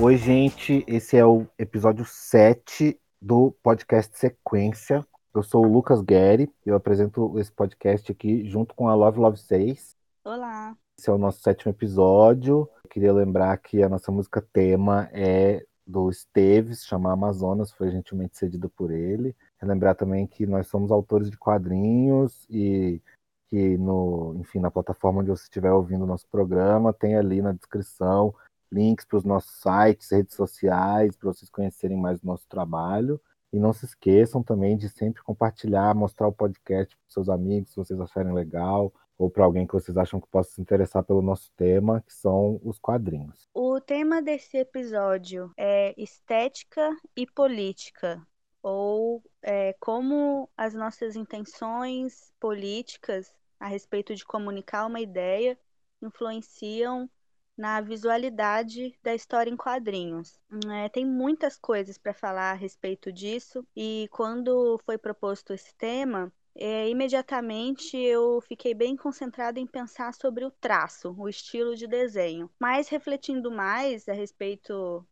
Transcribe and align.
Oi, 0.00 0.16
gente. 0.16 0.84
Esse 0.86 1.16
é 1.16 1.26
o 1.26 1.44
episódio 1.58 2.04
7 2.04 2.96
do 3.20 3.50
podcast 3.60 4.16
Sequência. 4.16 5.04
Eu 5.34 5.42
sou 5.42 5.66
o 5.66 5.68
Lucas 5.68 6.00
Guerri 6.02 6.48
eu 6.64 6.76
apresento 6.76 7.36
esse 7.36 7.50
podcast 7.50 8.12
aqui 8.12 8.48
junto 8.48 8.76
com 8.76 8.86
a 8.88 8.94
Love 8.94 9.18
Love 9.18 9.38
6. 9.38 9.96
Olá. 10.24 10.76
Esse 10.96 11.10
é 11.10 11.12
o 11.12 11.18
nosso 11.18 11.40
sétimo 11.40 11.72
episódio. 11.72 12.70
Eu 12.84 12.88
queria 12.88 13.12
lembrar 13.12 13.56
que 13.56 13.82
a 13.82 13.88
nossa 13.88 14.12
música 14.12 14.40
tema 14.40 15.08
é 15.12 15.66
do 15.84 16.08
Esteves, 16.08 16.84
chama 16.84 17.12
Amazonas, 17.12 17.72
foi 17.72 17.90
gentilmente 17.90 18.38
cedida 18.38 18.68
por 18.68 18.92
ele. 18.92 19.34
Relembrar 19.60 19.96
também 19.96 20.28
que 20.28 20.46
nós 20.46 20.68
somos 20.68 20.92
autores 20.92 21.28
de 21.28 21.36
quadrinhos 21.36 22.46
e 22.48 23.02
que 23.48 23.76
no, 23.76 24.36
enfim, 24.38 24.60
na 24.60 24.70
plataforma 24.70 25.22
onde 25.22 25.30
você 25.30 25.42
estiver 25.42 25.72
ouvindo 25.72 26.04
o 26.04 26.06
nosso 26.06 26.28
programa, 26.28 26.92
tem 26.92 27.16
ali 27.16 27.42
na 27.42 27.52
descrição 27.52 28.32
links 28.70 29.04
para 29.04 29.18
os 29.18 29.24
nossos 29.24 29.60
sites, 29.60 30.10
redes 30.10 30.34
sociais, 30.34 31.16
para 31.16 31.32
vocês 31.32 31.50
conhecerem 31.50 31.96
mais 31.96 32.22
o 32.22 32.26
nosso 32.26 32.46
trabalho. 32.48 33.20
E 33.52 33.58
não 33.58 33.72
se 33.72 33.86
esqueçam 33.86 34.42
também 34.42 34.76
de 34.76 34.88
sempre 34.88 35.22
compartilhar, 35.22 35.94
mostrar 35.94 36.28
o 36.28 36.32
podcast 36.32 36.94
para 36.94 37.10
seus 37.10 37.28
amigos, 37.28 37.70
se 37.70 37.76
vocês 37.76 37.98
acharem 37.98 38.32
legal, 38.32 38.92
ou 39.16 39.30
para 39.30 39.44
alguém 39.44 39.66
que 39.66 39.72
vocês 39.72 39.96
acham 39.96 40.20
que 40.20 40.28
possa 40.28 40.50
se 40.52 40.60
interessar 40.60 41.02
pelo 41.02 41.22
nosso 41.22 41.50
tema, 41.56 42.02
que 42.02 42.12
são 42.12 42.60
os 42.62 42.78
quadrinhos. 42.78 43.48
O 43.54 43.80
tema 43.80 44.20
desse 44.20 44.58
episódio 44.58 45.50
é 45.56 45.94
estética 46.00 46.94
e 47.16 47.26
política, 47.26 48.22
ou 48.62 49.22
é, 49.42 49.74
como 49.80 50.48
as 50.56 50.74
nossas 50.74 51.16
intenções 51.16 52.32
políticas 52.38 53.32
a 53.58 53.66
respeito 53.66 54.14
de 54.14 54.24
comunicar 54.24 54.86
uma 54.86 55.00
ideia 55.00 55.58
influenciam 56.00 57.10
na 57.58 57.80
visualidade 57.80 58.96
da 59.02 59.14
história 59.14 59.50
em 59.50 59.56
quadrinhos. 59.56 60.38
É, 60.70 60.88
tem 60.88 61.04
muitas 61.04 61.58
coisas 61.58 61.98
para 61.98 62.14
falar 62.14 62.52
a 62.52 62.54
respeito 62.54 63.12
disso, 63.12 63.66
e 63.76 64.08
quando 64.12 64.80
foi 64.86 64.96
proposto 64.96 65.52
esse 65.52 65.74
tema, 65.74 66.32
é, 66.54 66.88
imediatamente 66.88 67.96
eu 67.96 68.40
fiquei 68.40 68.74
bem 68.74 68.96
concentrada 68.96 69.60
em 69.60 69.66
pensar 69.66 70.14
sobre 70.14 70.44
o 70.44 70.50
traço, 70.50 71.14
o 71.18 71.28
estilo 71.28 71.76
de 71.76 71.86
desenho. 71.86 72.50
Mas 72.58 72.88
refletindo 72.88 73.50
mais 73.50 74.08
a 74.08 74.12
respeito 74.12 75.06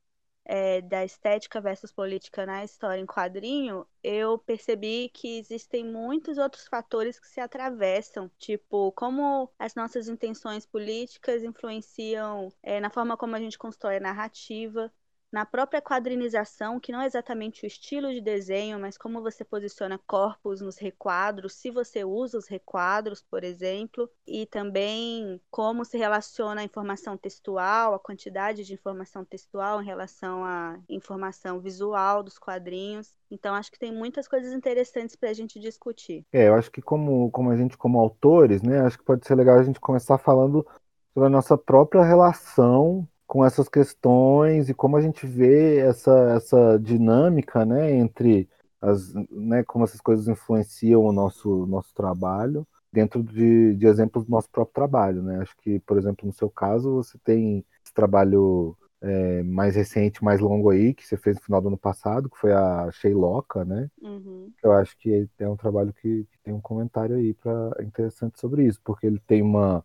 é, 0.46 0.80
da 0.80 1.04
estética 1.04 1.60
versus 1.60 1.92
política 1.92 2.46
na 2.46 2.64
história 2.64 3.00
em 3.00 3.06
quadrinho, 3.06 3.86
eu 4.02 4.38
percebi 4.38 5.10
que 5.12 5.38
existem 5.38 5.84
muitos 5.84 6.38
outros 6.38 6.68
fatores 6.68 7.18
que 7.18 7.26
se 7.26 7.40
atravessam, 7.40 8.30
tipo 8.38 8.92
como 8.92 9.50
as 9.58 9.74
nossas 9.74 10.08
intenções 10.08 10.64
políticas 10.64 11.42
influenciam 11.42 12.52
é, 12.62 12.80
na 12.80 12.90
forma 12.90 13.16
como 13.16 13.34
a 13.34 13.40
gente 13.40 13.58
constrói 13.58 13.96
a 13.96 14.00
narrativa, 14.00 14.92
na 15.36 15.44
própria 15.44 15.82
quadrinização, 15.82 16.80
que 16.80 16.90
não 16.90 17.02
é 17.02 17.04
exatamente 17.04 17.62
o 17.62 17.66
estilo 17.66 18.10
de 18.10 18.22
desenho, 18.22 18.80
mas 18.80 18.96
como 18.96 19.20
você 19.20 19.44
posiciona 19.44 20.00
corpos 20.06 20.62
nos 20.62 20.78
requadros, 20.78 21.52
se 21.52 21.70
você 21.70 22.04
usa 22.04 22.38
os 22.38 22.48
requadros, 22.48 23.20
por 23.20 23.44
exemplo, 23.44 24.08
e 24.26 24.46
também 24.46 25.38
como 25.50 25.84
se 25.84 25.98
relaciona 25.98 26.62
a 26.62 26.64
informação 26.64 27.18
textual, 27.18 27.92
a 27.92 27.98
quantidade 27.98 28.64
de 28.64 28.72
informação 28.72 29.26
textual 29.26 29.82
em 29.82 29.84
relação 29.84 30.42
à 30.42 30.78
informação 30.88 31.60
visual 31.60 32.22
dos 32.22 32.38
quadrinhos. 32.38 33.14
Então, 33.30 33.54
acho 33.54 33.70
que 33.70 33.78
tem 33.78 33.92
muitas 33.92 34.26
coisas 34.26 34.54
interessantes 34.54 35.16
para 35.16 35.28
a 35.28 35.34
gente 35.34 35.60
discutir. 35.60 36.24
É, 36.32 36.48
eu 36.48 36.54
acho 36.54 36.70
que 36.70 36.80
como, 36.80 37.30
como 37.30 37.50
a 37.50 37.56
gente, 37.56 37.76
como 37.76 38.00
autores, 38.00 38.62
né, 38.62 38.80
acho 38.80 38.96
que 38.96 39.04
pode 39.04 39.26
ser 39.26 39.34
legal 39.34 39.58
a 39.58 39.62
gente 39.62 39.80
começar 39.80 40.16
falando 40.16 40.66
sobre 41.12 41.26
a 41.26 41.30
nossa 41.30 41.58
própria 41.58 42.02
relação 42.02 43.06
com 43.26 43.44
essas 43.44 43.68
questões 43.68 44.68
e 44.68 44.74
como 44.74 44.96
a 44.96 45.00
gente 45.00 45.26
vê 45.26 45.78
essa, 45.78 46.32
essa 46.36 46.78
dinâmica 46.78 47.64
né, 47.64 47.92
entre 47.92 48.48
as, 48.80 49.12
né, 49.30 49.64
como 49.64 49.84
essas 49.84 50.00
coisas 50.00 50.28
influenciam 50.28 51.02
o 51.02 51.12
nosso, 51.12 51.66
nosso 51.66 51.92
trabalho 51.94 52.66
dentro 52.92 53.22
de, 53.22 53.74
de 53.74 53.86
exemplos 53.86 54.24
do 54.24 54.30
nosso 54.30 54.48
próprio 54.50 54.74
trabalho. 54.74 55.22
Né? 55.22 55.40
Acho 55.40 55.56
que, 55.58 55.80
por 55.80 55.98
exemplo, 55.98 56.26
no 56.26 56.32
seu 56.32 56.48
caso, 56.48 56.94
você 56.94 57.18
tem 57.18 57.64
esse 57.84 57.92
trabalho 57.92 58.76
é, 59.00 59.42
mais 59.42 59.76
recente, 59.76 60.24
mais 60.24 60.40
longo 60.40 60.70
aí, 60.70 60.94
que 60.94 61.06
você 61.06 61.16
fez 61.16 61.36
no 61.36 61.42
final 61.42 61.60
do 61.60 61.68
ano 61.68 61.78
passado, 61.78 62.30
que 62.30 62.38
foi 62.38 62.52
a 62.52 62.90
Sheiloca, 62.92 63.64
né? 63.64 63.90
Uhum. 64.00 64.50
Eu 64.62 64.72
acho 64.72 64.96
que 64.98 65.28
é 65.38 65.48
um 65.48 65.56
trabalho 65.56 65.92
que, 65.92 66.24
que 66.24 66.38
tem 66.42 66.54
um 66.54 66.60
comentário 66.60 67.16
aí 67.16 67.34
pra, 67.34 67.70
interessante 67.80 68.40
sobre 68.40 68.64
isso, 68.64 68.80
porque 68.82 69.06
ele 69.06 69.20
tem 69.26 69.42
uma 69.42 69.84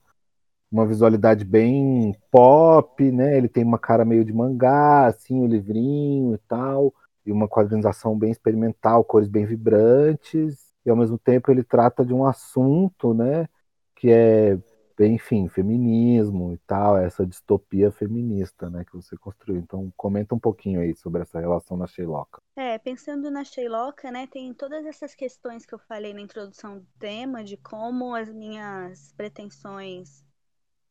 uma 0.71 0.85
visualidade 0.85 1.43
bem 1.43 2.15
pop, 2.31 3.11
né? 3.11 3.37
Ele 3.37 3.49
tem 3.49 3.63
uma 3.63 3.77
cara 3.77 4.05
meio 4.05 4.23
de 4.23 4.31
mangá, 4.31 5.05
assim, 5.07 5.41
o 5.41 5.47
livrinho 5.47 6.33
e 6.33 6.37
tal, 6.47 6.93
e 7.25 7.31
uma 7.31 7.47
quadrinização 7.47 8.17
bem 8.17 8.31
experimental, 8.31 9.03
cores 9.03 9.27
bem 9.27 9.45
vibrantes, 9.45 10.71
e 10.85 10.89
ao 10.89 10.95
mesmo 10.95 11.17
tempo 11.17 11.51
ele 11.51 11.63
trata 11.63 12.05
de 12.05 12.13
um 12.13 12.25
assunto, 12.25 13.13
né? 13.13 13.47
Que 13.95 14.11
é, 14.11 14.57
enfim, 14.99 15.49
feminismo 15.49 16.53
e 16.53 16.57
tal, 16.59 16.97
essa 16.97 17.25
distopia 17.25 17.91
feminista, 17.91 18.69
né? 18.69 18.85
Que 18.85 18.95
você 18.95 19.17
construiu. 19.17 19.59
Então, 19.59 19.91
comenta 19.97 20.33
um 20.33 20.39
pouquinho 20.39 20.79
aí 20.79 20.95
sobre 20.95 21.21
essa 21.21 21.39
relação 21.39 21.75
na 21.75 21.85
Sheiloca. 21.85 22.41
É, 22.55 22.77
pensando 22.77 23.29
na 23.29 23.43
Sheiloca, 23.43 24.09
né? 24.09 24.25
Tem 24.25 24.53
todas 24.53 24.85
essas 24.85 25.13
questões 25.13 25.65
que 25.65 25.75
eu 25.75 25.79
falei 25.79 26.13
na 26.13 26.21
introdução 26.21 26.79
do 26.79 26.87
tema, 26.97 27.43
de 27.43 27.57
como 27.57 28.15
as 28.15 28.31
minhas 28.31 29.11
pretensões 29.17 30.23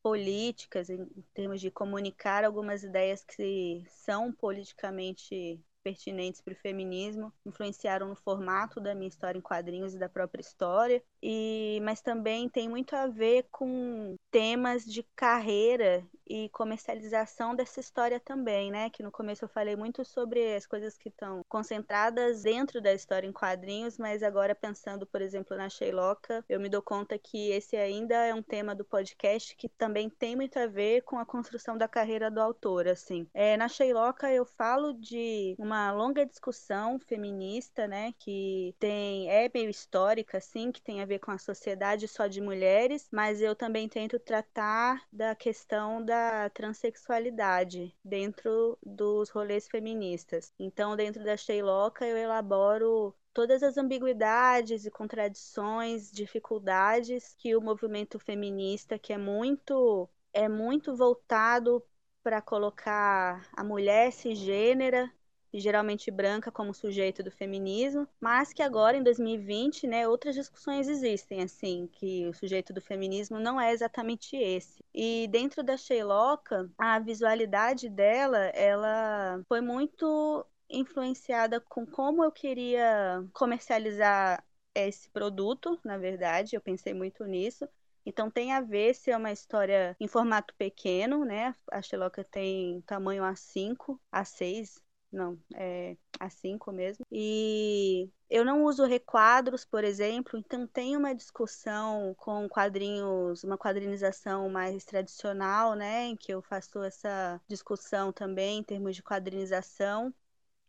políticas, 0.03 0.91
em 0.91 1.07
termos 1.35 1.61
de 1.61 1.71
comunicar 1.71 2.45
algumas 2.45 2.83
ideias 2.83 3.25
que 3.25 3.85
são 3.89 4.33
politicamente 4.33 5.61
pertinentes 5.83 6.41
para 6.41 6.53
o 6.53 6.57
feminismo, 6.57 7.33
influenciaram 7.45 8.09
no 8.09 8.17
formato 8.17 8.81
da 8.81 8.95
minha 8.95 9.09
história 9.09 9.39
em 9.39 9.43
quadrinhos 9.43 9.95
e 9.95 9.99
da 9.99 10.09
própria 10.09 10.43
história, 10.43 11.03
e 11.23 11.81
mas 11.83 12.01
também 12.01 12.49
tem 12.49 12.69
muito 12.69 12.95
a 12.95 13.07
ver 13.07 13.47
com 13.51 14.17
temas 14.31 14.85
de 14.85 15.03
carreira 15.17 16.07
e 16.31 16.49
comercialização 16.51 17.57
dessa 17.57 17.81
história 17.81 18.21
também, 18.21 18.71
né? 18.71 18.89
Que 18.89 19.03
no 19.03 19.11
começo 19.11 19.45
eu 19.45 19.49
falei 19.49 19.75
muito 19.75 20.05
sobre 20.05 20.55
as 20.55 20.65
coisas 20.65 20.97
que 20.97 21.09
estão 21.09 21.45
concentradas 21.49 22.45
dentro 22.45 22.81
da 22.81 22.95
história 22.95 23.27
em 23.27 23.33
quadrinhos, 23.33 23.99
mas 23.99 24.23
agora 24.23 24.55
pensando, 24.55 25.05
por 25.05 25.21
exemplo, 25.21 25.57
na 25.57 25.69
Sheiloca, 25.69 26.45
eu 26.49 26.61
me 26.61 26.69
dou 26.69 26.81
conta 26.81 27.19
que 27.19 27.51
esse 27.51 27.77
ainda 27.77 28.15
é 28.15 28.33
um 28.33 28.43
tema 28.43 28.77
do 28.77 28.85
podcast 28.85 29.57
que 29.57 29.69
também 29.69 30.09
tem 30.09 30.37
muito 30.37 30.57
a 30.57 30.69
ver 30.69 31.03
com 31.03 31.19
a 31.19 31.27
construção 31.27 31.77
da 31.77 31.89
carreira 31.89 32.31
do 32.31 32.41
autor, 32.41 32.87
assim. 32.87 33.27
É, 33.35 33.57
na 33.57 33.67
Sheiloca 33.67 34.31
eu 34.33 34.45
falo 34.45 34.93
de 34.93 35.57
uma 35.59 35.91
longa 35.91 36.25
discussão 36.25 37.01
feminista, 37.01 37.89
né, 37.89 38.15
que 38.21 38.73
tem 38.79 39.29
é 39.29 39.51
meio 39.53 39.69
histórica 39.69 40.39
assim, 40.39 40.71
que 40.71 40.81
tem 40.81 41.03
a 41.03 41.07
ver 41.07 41.19
com 41.19 41.33
a 41.33 41.39
sociedade 41.39 42.07
só 42.07 42.29
de 42.29 42.41
mulheres, 42.41 43.09
mas 43.11 43.43
eu 43.43 43.57
também 43.57 43.89
tento 43.89 44.17
tratar 44.21 45.03
da 45.13 45.35
questão 45.35 46.05
da 46.05 46.20
transexualidade 46.55 47.95
dentro 48.05 48.79
dos 48.83 49.31
rolês 49.31 49.69
feministas. 49.69 50.53
Então, 50.59 50.97
dentro 50.97 51.23
da 51.25 51.37
Sheiloca, 51.37 52.07
eu 52.07 52.17
elaboro 52.17 53.15
todas 53.33 53.63
as 53.63 53.77
ambiguidades 53.77 54.85
e 54.87 54.91
contradições, 54.91 56.11
dificuldades 56.11 57.35
que 57.39 57.55
o 57.57 57.61
movimento 57.61 58.19
feminista, 58.19 58.99
que 58.99 59.13
é 59.13 59.19
muito 59.19 60.09
é 60.33 60.49
muito 60.49 60.95
voltado 60.95 61.85
para 62.23 62.41
colocar 62.41 63.49
a 63.53 63.65
mulher 63.65 64.13
cisgênera 64.13 65.13
geralmente 65.59 66.11
branca 66.11 66.53
como 66.53 66.73
sujeito 66.75 67.23
do 67.23 67.31
feminismo, 67.31 68.07
mas 68.21 68.53
que 68.53 68.63
agora 68.63 68.97
em 68.97 69.03
2020, 69.03 69.87
né, 69.87 70.07
outras 70.07 70.35
discussões 70.35 70.89
existem 70.89 71.43
assim, 71.43 71.89
que 71.91 72.27
o 72.27 72.35
sujeito 72.35 72.73
do 72.73 72.81
feminismo 72.81 73.41
não 73.41 73.61
é 73.61 73.73
exatamente 73.73 74.37
esse. 74.37 74.85
E 74.95 75.27
dentro 75.29 75.63
da 75.63 75.77
Sheiloca, 75.77 76.71
a 76.79 76.99
visualidade 76.99 77.89
dela, 77.89 78.39
ela 78.55 79.43
foi 79.49 79.61
muito 79.61 80.47
influenciada 80.69 81.61
com 81.61 81.85
como 81.85 82.23
eu 82.23 82.31
queria 82.31 83.25
comercializar 83.33 84.45
esse 84.75 85.09
produto, 85.11 85.79
na 85.85 85.99
verdade, 85.99 86.55
eu 86.55 86.61
pensei 86.61 86.95
muito 86.95 87.25
nisso. 87.25 87.69
Então 88.07 88.31
tem 88.31 88.53
a 88.53 88.61
ver 88.61 88.95
se 88.95 89.11
é 89.11 89.17
uma 89.17 89.33
história 89.33 89.97
em 90.01 90.09
formato 90.09 90.55
pequeno, 90.57 91.25
né? 91.25 91.55
A 91.71 91.83
Xeloca 91.83 92.25
tem 92.25 92.81
tamanho 92.83 93.23
A5, 93.25 93.99
A6, 94.13 94.81
não, 95.13 95.39
é 95.55 95.97
A5 96.19 96.73
mesmo. 96.73 97.05
E 97.11 98.09
eu 98.29 98.45
não 98.45 98.65
uso 98.65 98.85
requadros, 98.85 99.65
por 99.65 99.83
exemplo, 99.83 100.39
então 100.39 100.67
tem 100.67 100.97
uma 100.97 101.15
discussão 101.15 102.15
com 102.17 102.49
quadrinhos, 102.49 103.43
uma 103.43 103.59
quadrinização 103.59 104.49
mais 104.49 104.85
tradicional, 104.85 105.75
né, 105.75 106.07
em 106.07 106.17
que 106.17 106.33
eu 106.33 106.43
faço 106.43 106.83
essa 106.83 107.41
discussão 107.49 108.13
também 108.13 108.59
em 108.59 108.63
termos 108.63 108.95
de 108.95 109.03
quadrinização. 109.03 110.15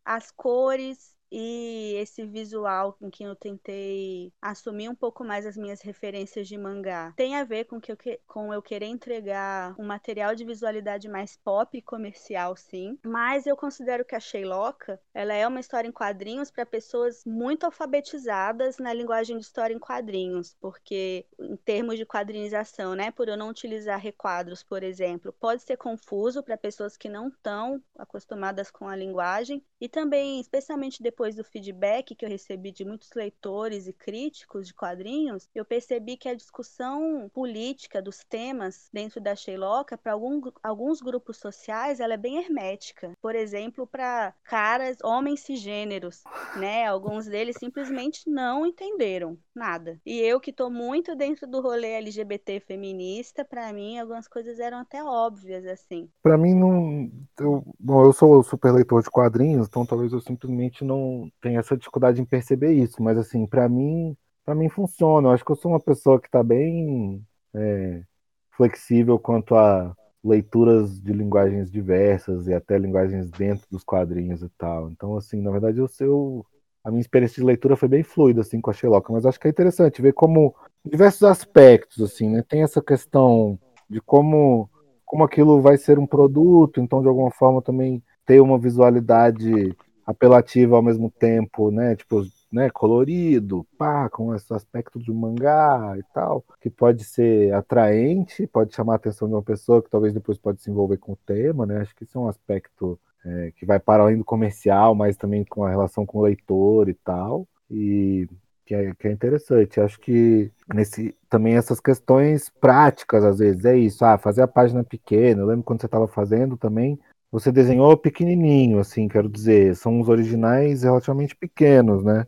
As 0.03 0.31
cores 0.31 1.15
e 1.31 1.95
esse 1.97 2.25
visual 2.25 2.97
em 3.01 3.09
que 3.09 3.23
eu 3.23 3.35
tentei 3.35 4.33
assumir 4.41 4.89
um 4.89 4.95
pouco 4.95 5.23
mais 5.23 5.45
as 5.45 5.55
minhas 5.55 5.81
referências 5.81 6.47
de 6.47 6.57
mangá 6.57 7.13
tem 7.15 7.35
a 7.35 7.43
ver 7.43 7.65
com 7.65 7.79
que 7.79 7.91
eu, 7.91 7.97
com 8.27 8.53
eu 8.53 8.61
querer 8.61 8.87
entregar 8.87 9.75
um 9.79 9.85
material 9.85 10.35
de 10.35 10.43
visualidade 10.43 11.07
mais 11.07 11.37
pop 11.37 11.77
e 11.77 11.81
comercial, 11.81 12.55
sim. 12.55 12.97
Mas 13.05 13.45
eu 13.45 13.55
considero 13.55 14.03
que 14.03 14.15
a 14.15 14.19
Sheiloka, 14.19 14.99
ela 15.13 15.33
é 15.33 15.47
uma 15.47 15.59
história 15.59 15.87
em 15.87 15.91
quadrinhos 15.91 16.51
para 16.51 16.65
pessoas 16.65 17.23
muito 17.25 17.65
alfabetizadas 17.65 18.77
na 18.77 18.93
linguagem 18.93 19.37
de 19.37 19.43
história 19.43 19.73
em 19.73 19.79
quadrinhos, 19.79 20.55
porque 20.59 21.25
em 21.39 21.55
termos 21.55 21.97
de 21.97 22.05
quadrinização, 22.05 22.95
né, 22.95 23.11
por 23.11 23.27
eu 23.27 23.37
não 23.37 23.49
utilizar 23.49 23.99
requadros, 23.99 24.63
por 24.63 24.83
exemplo, 24.83 25.33
pode 25.39 25.61
ser 25.63 25.77
confuso 25.77 26.43
para 26.43 26.57
pessoas 26.57 26.97
que 26.97 27.09
não 27.09 27.27
estão 27.29 27.81
acostumadas 27.97 28.69
com 28.71 28.87
a 28.87 28.95
linguagem 28.95 29.63
e 29.79 29.87
também, 29.87 30.39
especialmente 30.39 31.01
depois 31.01 31.20
do 31.29 31.43
feedback 31.43 32.15
que 32.15 32.25
eu 32.25 32.29
recebi 32.29 32.71
de 32.71 32.83
muitos 32.83 33.11
leitores 33.13 33.87
e 33.87 33.93
críticos 33.93 34.67
de 34.67 34.73
quadrinhos, 34.73 35.47
eu 35.53 35.63
percebi 35.63 36.17
que 36.17 36.27
a 36.27 36.33
discussão 36.33 37.29
política 37.33 38.01
dos 38.01 38.23
temas 38.23 38.89
dentro 38.91 39.21
da 39.21 39.35
Sheiloka, 39.35 39.97
para 39.97 40.13
algum, 40.13 40.41
alguns 40.63 40.99
grupos 40.99 41.37
sociais, 41.37 41.99
ela 41.99 42.15
é 42.15 42.17
bem 42.17 42.37
hermética. 42.37 43.11
Por 43.21 43.35
exemplo, 43.35 43.85
para 43.85 44.33
caras, 44.43 44.97
homens 45.03 45.41
cisgêneros, 45.41 46.23
né? 46.55 46.85
Alguns 46.87 47.27
deles 47.27 47.55
simplesmente 47.59 48.27
não 48.27 48.65
entenderam 48.65 49.37
nada. 49.55 49.99
E 50.05 50.19
eu 50.19 50.39
que 50.39 50.51
estou 50.51 50.69
muito 50.69 51.15
dentro 51.15 51.47
do 51.47 51.61
rolê 51.61 51.93
LGBT 51.93 52.59
feminista, 52.61 53.43
para 53.43 53.71
mim 53.73 53.97
algumas 53.97 54.27
coisas 54.27 54.59
eram 54.59 54.79
até 54.79 55.03
óbvias 55.03 55.65
assim. 55.65 56.09
Para 56.21 56.37
mim 56.37 56.53
não, 56.53 57.11
eu, 57.39 57.63
bom, 57.79 58.05
eu 58.05 58.13
sou 58.13 58.43
super 58.43 58.71
leitor 58.71 59.03
de 59.03 59.09
quadrinhos, 59.09 59.67
então 59.67 59.85
talvez 59.85 60.13
eu 60.13 60.21
simplesmente 60.21 60.83
não 60.83 61.31
tenha 61.41 61.59
essa 61.59 61.77
dificuldade 61.77 62.21
em 62.21 62.25
perceber 62.25 62.73
isso, 62.73 63.01
mas 63.01 63.17
assim, 63.17 63.45
para 63.45 63.67
mim, 63.67 64.15
para 64.45 64.55
mim 64.55 64.69
funciona. 64.69 65.27
Eu 65.27 65.31
acho 65.33 65.45
que 65.45 65.51
eu 65.51 65.55
sou 65.55 65.71
uma 65.71 65.79
pessoa 65.79 66.19
que 66.19 66.27
está 66.27 66.43
bem 66.43 67.25
é, 67.53 68.03
flexível 68.51 69.19
quanto 69.19 69.55
a 69.55 69.95
leituras 70.23 71.01
de 71.01 71.11
linguagens 71.13 71.71
diversas 71.71 72.47
e 72.47 72.53
até 72.53 72.77
linguagens 72.77 73.29
dentro 73.31 73.65
dos 73.71 73.83
quadrinhos 73.83 74.43
e 74.43 74.49
tal. 74.49 74.89
Então, 74.91 75.17
assim, 75.17 75.41
na 75.41 75.51
verdade, 75.51 75.79
eu, 75.79 75.89
eu 75.99 76.45
a 76.83 76.89
minha 76.89 77.01
experiência 77.01 77.41
de 77.41 77.45
leitura 77.45 77.75
foi 77.75 77.87
bem 77.87 78.03
fluida 78.03 78.41
assim 78.41 78.59
com 78.59 78.69
a 78.71 78.73
Sherlock, 78.73 79.11
mas 79.11 79.25
acho 79.25 79.39
que 79.39 79.47
é 79.47 79.51
interessante 79.51 80.01
ver 80.01 80.13
como 80.13 80.55
diversos 80.83 81.23
aspectos 81.23 82.01
assim, 82.01 82.29
né? 82.29 82.43
Tem 82.47 82.63
essa 82.63 82.81
questão 82.81 83.59
de 83.89 84.01
como 84.01 84.69
como 85.05 85.25
aquilo 85.25 85.59
vai 85.61 85.77
ser 85.77 85.99
um 85.99 86.07
produto, 86.07 86.79
então 86.79 87.01
de 87.01 87.07
alguma 87.07 87.29
forma 87.31 87.61
também 87.61 88.01
ter 88.25 88.39
uma 88.39 88.57
visualidade 88.57 89.75
apelativa 90.05 90.77
ao 90.77 90.81
mesmo 90.81 91.11
tempo, 91.11 91.69
né? 91.69 91.95
Tipo, 91.97 92.23
né, 92.51 92.69
colorido, 92.69 93.65
pá, 93.77 94.09
com 94.09 94.33
esse 94.35 94.53
aspecto 94.53 94.99
de 94.99 95.11
mangá 95.11 95.95
e 95.97 96.03
tal, 96.13 96.43
que 96.61 96.69
pode 96.69 97.03
ser 97.03 97.53
atraente, 97.53 98.47
pode 98.47 98.73
chamar 98.75 98.93
a 98.93 98.95
atenção 98.97 99.27
de 99.27 99.33
uma 99.33 99.43
pessoa 99.43 99.81
que 99.81 99.89
talvez 99.89 100.13
depois 100.13 100.37
pode 100.37 100.61
se 100.61 100.69
envolver 100.69 100.97
com 100.97 101.13
o 101.13 101.19
tema, 101.25 101.65
né? 101.65 101.77
Acho 101.81 101.95
que 101.95 102.03
isso 102.03 102.17
é 102.17 102.21
um 102.21 102.27
aspecto 102.27 102.99
é, 103.25 103.51
que 103.55 103.65
vai 103.65 103.79
para 103.79 104.03
além 104.03 104.17
do 104.17 104.25
comercial, 104.25 104.95
mas 104.95 105.17
também 105.17 105.43
com 105.43 105.63
a 105.63 105.69
relação 105.69 106.05
com 106.05 106.19
o 106.19 106.23
leitor 106.23 106.89
e 106.89 106.93
tal, 106.93 107.47
e 107.69 108.27
que 108.65 108.75
é, 108.75 108.93
que 108.95 109.07
é 109.07 109.11
interessante. 109.11 109.79
Acho 109.79 109.99
que 109.99 110.51
nesse 110.73 111.15
também 111.29 111.55
essas 111.55 111.79
questões 111.79 112.49
práticas, 112.49 113.23
às 113.23 113.39
vezes, 113.39 113.65
é 113.65 113.77
isso, 113.77 114.03
ah, 114.03 114.17
fazer 114.17 114.41
a 114.41 114.47
página 114.47 114.83
pequena. 114.83 115.41
Eu 115.41 115.47
lembro 115.47 115.63
quando 115.63 115.81
você 115.81 115.87
estava 115.87 116.07
fazendo 116.07 116.57
também, 116.57 116.99
você 117.31 117.51
desenhou 117.51 117.95
pequenininho, 117.95 118.79
assim, 118.79 119.07
quero 119.07 119.29
dizer, 119.29 119.75
são 119.75 119.99
os 120.01 120.09
originais 120.09 120.83
relativamente 120.83 121.35
pequenos, 121.35 122.03
né? 122.03 122.25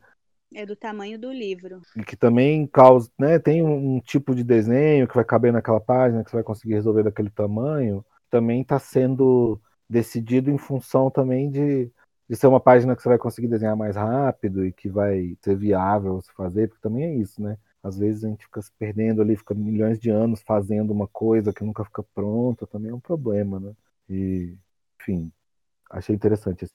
É 0.56 0.66
do 0.66 0.76
tamanho 0.76 1.18
do 1.18 1.32
livro. 1.32 1.82
E 1.98 2.04
que 2.04 2.16
também 2.16 2.68
causa, 2.68 3.10
né, 3.20 3.40
tem 3.40 3.64
um, 3.64 3.96
um 3.96 4.00
tipo 4.00 4.36
de 4.36 4.44
desenho 4.44 5.08
que 5.08 5.16
vai 5.16 5.26
caber 5.26 5.52
naquela 5.52 5.80
página, 5.80 6.24
que 6.24 6.30
você 6.30 6.38
vai 6.38 6.44
conseguir 6.44 6.76
resolver 6.76 7.04
daquele 7.04 7.32
tamanho, 7.32 8.06
também 8.30 8.62
está 8.62 8.78
sendo 8.78 9.60
decidido 9.90 10.50
em 10.52 10.58
função 10.58 11.10
também 11.12 11.50
de, 11.50 11.92
de 12.30 12.36
ser 12.36 12.48
uma 12.48 12.60
página 12.60 12.96
que 12.96 13.02
você 13.02 13.10
vai 13.10 13.18
conseguir 13.18 13.48
desenhar 13.48 13.76
mais 13.76 13.96
rápido 13.96 14.66
e 14.66 14.72
que 14.74 14.90
vai 14.90 15.38
ser 15.42 15.56
viável 15.56 16.22
se 16.22 16.32
fazer, 16.34 16.68
porque 16.70 16.82
também 16.82 17.04
é 17.06 17.16
isso, 17.16 17.42
né? 17.42 17.58
Às 17.84 17.98
vezes 17.98 18.24
a 18.24 18.30
gente 18.30 18.46
fica 18.46 18.62
se 18.62 18.72
perdendo 18.80 19.22
ali, 19.22 19.36
fica 19.36 19.54
milhões 19.54 20.00
de 20.00 20.10
anos 20.10 20.42
fazendo 20.42 20.92
uma 20.92 21.08
coisa 21.08 21.54
que 21.54 21.64
nunca 21.64 21.84
fica 21.84 22.04
pronta, 22.16 22.66
também 22.68 22.92
é 22.92 22.96
um 22.96 23.00
problema, 23.00 23.60
né? 23.60 23.74
E, 24.10 24.58
enfim, 25.02 25.32
achei 25.92 26.16
interessante 26.16 26.66
esse 26.66 26.74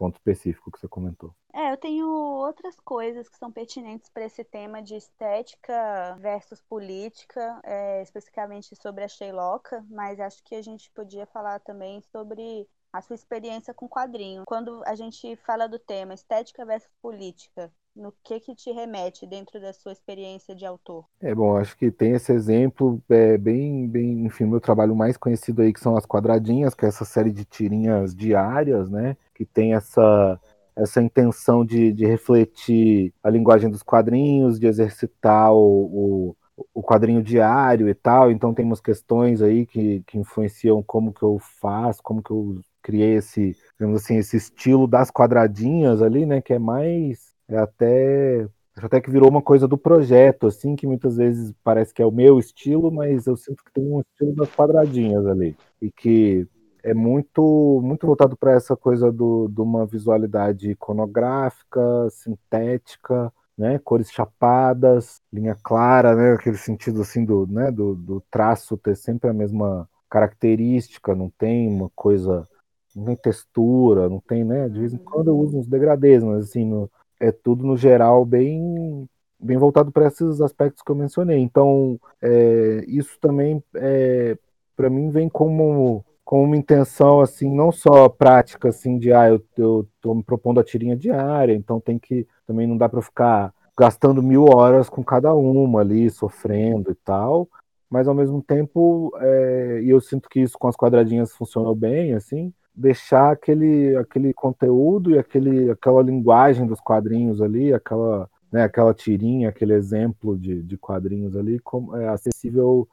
ponto 0.00 0.16
específico 0.16 0.70
que 0.72 0.80
você 0.80 0.88
comentou. 0.88 1.34
É, 1.52 1.70
eu 1.70 1.76
tenho 1.76 2.08
outras 2.08 2.80
coisas 2.80 3.28
que 3.28 3.36
são 3.36 3.52
pertinentes 3.52 4.08
para 4.08 4.24
esse 4.24 4.42
tema 4.42 4.82
de 4.82 4.94
estética 4.94 6.16
versus 6.18 6.62
política, 6.62 7.60
é, 7.62 8.00
especificamente 8.00 8.74
sobre 8.80 9.04
a 9.04 9.08
Sheiloka, 9.08 9.84
mas 9.90 10.18
acho 10.18 10.42
que 10.42 10.54
a 10.54 10.62
gente 10.62 10.90
podia 10.92 11.26
falar 11.26 11.60
também 11.60 12.00
sobre 12.00 12.66
a 12.90 13.02
sua 13.02 13.14
experiência 13.14 13.74
com 13.74 13.86
quadrinho. 13.86 14.44
Quando 14.46 14.82
a 14.86 14.94
gente 14.94 15.36
fala 15.36 15.68
do 15.68 15.78
tema 15.78 16.14
estética 16.14 16.64
versus 16.64 16.90
política, 17.02 17.70
no 17.94 18.12
que 18.24 18.40
que 18.40 18.54
te 18.54 18.70
remete 18.70 19.26
dentro 19.26 19.60
da 19.60 19.72
sua 19.72 19.92
experiência 19.92 20.54
de 20.54 20.64
autor? 20.64 21.04
É 21.20 21.34
bom, 21.34 21.56
acho 21.56 21.76
que 21.76 21.90
tem 21.90 22.12
esse 22.12 22.32
exemplo 22.32 23.02
é, 23.08 23.36
bem, 23.36 23.88
bem, 23.88 24.24
enfim, 24.24 24.44
meu 24.44 24.60
trabalho 24.60 24.94
mais 24.94 25.16
conhecido 25.16 25.62
aí 25.62 25.72
que 25.72 25.80
são 25.80 25.96
as 25.96 26.06
quadradinhas, 26.06 26.74
que 26.74 26.84
é 26.84 26.88
essa 26.88 27.04
série 27.04 27.30
de 27.30 27.44
tirinhas 27.44 28.14
diárias, 28.14 28.90
né, 28.90 29.16
que 29.34 29.44
tem 29.44 29.74
essa 29.74 30.40
essa 30.76 31.02
intenção 31.02 31.64
de, 31.64 31.92
de 31.92 32.06
refletir 32.06 33.12
a 33.22 33.28
linguagem 33.28 33.70
dos 33.70 33.82
quadrinhos, 33.82 34.58
de 34.58 34.66
exercitar 34.66 35.52
o, 35.52 36.36
o, 36.56 36.66
o, 36.72 36.82
quadrinho 36.82 37.22
diário 37.22 37.88
e 37.88 37.94
tal. 37.94 38.30
Então 38.30 38.54
tem 38.54 38.64
umas 38.64 38.80
questões 38.80 39.42
aí 39.42 39.66
que, 39.66 40.02
que 40.06 40.16
influenciam 40.16 40.82
como 40.82 41.12
que 41.12 41.22
eu 41.22 41.38
faço, 41.38 42.02
como 42.02 42.22
que 42.22 42.30
eu 42.30 42.60
criei 42.82 43.16
esse, 43.16 43.54
digamos 43.78 44.02
assim, 44.02 44.16
esse 44.16 44.36
estilo 44.36 44.86
das 44.86 45.10
quadradinhas 45.10 46.00
ali, 46.00 46.24
né? 46.24 46.40
Que 46.40 46.54
é 46.54 46.58
mais 46.58 47.29
é 47.50 47.58
até 47.58 48.48
até 48.76 49.00
que 49.00 49.10
virou 49.10 49.28
uma 49.28 49.42
coisa 49.42 49.68
do 49.68 49.76
projeto, 49.76 50.46
assim, 50.46 50.74
que 50.74 50.86
muitas 50.86 51.16
vezes 51.16 51.52
parece 51.62 51.92
que 51.92 52.00
é 52.00 52.06
o 52.06 52.12
meu 52.12 52.38
estilo, 52.38 52.90
mas 52.90 53.26
eu 53.26 53.36
sinto 53.36 53.62
que 53.64 53.72
tem 53.72 53.84
um 53.84 54.00
estilo 54.00 54.34
das 54.34 54.50
quadradinhas 54.54 55.26
ali. 55.26 55.56
E 55.82 55.90
que 55.90 56.48
é 56.82 56.94
muito 56.94 57.80
muito 57.82 58.06
voltado 58.06 58.36
para 58.36 58.52
essa 58.52 58.76
coisa 58.76 59.12
do, 59.12 59.48
de 59.48 59.60
uma 59.60 59.86
visualidade 59.86 60.70
iconográfica, 60.70 62.08
sintética, 62.10 63.32
né, 63.56 63.78
cores 63.78 64.10
chapadas, 64.10 65.20
linha 65.32 65.56
clara, 65.62 66.14
né, 66.16 66.32
aquele 66.32 66.56
sentido 66.56 67.02
assim 67.02 67.24
do, 67.24 67.46
né, 67.46 67.70
do, 67.70 67.94
do 67.94 68.22
traço 68.30 68.76
ter 68.78 68.96
sempre 68.96 69.28
a 69.28 69.34
mesma 69.34 69.88
característica, 70.08 71.14
não 71.14 71.30
tem 71.30 71.68
uma 71.68 71.90
coisa, 71.94 72.48
não 72.96 73.04
tem 73.04 73.16
textura, 73.16 74.08
não 74.08 74.20
tem, 74.20 74.44
né, 74.44 74.68
de 74.68 74.80
vez 74.80 74.94
em 74.94 74.98
quando 74.98 75.28
eu 75.28 75.38
uso 75.38 75.58
uns 75.58 75.66
degradês, 75.66 76.24
mas 76.24 76.48
assim, 76.48 76.64
no, 76.64 76.90
é 77.20 77.30
tudo 77.30 77.64
no 77.64 77.76
geral 77.76 78.24
bem 78.24 79.08
bem 79.38 79.56
voltado 79.56 79.90
para 79.90 80.06
esses 80.06 80.40
aspectos 80.40 80.82
que 80.82 80.90
eu 80.90 80.96
mencionei. 80.96 81.38
Então, 81.38 81.98
é, 82.20 82.84
isso 82.86 83.18
também, 83.20 83.62
é, 83.74 84.36
para 84.76 84.90
mim, 84.90 85.10
vem 85.10 85.28
como 85.28 86.04
com 86.30 86.44
uma 86.44 86.56
intenção 86.56 87.20
assim 87.20 87.52
não 87.52 87.72
só 87.72 88.08
prática 88.08 88.68
assim 88.68 89.00
de 89.00 89.12
ah 89.12 89.28
eu, 89.28 89.44
eu 89.56 89.88
tô 90.00 90.14
me 90.14 90.22
propondo 90.22 90.60
a 90.60 90.64
tirinha 90.64 90.96
diária 90.96 91.52
então 91.52 91.80
tem 91.80 91.98
que 91.98 92.24
também 92.46 92.68
não 92.68 92.76
dá 92.76 92.88
para 92.88 93.02
ficar 93.02 93.52
gastando 93.76 94.22
mil 94.22 94.44
horas 94.44 94.88
com 94.88 95.02
cada 95.02 95.34
uma 95.34 95.80
ali 95.80 96.08
sofrendo 96.08 96.92
e 96.92 96.94
tal 96.94 97.48
mas 97.90 98.06
ao 98.06 98.14
mesmo 98.14 98.40
tempo 98.40 99.10
é, 99.18 99.80
e 99.82 99.90
eu 99.90 100.00
sinto 100.00 100.28
que 100.28 100.38
isso 100.38 100.56
com 100.56 100.68
as 100.68 100.76
quadradinhas 100.76 101.32
funcionou 101.32 101.74
bem 101.74 102.14
assim 102.14 102.52
deixar 102.80 103.32
aquele 103.32 103.96
aquele 103.96 104.32
conteúdo 104.32 105.10
e 105.10 105.18
aquele 105.18 105.70
aquela 105.70 106.02
linguagem 106.02 106.66
dos 106.66 106.80
quadrinhos 106.80 107.42
ali 107.42 107.72
aquela 107.72 108.28
né, 108.50 108.64
aquela 108.64 108.94
tirinha 108.94 109.50
aquele 109.50 109.74
exemplo 109.74 110.38
de, 110.38 110.62
de 110.62 110.76
quadrinhos 110.76 111.36
ali 111.36 111.58
como 111.60 111.96
é 111.96 112.08
acessível 112.08 112.88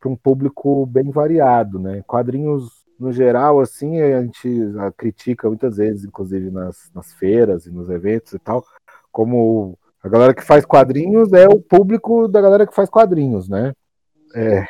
para 0.00 0.10
um 0.10 0.16
público 0.16 0.86
bem 0.86 1.10
variado, 1.10 1.78
né? 1.78 2.02
Quadrinhos 2.06 2.84
no 2.98 3.12
geral, 3.12 3.60
assim, 3.60 4.00
a 4.00 4.22
gente 4.22 4.48
critica 4.96 5.48
muitas 5.48 5.76
vezes, 5.76 6.04
inclusive 6.04 6.50
nas, 6.50 6.90
nas 6.94 7.12
feiras 7.12 7.66
e 7.66 7.70
nos 7.70 7.90
eventos 7.90 8.32
e 8.32 8.38
tal, 8.38 8.64
como 9.12 9.78
a 10.02 10.08
galera 10.08 10.34
que 10.34 10.42
faz 10.42 10.64
quadrinhos 10.64 11.32
é 11.32 11.46
o 11.46 11.60
público 11.60 12.26
da 12.28 12.40
galera 12.40 12.66
que 12.66 12.74
faz 12.74 12.88
quadrinhos, 12.88 13.48
né? 13.48 13.74
É, 14.34 14.64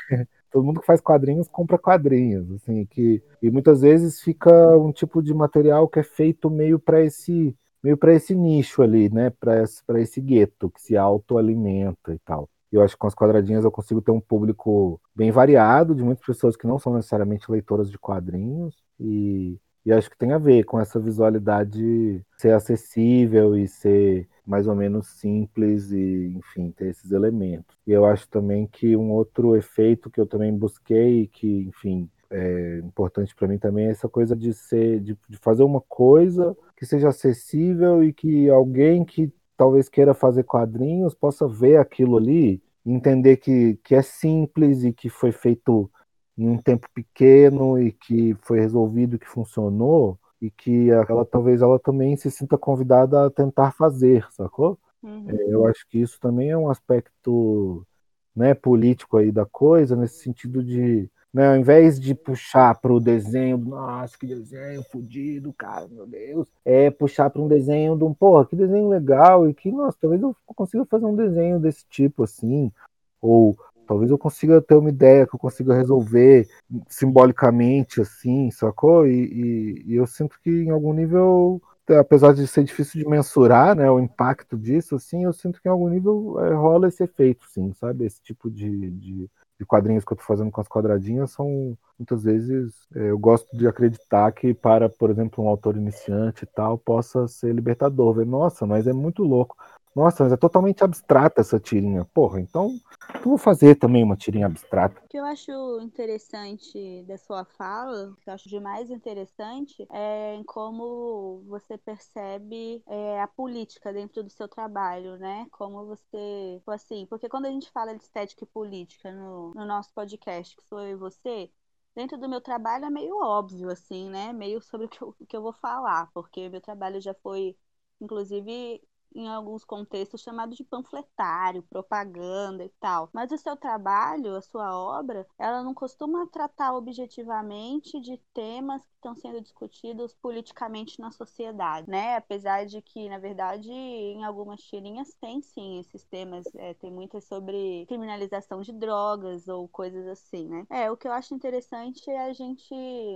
todo 0.57 0.65
mundo 0.65 0.81
que 0.81 0.87
faz 0.87 1.03
quadrinhos 1.03 1.49
compra 1.49 1.77
quadrinhos, 1.77 2.51
assim, 2.53 2.87
que 2.87 3.23
e 3.43 3.51
muitas 3.51 3.83
vezes 3.83 4.23
fica 4.23 4.51
um 4.79 4.91
tipo 4.91 5.23
de 5.23 5.35
material 5.35 5.87
que 5.87 5.99
é 5.99 6.03
feito 6.03 6.49
meio 6.49 6.79
para 6.79 7.03
esse 7.03 7.55
meio 7.83 7.95
para 7.99 8.15
esse 8.15 8.35
nicho 8.35 8.81
ali, 8.83 9.11
né? 9.11 9.29
Para 9.29 9.63
esse, 9.63 9.83
esse 9.97 10.19
gueto 10.19 10.71
que 10.71 10.81
se 10.81 10.97
autoalimenta 10.97 12.15
e 12.15 12.19
tal. 12.21 12.49
Eu 12.73 12.81
acho 12.81 12.95
que 12.95 12.99
com 12.99 13.07
as 13.07 13.15
quadradinhas 13.15 13.65
eu 13.65 13.71
consigo 13.71 14.01
ter 14.01 14.13
um 14.13 14.21
público 14.21 14.99
bem 15.15 15.31
variado, 15.31 15.95
de 15.95 16.03
muitas 16.03 16.25
pessoas 16.25 16.57
que 16.57 16.67
não 16.67 16.79
são 16.79 16.95
necessariamente 16.95 17.51
leitoras 17.51 17.91
de 17.91 17.99
quadrinhos, 17.99 18.83
e, 18.99 19.59
E 19.87 19.93
acho 19.93 20.11
que 20.11 20.19
tem 20.19 20.33
a 20.33 20.39
ver 20.39 20.65
com 20.65 20.81
essa 20.81 20.99
visualidade 20.99 22.21
ser 22.37 22.51
acessível 22.51 23.57
e 23.57 23.69
ser 23.69 24.29
mais 24.45 24.67
ou 24.67 24.75
menos 24.75 25.07
simples 25.07 25.93
e, 25.93 26.35
enfim, 26.37 26.73
ter 26.73 26.89
esses 26.89 27.13
elementos. 27.13 27.77
E 27.87 27.93
eu 27.93 28.05
acho 28.05 28.29
também 28.29 28.67
que 28.67 28.97
um 28.97 29.13
outro 29.13 29.55
efeito 29.55 30.11
que 30.11 30.21
eu 30.21 30.27
também 30.27 30.53
busquei, 30.53 31.29
que, 31.29 31.69
enfim, 31.69 32.11
é 32.29 32.79
importante 32.79 33.33
para 33.37 33.47
mim 33.47 33.59
também 33.59 33.87
é 33.87 33.91
essa 33.91 34.09
coisa 34.09 34.35
de 34.35 34.53
ser, 34.53 34.99
de, 34.99 35.17
de 35.29 35.37
fazer 35.39 35.63
uma 35.63 35.81
coisa 35.81 36.57
que 36.77 36.85
seja 36.85 37.09
acessível 37.11 38.03
e 38.03 38.13
que 38.13 38.51
alguém 38.51 39.05
que 39.05 39.33
talvez 39.57 39.89
queira 39.89 40.15
fazer 40.15 40.43
quadrinhos 40.43 41.15
possa 41.15 41.47
ver 41.47 41.77
aquilo 41.77 42.17
ali, 42.17 42.61
entender 42.85 43.37
que, 43.37 43.79
que 43.85 43.95
é 43.95 44.03
simples 44.03 44.83
e 44.83 44.93
que 44.93 45.09
foi 45.09 45.31
feito 45.31 45.89
em 46.37 46.49
um 46.49 46.59
tempo 46.59 46.89
pequeno 46.95 47.79
e 47.81 47.93
que 47.93 48.37
foi 48.43 48.61
resolvido, 48.61 49.19
que 49.19 49.29
funcionou 49.29 50.19
e 50.41 50.51
que 50.51 50.91
ela 50.91 51.25
talvez 51.25 51.63
ela 51.63 51.79
também 51.79 52.17
se 52.17 52.31
sinta 52.31 52.59
convidada 52.59 53.27
a 53.27 53.31
tentar 53.31 53.73
fazer, 53.73 54.27
sacou? 54.31 54.79
Uhum. 55.03 55.31
É, 55.31 55.55
eu 55.55 55.67
acho 55.67 55.87
que 55.89 55.99
isso 55.99 56.19
também 56.21 56.51
é 56.51 56.59
um 56.59 56.69
aspecto 56.69 57.87
né, 58.35 58.53
político 58.53 59.17
aí 59.17 59.33
da 59.33 59.47
coisa, 59.47 59.97
nesse 59.97 60.23
sentido 60.23 60.63
de 60.63 61.11
né? 61.37 61.49
Ao 61.51 61.57
invés 61.57 62.01
de 62.01 62.15
puxar 62.15 62.81
para 62.81 62.91
o 62.91 62.99
desenho, 62.99 63.59
nossa, 63.59 64.17
que 64.17 64.27
desenho 64.27 64.83
fodido, 64.85 65.53
cara, 65.53 65.87
meu 65.87 66.07
Deus, 66.07 66.49
é 66.65 66.91
puxar 66.91 67.29
para 67.29 67.43
um 67.43 67.47
desenho 67.47 67.95
de 67.95 68.05
um, 68.05 68.15
porra, 68.15 68.47
que 68.47 68.57
desenho 68.57 68.89
legal 68.89 69.47
e 69.47 69.53
que, 69.53 69.71
nossa, 69.71 69.99
talvez 70.01 70.23
eu 70.23 70.35
consiga 70.47 70.87
fazer 70.87 71.05
um 71.05 71.15
desenho 71.15 71.61
desse 71.61 71.85
tipo 71.91 72.25
assim, 72.25 72.73
ou 73.21 73.55
talvez 73.87 74.11
eu 74.11 74.19
consiga 74.19 74.61
ter 74.61 74.75
uma 74.75 74.89
ideia 74.89 75.27
que 75.27 75.35
eu 75.35 75.39
consiga 75.39 75.75
resolver 75.75 76.49
simbolicamente 76.89 78.01
assim, 78.01 78.51
sacou? 78.51 79.07
E, 79.07 79.13
e, 79.13 79.85
e 79.93 79.95
eu 79.97 80.07
sinto 80.07 80.39
que 80.43 80.51
em 80.51 80.71
algum 80.71 80.93
nível 80.93 81.61
apesar 81.95 82.35
de 82.35 82.47
ser 82.47 82.65
difícil 82.65 83.01
de 83.01 83.09
mensurar 83.09 83.77
né, 83.77 83.89
o 83.89 84.01
impacto 84.01 84.57
disso, 84.59 84.97
assim, 84.97 85.25
eu 85.25 85.33
sinto 85.33 85.61
que 85.61 85.69
em 85.69 85.71
algum 85.71 85.89
nível 85.89 86.37
é, 86.41 86.53
rola 86.53 86.89
esse 86.89 87.05
efeito, 87.05 87.47
sim, 87.49 87.73
sabe? 87.75 88.05
Esse 88.05 88.21
tipo 88.21 88.51
de, 88.51 88.91
de, 88.91 89.31
de 89.59 89.65
quadrinhos 89.65 90.05
que 90.05 90.13
eu 90.13 90.17
estou 90.17 90.27
fazendo 90.27 90.51
com 90.51 90.61
as 90.61 90.69
quadradinhas 90.69 91.31
são 91.31 91.77
muitas 91.99 92.23
vezes 92.25 92.75
é, 92.95 93.11
eu 93.11 93.19
gosto 93.19 93.57
de 93.57 93.67
acreditar 93.67 94.31
que 94.33 94.53
para 94.53 94.89
por 94.89 95.11
exemplo 95.11 95.43
um 95.43 95.49
autor 95.49 95.77
iniciante 95.77 96.45
e 96.45 96.47
tal 96.47 96.77
possa 96.77 97.27
ser 97.27 97.55
libertador 97.55 98.15
ver 98.15 98.27
nossa 98.27 98.67
mas 98.67 98.87
é 98.87 98.93
muito 98.93 99.23
louco 99.23 99.57
nossa, 99.97 100.25
mas 100.25 100.33
é 100.35 100.37
totalmente 100.37 100.85
abstrata 100.85 101.41
essa 101.41 101.59
tirinha. 101.59 102.05
Porra, 102.05 102.39
então 102.39 102.79
eu 103.15 103.31
vou 103.31 103.39
fazer 103.39 103.77
também 103.77 104.05
uma 104.05 104.15
tirinha 104.15 104.45
abstrata. 104.45 105.01
O 105.03 105.09
que 105.09 105.17
eu 105.17 105.25
acho 105.25 105.51
interessante 105.81 107.03
da 107.05 107.17
sua 107.17 107.47
fala, 107.47 108.11
o 108.11 108.17
que 108.17 108.29
eu 108.29 108.35
acho 108.35 108.47
de 108.47 108.61
mais 108.61 108.91
interessante, 108.91 109.87
é 109.91 110.35
em 110.35 110.45
como 110.45 111.43
você 111.47 111.79
percebe 111.79 112.83
é, 112.87 113.23
a 113.23 113.27
política 113.27 113.91
dentro 113.91 114.23
do 114.23 114.29
seu 114.29 114.47
trabalho, 114.47 115.17
né? 115.17 115.47
Como 115.51 115.87
você. 115.87 116.61
Assim, 116.67 117.07
porque 117.07 117.27
quando 117.27 117.47
a 117.47 117.51
gente 117.51 117.71
fala 117.71 117.97
de 117.97 118.03
estética 118.03 118.45
e 118.45 118.47
política 118.47 119.11
no, 119.11 119.55
no 119.55 119.65
nosso 119.65 119.91
podcast, 119.95 120.55
que 120.55 120.65
sou 120.65 120.81
eu 120.81 120.91
e 120.91 120.97
você, 120.97 121.51
dentro 121.95 122.19
do 122.19 122.29
meu 122.29 122.43
trabalho 122.43 122.85
é 122.85 122.91
meio 122.91 123.17
óbvio, 123.17 123.71
assim, 123.71 124.11
né? 124.11 124.31
Meio 124.35 124.61
sobre 124.61 124.85
o 124.87 124.91
que 124.91 125.03
eu, 125.03 125.17
o 125.19 125.27
que 125.27 125.37
eu 125.39 125.41
vou 125.41 125.55
falar, 125.55 126.11
porque 126.13 126.51
meu 126.51 126.61
trabalho 126.61 127.01
já 127.01 127.15
foi, 127.15 127.57
inclusive, 127.99 128.83
em 129.17 129.29
alguns 129.29 129.65
contextos 129.65 130.23
chamado 130.23 130.55
de 130.55 130.65
panfletário, 130.65 131.63
propaganda 131.63 132.65
e 132.65 132.69
tal. 132.81 133.09
Mas 133.13 133.33
o 133.33 133.39
seu 133.39 133.57
trabalho, 133.57 134.37
a 134.37 134.43
sua 134.43 134.79
obra, 134.79 135.27
ela 135.39 135.63
não 135.63 135.75
costuma 135.75 136.27
tratar 136.27 136.75
objetivamente 136.75 138.01
de 138.01 138.19
temas 138.35 138.83
que 138.83 138.95
estão 138.95 139.15
sendo 139.15 139.41
discutidos 139.41 140.15
politicamente 140.15 141.01
na 141.01 141.11
sociedade, 141.11 141.89
né? 141.89 142.17
Apesar 142.17 142.67
de 142.67 142.83
que, 142.83 143.09
na 143.09 143.19
verdade, 143.19 143.71
em 143.71 144.25
algumas 144.25 144.61
tirinhas 144.61 145.15
tem 145.21 145.41
sim 145.41 145.79
esses 145.79 146.05
temas, 146.05 146.45
é, 146.55 146.75
tem 146.75 146.91
muitas 146.91 147.25
sobre 147.25 147.87
criminalização 147.87 148.61
de 148.61 148.73
drogas 148.73 149.49
ou 149.49 149.69
coisas 149.69 150.07
assim, 150.07 150.49
né? 150.49 150.67
É, 150.71 150.91
o 150.91 150.97
que 150.97 151.09
eu 151.09 151.13
acho 151.13 151.35
interessante 151.35 152.11
é 152.11 152.27
a 152.27 152.33
gente 152.33 152.75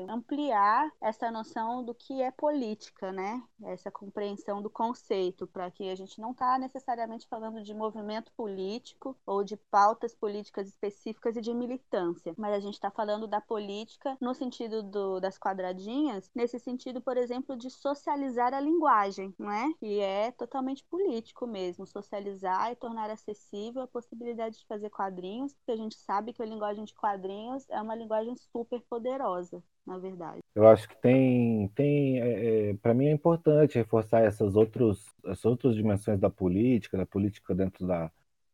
ampliar 0.09 0.91
essa 1.01 1.31
noção 1.31 1.85
do 1.85 1.95
que 1.95 2.23
é 2.23 2.31
política, 2.31 3.13
né? 3.13 3.43
Essa 3.65 3.91
compreensão 3.91 4.63
do 4.63 4.71
conceito, 4.71 5.47
para 5.47 5.71
que 5.71 5.90
a 5.91 5.95
gente 5.97 6.21
não 6.21 6.33
está 6.33 6.59
necessariamente 6.59 7.27
falando 7.27 7.63
de 7.63 7.75
movimento 7.75 8.33
político 8.33 9.17
ou 9.27 9.45
de 9.45 9.57
pautas 9.57 10.15
políticas 10.15 10.69
específicas 10.69 11.37
e 11.37 11.41
de 11.41 11.53
militância, 11.53 12.35
mas 12.37 12.55
a 12.55 12.61
gente 12.61 12.75
está 12.75 12.91
falando 12.91 13.27
da 13.27 13.41
política 13.41 14.17
no 14.21 14.35
sentido 14.35 14.83
do, 14.83 15.21
das 15.21 15.39
quadradinhas, 15.39 16.31
nesse 16.35 16.59
sentido, 16.59 17.01
por 17.01 17.17
exemplo, 17.17 17.57
de 17.57 17.71
socializar 17.71 18.55
a 18.55 18.61
linguagem, 18.61 19.35
não 19.39 19.51
é? 19.51 19.73
E 19.83 19.99
é 19.99 20.31
totalmente 20.33 20.85
político 20.85 21.47
mesmo, 21.47 21.87
socializar 21.87 22.71
e 22.73 22.77
tornar 22.77 23.11
acessível 23.11 23.83
a 23.83 23.89
possibilidade 23.89 24.59
de 24.59 24.67
fazer 24.67 24.91
quadrinhos, 24.91 25.53
porque 25.55 25.73
a 25.73 25.77
gente 25.77 25.97
sabe 25.97 26.33
que 26.33 26.43
a 26.43 26.47
linguagem 26.47 26.85
de 26.85 26.95
quadrinhos 26.95 27.69
é 27.69 27.81
uma 27.81 27.95
linguagem 27.95 28.37
super 28.37 28.81
poderosa 28.83 29.63
na 29.87 29.99
verdade. 29.99 30.41
Eu 30.55 30.67
acho 30.67 30.89
que 30.89 30.97
tem, 31.01 31.69
tem 31.75 32.21
é, 32.21 32.71
é 32.71 32.75
para 32.75 32.95
mim 32.95 33.07
é 33.07 33.13
importante 33.13 33.79
reforçar 33.79 34.23
essas, 34.23 34.57
outros, 34.57 35.05
essas 35.25 35.45
outras 35.45 35.75
dimensões 35.75 36.19
da 36.19 36.31
política, 36.31 36.97
da 36.97 37.07
política 37.07 37.55
dentro 37.55 37.87
da, 37.87 38.11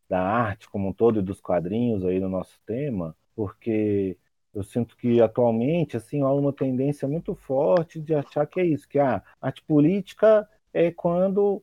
da 0.08 0.20
arte 0.20 0.68
como 0.68 0.88
um 0.88 0.92
todo 0.92 1.18
e 1.18 1.22
dos 1.22 1.40
quadrinhos 1.40 2.04
aí 2.04 2.20
no 2.20 2.28
nosso 2.28 2.60
tema, 2.66 3.16
porque 3.34 4.16
eu 4.54 4.62
sinto 4.62 4.96
que 4.96 5.20
atualmente 5.20 5.96
assim 5.96 6.22
há 6.22 6.30
uma 6.30 6.52
tendência 6.52 7.06
muito 7.06 7.34
forte 7.34 8.00
de 8.00 8.14
achar 8.14 8.46
que 8.46 8.60
é 8.60 8.64
isso, 8.64 8.88
que 8.88 8.98
a 8.98 9.22
arte 9.40 9.62
política 9.62 10.48
é 10.72 10.90
quando 10.90 11.62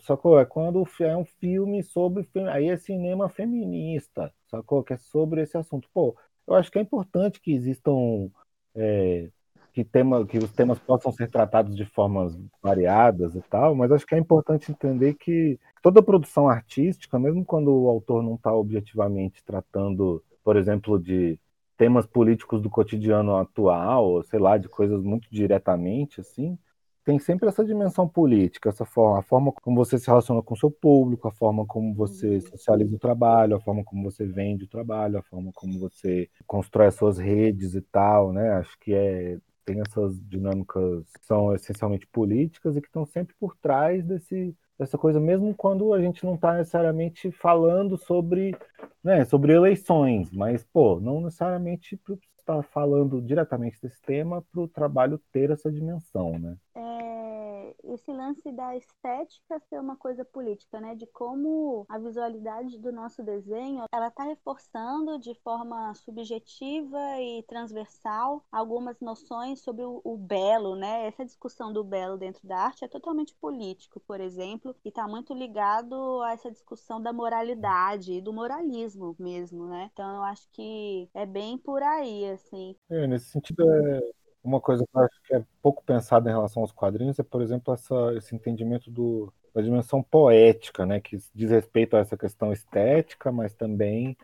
sacou? 0.00 0.38
É 0.38 0.44
quando 0.44 0.86
é 1.00 1.16
um 1.16 1.24
filme 1.24 1.82
sobre 1.82 2.26
aí 2.50 2.68
é 2.68 2.76
cinema 2.76 3.28
feminista, 3.28 4.32
sacou? 4.46 4.82
Que 4.82 4.94
é 4.94 4.96
sobre 4.96 5.42
esse 5.42 5.56
assunto. 5.56 5.88
Pô, 5.92 6.16
eu 6.46 6.54
acho 6.54 6.70
que 6.70 6.78
é 6.78 6.82
importante 6.82 7.40
que 7.40 7.52
existam 7.52 8.30
é, 8.74 9.28
que, 9.72 9.84
tema, 9.84 10.26
que 10.26 10.38
os 10.38 10.50
temas 10.52 10.78
possam 10.78 11.12
ser 11.12 11.30
tratados 11.30 11.76
de 11.76 11.84
formas 11.84 12.36
variadas 12.62 13.34
e 13.34 13.42
tal, 13.42 13.74
mas 13.74 13.92
acho 13.92 14.06
que 14.06 14.14
é 14.14 14.18
importante 14.18 14.70
entender 14.70 15.14
que 15.14 15.58
toda 15.82 16.02
produção 16.02 16.48
artística, 16.48 17.18
mesmo 17.18 17.44
quando 17.44 17.72
o 17.72 17.88
autor 17.88 18.22
não 18.22 18.34
está 18.34 18.52
objetivamente 18.52 19.42
tratando, 19.44 20.22
por 20.42 20.56
exemplo, 20.56 20.98
de 20.98 21.38
temas 21.76 22.06
políticos 22.06 22.60
do 22.60 22.68
cotidiano 22.68 23.36
atual, 23.36 24.22
sei 24.24 24.40
lá, 24.40 24.58
de 24.58 24.68
coisas 24.68 25.00
muito 25.02 25.28
diretamente, 25.30 26.20
assim, 26.20 26.58
tem 27.08 27.18
sempre 27.18 27.48
essa 27.48 27.64
dimensão 27.64 28.06
política, 28.06 28.68
essa 28.68 28.84
forma, 28.84 29.20
a 29.20 29.22
forma 29.22 29.50
como 29.50 29.82
você 29.82 29.98
se 29.98 30.06
relaciona 30.06 30.42
com 30.42 30.52
o 30.52 30.56
seu 30.58 30.70
público, 30.70 31.26
a 31.26 31.32
forma 31.32 31.64
como 31.64 31.94
você 31.94 32.34
uhum. 32.34 32.40
socializa 32.42 32.96
o 32.96 32.98
trabalho, 32.98 33.56
a 33.56 33.60
forma 33.60 33.82
como 33.82 34.02
você 34.02 34.26
vende 34.26 34.64
o 34.64 34.68
trabalho, 34.68 35.16
a 35.16 35.22
forma 35.22 35.50
como 35.54 35.78
você 35.78 36.28
constrói 36.46 36.88
as 36.88 36.96
suas 36.96 37.16
redes 37.16 37.74
e 37.74 37.80
tal, 37.80 38.30
né? 38.30 38.50
Acho 38.50 38.78
que 38.78 38.92
é 38.92 39.38
tem 39.64 39.80
essas 39.80 40.20
dinâmicas 40.28 41.10
que 41.18 41.24
são 41.24 41.54
essencialmente 41.54 42.06
políticas 42.06 42.76
e 42.76 42.80
que 42.82 42.88
estão 42.88 43.06
sempre 43.06 43.34
por 43.40 43.56
trás 43.56 44.04
desse 44.04 44.54
dessa 44.78 44.98
coisa, 44.98 45.18
mesmo 45.18 45.54
quando 45.54 45.94
a 45.94 46.00
gente 46.02 46.24
não 46.26 46.34
está 46.34 46.54
necessariamente 46.54 47.32
falando 47.32 47.96
sobre, 47.96 48.54
né, 49.02 49.24
sobre 49.24 49.52
eleições, 49.52 50.30
mas 50.30 50.62
pô, 50.62 51.00
não 51.00 51.22
necessariamente 51.22 51.98
está 52.48 52.62
falando 52.62 53.20
diretamente 53.20 53.78
desse 53.82 54.00
tema 54.02 54.42
para 54.52 54.60
o 54.60 54.68
trabalho 54.68 55.20
ter 55.30 55.50
essa 55.50 55.70
dimensão, 55.70 56.38
né? 56.38 56.56
É, 56.74 56.97
esse 57.84 58.12
lance 58.12 58.50
da 58.52 58.76
estética 58.76 59.60
ser 59.68 59.80
uma 59.80 59.96
coisa 59.96 60.24
política, 60.24 60.80
né? 60.80 60.94
De 60.94 61.06
como 61.06 61.86
a 61.88 61.98
visualidade 61.98 62.78
do 62.78 62.92
nosso 62.92 63.22
desenho, 63.22 63.84
ela 63.92 64.08
está 64.08 64.24
reforçando 64.24 65.18
de 65.18 65.34
forma 65.42 65.94
subjetiva 65.94 66.98
e 67.20 67.42
transversal 67.44 68.44
algumas 68.50 69.00
noções 69.00 69.60
sobre 69.60 69.84
o, 69.84 70.00
o 70.04 70.16
belo, 70.16 70.76
né? 70.76 71.06
Essa 71.06 71.24
discussão 71.24 71.72
do 71.72 71.84
belo 71.84 72.16
dentro 72.16 72.46
da 72.46 72.58
arte 72.58 72.84
é 72.84 72.88
totalmente 72.88 73.34
político, 73.36 74.00
por 74.00 74.20
exemplo, 74.20 74.74
e 74.84 74.88
está 74.88 75.06
muito 75.06 75.34
ligado 75.34 76.22
a 76.22 76.32
essa 76.32 76.50
discussão 76.50 77.00
da 77.00 77.12
moralidade 77.12 78.12
e 78.12 78.20
do 78.20 78.32
moralismo 78.32 79.14
mesmo, 79.18 79.66
né? 79.66 79.90
Então 79.92 80.16
eu 80.16 80.22
acho 80.22 80.48
que 80.52 81.08
é 81.14 81.26
bem 81.26 81.58
por 81.58 81.82
aí, 81.82 82.30
assim. 82.30 82.76
É, 82.90 83.06
nesse 83.06 83.30
sentido, 83.30 83.62
é 83.70 84.17
uma 84.48 84.60
coisa 84.60 84.84
que 84.86 84.96
eu 84.96 85.02
acho 85.02 85.22
que 85.24 85.34
é 85.34 85.44
pouco 85.62 85.82
pensada 85.84 86.28
em 86.30 86.32
relação 86.32 86.62
aos 86.62 86.72
quadrinhos 86.72 87.18
é, 87.18 87.22
por 87.22 87.42
exemplo, 87.42 87.72
essa, 87.74 87.94
esse 88.16 88.34
entendimento 88.34 88.90
do, 88.90 89.32
da 89.54 89.62
dimensão 89.62 90.02
poética, 90.02 90.86
né, 90.86 91.00
que 91.00 91.18
diz 91.34 91.50
respeito 91.50 91.96
a 91.96 92.00
essa 92.00 92.16
questão 92.16 92.52
estética, 92.52 93.32
mas 93.32 93.54
também 93.54 94.16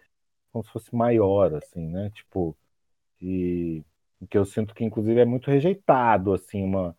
como 0.53 0.65
se 0.65 0.71
fosse 0.73 0.95
maior, 0.95 1.55
assim, 1.55 1.87
né, 1.89 2.11
tipo, 2.11 2.57
e 3.21 3.85
que 4.31 4.39
eu 4.39 4.45
sinto 4.45 4.75
que 4.75 4.85
inclusive 4.85 5.21
é 5.21 5.25
muito 5.25 5.51
rejeitado, 5.51 6.33
assim, 6.35 6.63
uma, 6.65 6.97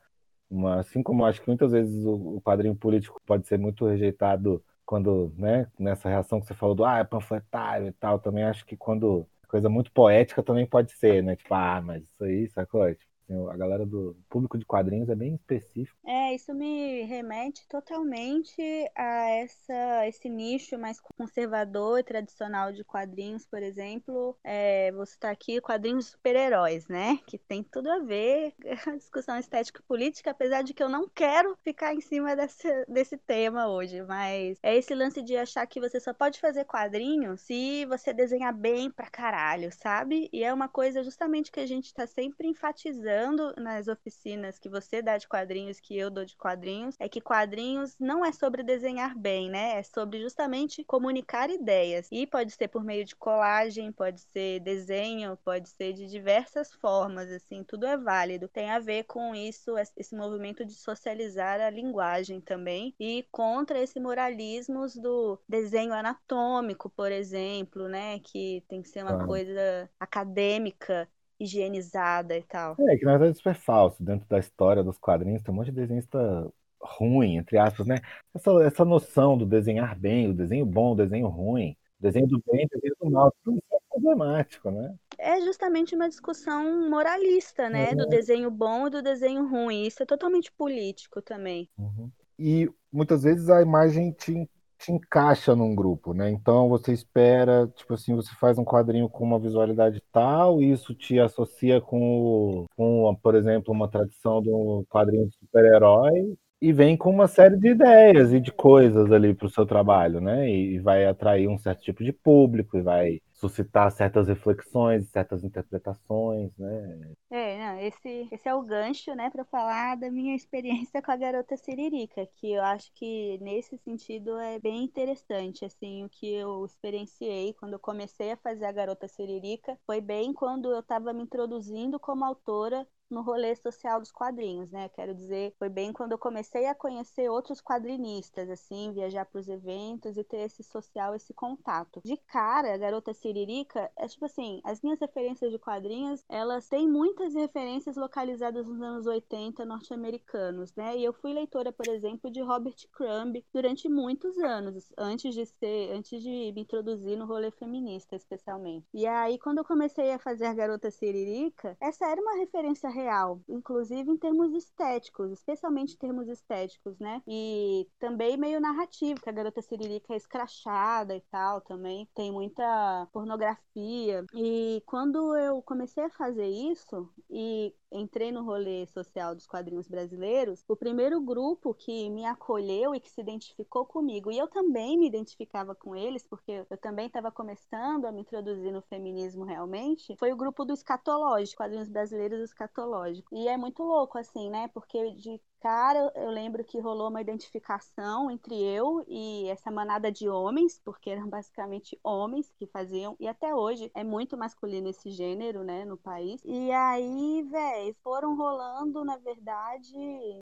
uma 0.49 0.79
assim 0.79 1.01
como 1.03 1.25
acho 1.25 1.41
que 1.41 1.47
muitas 1.47 1.71
vezes 1.71 2.05
o, 2.05 2.37
o 2.37 2.41
quadrinho 2.41 2.75
político 2.75 3.21
pode 3.25 3.47
ser 3.47 3.57
muito 3.59 3.85
rejeitado 3.87 4.63
quando, 4.85 5.33
né, 5.37 5.69
nessa 5.79 6.09
reação 6.09 6.39
que 6.41 6.47
você 6.47 6.53
falou 6.55 6.75
do 6.75 6.85
ah, 6.85 6.99
é 6.99 7.03
panfletário 7.03 7.87
e 7.87 7.91
tal, 7.93 8.19
também 8.19 8.43
acho 8.43 8.65
que 8.65 8.77
quando 8.77 9.27
coisa 9.47 9.69
muito 9.69 9.91
poética 9.91 10.43
também 10.43 10.65
pode 10.67 10.91
ser, 10.93 11.23
né? 11.23 11.35
Tipo, 11.35 11.53
ah, 11.53 11.81
mas 11.81 12.03
isso 12.03 12.23
aí, 12.23 12.49
sacou? 12.49 12.87
Tipo, 12.93 13.05
Assim, 13.05 13.14
a 13.51 13.57
galera 13.57 13.85
do 13.85 14.15
público 14.29 14.57
de 14.57 14.65
quadrinhos 14.65 15.09
é 15.09 15.15
bem 15.15 15.35
específico. 15.35 15.97
É, 16.05 16.35
isso 16.35 16.53
me 16.53 17.03
remete 17.03 17.67
totalmente 17.67 18.61
a 18.95 19.29
essa, 19.29 20.07
esse 20.07 20.29
nicho 20.29 20.77
mais 20.77 20.99
conservador 20.99 21.99
e 21.99 22.03
tradicional 22.03 22.71
de 22.71 22.83
quadrinhos, 22.83 23.45
por 23.45 23.61
exemplo. 23.63 24.37
É, 24.43 24.91
vou 24.91 25.05
citar 25.05 25.31
aqui 25.31 25.59
quadrinhos 25.59 26.07
super-heróis, 26.07 26.87
né? 26.87 27.17
Que 27.25 27.37
tem 27.37 27.63
tudo 27.63 27.89
a 27.89 27.99
ver 27.99 28.53
com 28.83 28.91
a 28.91 28.95
discussão 28.95 29.37
estética 29.39 29.81
e 29.81 29.87
política, 29.87 30.31
apesar 30.31 30.61
de 30.61 30.73
que 30.73 30.83
eu 30.83 30.89
não 30.89 31.09
quero 31.09 31.57
ficar 31.63 31.95
em 31.95 32.01
cima 32.01 32.35
desse, 32.35 32.85
desse 32.87 33.17
tema 33.17 33.67
hoje. 33.67 34.03
Mas 34.03 34.59
é 34.61 34.75
esse 34.75 34.93
lance 34.93 35.23
de 35.23 35.35
achar 35.35 35.65
que 35.65 35.79
você 35.79 35.99
só 35.99 36.13
pode 36.13 36.39
fazer 36.39 36.65
quadrinho 36.65 37.37
se 37.37 37.85
você 37.85 38.13
desenhar 38.13 38.53
bem 38.53 38.91
pra 38.91 39.09
caralho, 39.09 39.71
sabe? 39.71 40.29
E 40.31 40.43
é 40.43 40.53
uma 40.53 40.67
coisa 40.69 41.03
justamente 41.03 41.51
que 41.51 41.59
a 41.59 41.65
gente 41.65 41.93
tá 41.93 42.05
sempre 42.05 42.47
enfatizando 42.47 43.14
nas 43.57 43.87
oficinas 43.87 44.57
que 44.57 44.69
você 44.69 45.01
dá 45.01 45.17
de 45.17 45.27
quadrinhos, 45.27 45.79
que 45.79 45.97
eu 45.97 46.09
dou 46.09 46.25
de 46.25 46.35
quadrinhos, 46.35 46.95
é 46.99 47.07
que 47.07 47.21
quadrinhos 47.21 47.95
não 47.99 48.25
é 48.25 48.31
sobre 48.31 48.63
desenhar 48.63 49.17
bem, 49.17 49.49
né? 49.49 49.79
É 49.79 49.83
sobre 49.83 50.21
justamente 50.21 50.83
comunicar 50.83 51.49
ideias. 51.49 52.07
E 52.11 52.25
pode 52.27 52.51
ser 52.51 52.67
por 52.67 52.83
meio 52.83 53.05
de 53.05 53.15
colagem, 53.15 53.91
pode 53.91 54.21
ser 54.21 54.59
desenho, 54.59 55.37
pode 55.43 55.69
ser 55.69 55.93
de 55.93 56.07
diversas 56.07 56.73
formas, 56.73 57.29
assim, 57.31 57.63
tudo 57.63 57.85
é 57.85 57.97
válido. 57.97 58.47
Tem 58.47 58.69
a 58.71 58.79
ver 58.79 59.03
com 59.03 59.33
isso, 59.35 59.75
esse 59.77 60.15
movimento 60.15 60.65
de 60.65 60.73
socializar 60.73 61.59
a 61.59 61.69
linguagem 61.69 62.41
também 62.41 62.93
e 62.99 63.25
contra 63.31 63.79
esse 63.79 63.99
moralismo 63.99 64.85
do 64.95 65.39
desenho 65.47 65.93
anatômico, 65.93 66.89
por 66.89 67.11
exemplo, 67.11 67.87
né? 67.87 68.19
Que 68.19 68.63
tem 68.67 68.81
que 68.81 68.89
ser 68.89 69.03
uma 69.03 69.23
ah. 69.23 69.25
coisa 69.25 69.89
acadêmica 69.99 71.09
higienizada 71.45 72.37
e 72.37 72.43
tal. 72.43 72.75
É, 72.79 72.97
que 72.97 73.05
na 73.05 73.17
verdade 73.17 73.37
isso 73.37 73.49
é 73.49 73.53
falso. 73.53 74.03
Dentro 74.03 74.27
da 74.27 74.39
história 74.39 74.83
dos 74.83 74.97
quadrinhos 74.97 75.41
tem 75.41 75.53
um 75.53 75.57
monte 75.57 75.71
de 75.71 75.77
desenhista 75.77 76.51
ruim, 76.79 77.37
entre 77.37 77.57
aspas, 77.57 77.87
né? 77.87 77.99
Essa, 78.33 78.51
essa 78.63 78.85
noção 78.85 79.37
do 79.37 79.45
desenhar 79.45 79.97
bem, 79.97 80.29
o 80.29 80.33
desenho 80.33 80.65
bom, 80.65 80.91
o 80.91 80.95
desenho 80.95 81.27
ruim, 81.27 81.75
o 81.99 82.03
desenho 82.03 82.27
do 82.27 82.41
bem, 82.45 82.65
o 82.65 82.69
desenho 82.69 82.95
do 83.01 83.09
mal, 83.09 83.33
tudo 83.43 83.57
isso 83.57 83.75
é 83.75 83.77
problemático, 83.89 84.71
né? 84.71 84.95
É 85.17 85.41
justamente 85.41 85.95
uma 85.95 86.09
discussão 86.09 86.89
moralista, 86.89 87.69
né? 87.69 87.91
É. 87.91 87.95
Do 87.95 88.05
desenho 88.05 88.51
bom 88.51 88.87
e 88.87 88.89
do 88.91 89.01
desenho 89.01 89.47
ruim. 89.47 89.83
Isso 89.83 90.03
é 90.03 90.05
totalmente 90.05 90.51
político 90.51 91.21
também. 91.21 91.69
Uhum. 91.77 92.11
E 92.37 92.69
muitas 92.91 93.23
vezes 93.23 93.49
a 93.49 93.61
imagem 93.61 94.11
te 94.11 94.49
te 94.77 94.91
encaixa 94.91 95.55
num 95.55 95.75
grupo, 95.75 96.13
né? 96.13 96.29
Então 96.29 96.69
você 96.69 96.93
espera, 96.93 97.67
tipo 97.75 97.93
assim, 97.93 98.15
você 98.15 98.31
faz 98.39 98.57
um 98.57 98.65
quadrinho 98.65 99.09
com 99.09 99.23
uma 99.23 99.39
visualidade 99.39 100.01
tal, 100.11 100.61
e 100.61 100.71
isso 100.71 100.93
te 100.93 101.19
associa 101.19 101.81
com, 101.81 102.65
com 102.75 103.15
por 103.21 103.35
exemplo, 103.35 103.73
uma 103.73 103.89
tradição 103.89 104.41
do 104.41 104.85
quadrinho 104.89 105.27
de 105.27 105.35
super-herói, 105.37 106.35
e 106.61 106.73
vem 106.73 106.97
com 106.97 107.09
uma 107.09 107.27
série 107.27 107.57
de 107.57 107.69
ideias 107.69 108.33
e 108.33 108.39
de 108.39 108.51
coisas 108.51 109.11
ali 109.11 109.33
para 109.33 109.47
o 109.47 109.49
seu 109.49 109.65
trabalho, 109.65 110.21
né? 110.21 110.49
E 110.49 110.79
vai 110.79 111.05
atrair 111.05 111.47
um 111.47 111.57
certo 111.57 111.81
tipo 111.83 112.03
de 112.03 112.13
público 112.13 112.77
e 112.77 112.81
vai 112.81 113.21
suscitar 113.33 113.91
certas 113.91 114.27
reflexões, 114.27 115.09
certas 115.09 115.43
interpretações, 115.43 116.51
né? 116.57 117.15
É, 117.29 117.57
não, 117.59 117.79
esse, 117.81 118.27
esse 118.31 118.47
é 118.47 118.55
o 118.55 118.63
gancho, 118.63 119.13
né, 119.13 119.29
para 119.29 119.43
falar 119.43 119.95
da 119.95 120.09
minha 120.09 120.33
experiência 120.35 121.01
com 121.01 121.11
a 121.11 121.17
garota 121.17 121.57
Siririca, 121.57 122.25
que 122.35 122.53
eu 122.53 122.63
acho 122.63 122.91
que 122.93 123.37
nesse 123.41 123.77
sentido 123.79 124.37
é 124.37 124.57
bem 124.57 124.83
interessante, 124.83 125.65
assim, 125.65 126.05
o 126.05 126.09
que 126.09 126.33
eu 126.33 126.65
experienciei 126.65 127.53
quando 127.53 127.73
eu 127.73 127.79
comecei 127.79 128.31
a 128.31 128.37
fazer 128.37 128.65
a 128.65 128.71
garota 128.71 129.07
Siririca 129.07 129.77
foi 129.85 129.99
bem 129.99 130.33
quando 130.33 130.71
eu 130.71 130.79
estava 130.79 131.11
me 131.11 131.23
introduzindo 131.23 131.99
como 131.99 132.23
autora 132.23 132.87
no 133.09 133.21
rolê 133.21 133.55
social 133.55 133.99
dos 133.99 134.11
quadrinhos, 134.11 134.71
né? 134.71 134.89
Quero 134.89 135.13
dizer, 135.13 135.53
foi 135.57 135.69
bem 135.69 135.93
quando 135.93 136.13
eu 136.13 136.17
comecei 136.17 136.65
a 136.65 136.75
conhecer 136.75 137.29
outros 137.29 137.61
quadrinistas, 137.61 138.49
assim, 138.49 138.91
viajar 138.93 139.25
para 139.25 139.39
os 139.39 139.47
eventos 139.47 140.17
e 140.17 140.23
ter 140.23 140.39
esse 140.39 140.63
social, 140.63 141.15
esse 141.15 141.33
contato. 141.33 142.01
De 142.03 142.17
cara, 142.27 142.73
a 142.73 142.77
garota 142.77 143.13
Siririca 143.13 143.91
é 143.97 144.07
tipo 144.07 144.25
assim, 144.25 144.61
as 144.63 144.81
minhas 144.81 144.99
referências 144.99 145.51
de 145.51 145.59
quadrinhos, 145.59 146.23
elas 146.29 146.67
têm 146.67 146.87
muitas 146.89 147.33
referências 147.33 147.95
localizadas 147.95 148.65
nos 148.65 148.81
anos 148.81 149.05
80 149.05 149.65
norte-americanos, 149.65 150.73
né? 150.75 150.97
E 150.97 151.03
eu 151.03 151.13
fui 151.13 151.33
leitora, 151.33 151.71
por 151.71 151.87
exemplo, 151.87 152.31
de 152.31 152.41
Robert 152.41 152.75
Crumb 152.91 153.43
durante 153.53 153.87
muitos 153.87 154.37
anos, 154.39 154.91
antes 154.97 155.33
de 155.33 155.45
ser, 155.45 155.91
antes 155.91 156.21
de 156.21 156.51
me 156.53 156.61
introduzir 156.61 157.17
no 157.17 157.25
rolê 157.25 157.51
feminista, 157.51 158.15
especialmente. 158.15 158.87
E 158.93 159.05
aí, 159.05 159.37
quando 159.37 159.59
eu 159.59 159.65
comecei 159.65 160.11
a 160.11 160.19
fazer 160.19 160.53
garota 160.55 160.89
Siririca, 160.89 161.77
essa 161.79 162.05
era 162.05 162.21
uma 162.21 162.37
referência 162.37 162.89
real, 162.95 163.41
inclusive 163.47 164.09
em 164.09 164.17
termos 164.17 164.53
estéticos, 164.53 165.31
especialmente 165.31 165.93
em 165.93 165.97
termos 165.97 166.27
estéticos, 166.27 166.97
né? 166.99 167.21
E 167.27 167.87
também 167.99 168.37
meio 168.37 168.61
narrativo, 168.61 169.21
que 169.21 169.29
a 169.29 169.33
garota 169.33 169.61
Siririca 169.61 170.13
é 170.13 170.17
escrachada 170.17 171.15
e 171.15 171.21
tal, 171.29 171.61
também 171.61 172.07
tem 172.15 172.31
muita 172.31 173.07
pornografia. 173.11 174.25
E 174.33 174.81
quando 174.85 175.35
eu 175.35 175.61
comecei 175.61 176.05
a 176.05 176.09
fazer 176.09 176.47
isso 176.47 177.09
e 177.29 177.73
entrei 177.91 178.31
no 178.31 178.43
rolê 178.43 178.85
social 178.87 179.35
dos 179.35 179.47
quadrinhos 179.47 179.87
brasileiros, 179.87 180.63
o 180.67 180.75
primeiro 180.75 181.21
grupo 181.21 181.73
que 181.73 182.09
me 182.09 182.25
acolheu 182.25 182.93
e 182.93 182.99
que 182.99 183.09
se 183.09 183.21
identificou 183.21 183.85
comigo, 183.85 184.31
e 184.31 184.37
eu 184.37 184.47
também 184.47 184.97
me 184.97 185.07
identificava 185.07 185.75
com 185.75 185.95
eles, 185.95 186.25
porque 186.27 186.65
eu 186.69 186.77
também 186.77 187.07
estava 187.07 187.31
começando 187.31 188.05
a 188.05 188.11
me 188.11 188.21
introduzir 188.21 188.71
no 188.71 188.81
feminismo 188.81 189.43
realmente, 189.43 190.15
foi 190.17 190.31
o 190.31 190.37
grupo 190.37 190.65
do 190.65 190.73
escatológico, 190.73 191.57
quadrinhos 191.57 191.89
brasileiros 191.89 192.41
escatológico. 192.41 193.35
E 193.35 193.47
é 193.47 193.57
muito 193.57 193.83
louco, 193.83 194.17
assim, 194.17 194.49
né? 194.49 194.67
Porque 194.69 195.11
de 195.13 195.41
cara, 195.59 196.11
eu 196.15 196.29
lembro 196.29 196.63
que 196.63 196.79
rolou 196.79 197.09
uma 197.09 197.21
identificação 197.21 198.29
entre 198.29 198.55
eu 198.55 199.03
e 199.07 199.47
essa 199.49 199.71
manada 199.71 200.11
de 200.11 200.29
homens, 200.29 200.79
porque 200.83 201.09
eram 201.09 201.27
basicamente 201.27 201.99
homens 202.03 202.51
que 202.57 202.67
faziam, 202.67 203.15
e 203.19 203.27
até 203.27 203.53
hoje 203.53 203.91
é 203.93 204.03
muito 204.03 204.37
masculino 204.37 204.89
esse 204.89 205.09
gênero, 205.09 205.63
né, 205.63 205.85
no 205.85 205.97
país. 205.97 206.41
E 206.45 206.71
aí, 206.71 207.43
velho, 207.43 207.95
foram 208.03 208.35
rolando, 208.35 209.03
na 209.03 209.17
verdade, 209.17 209.93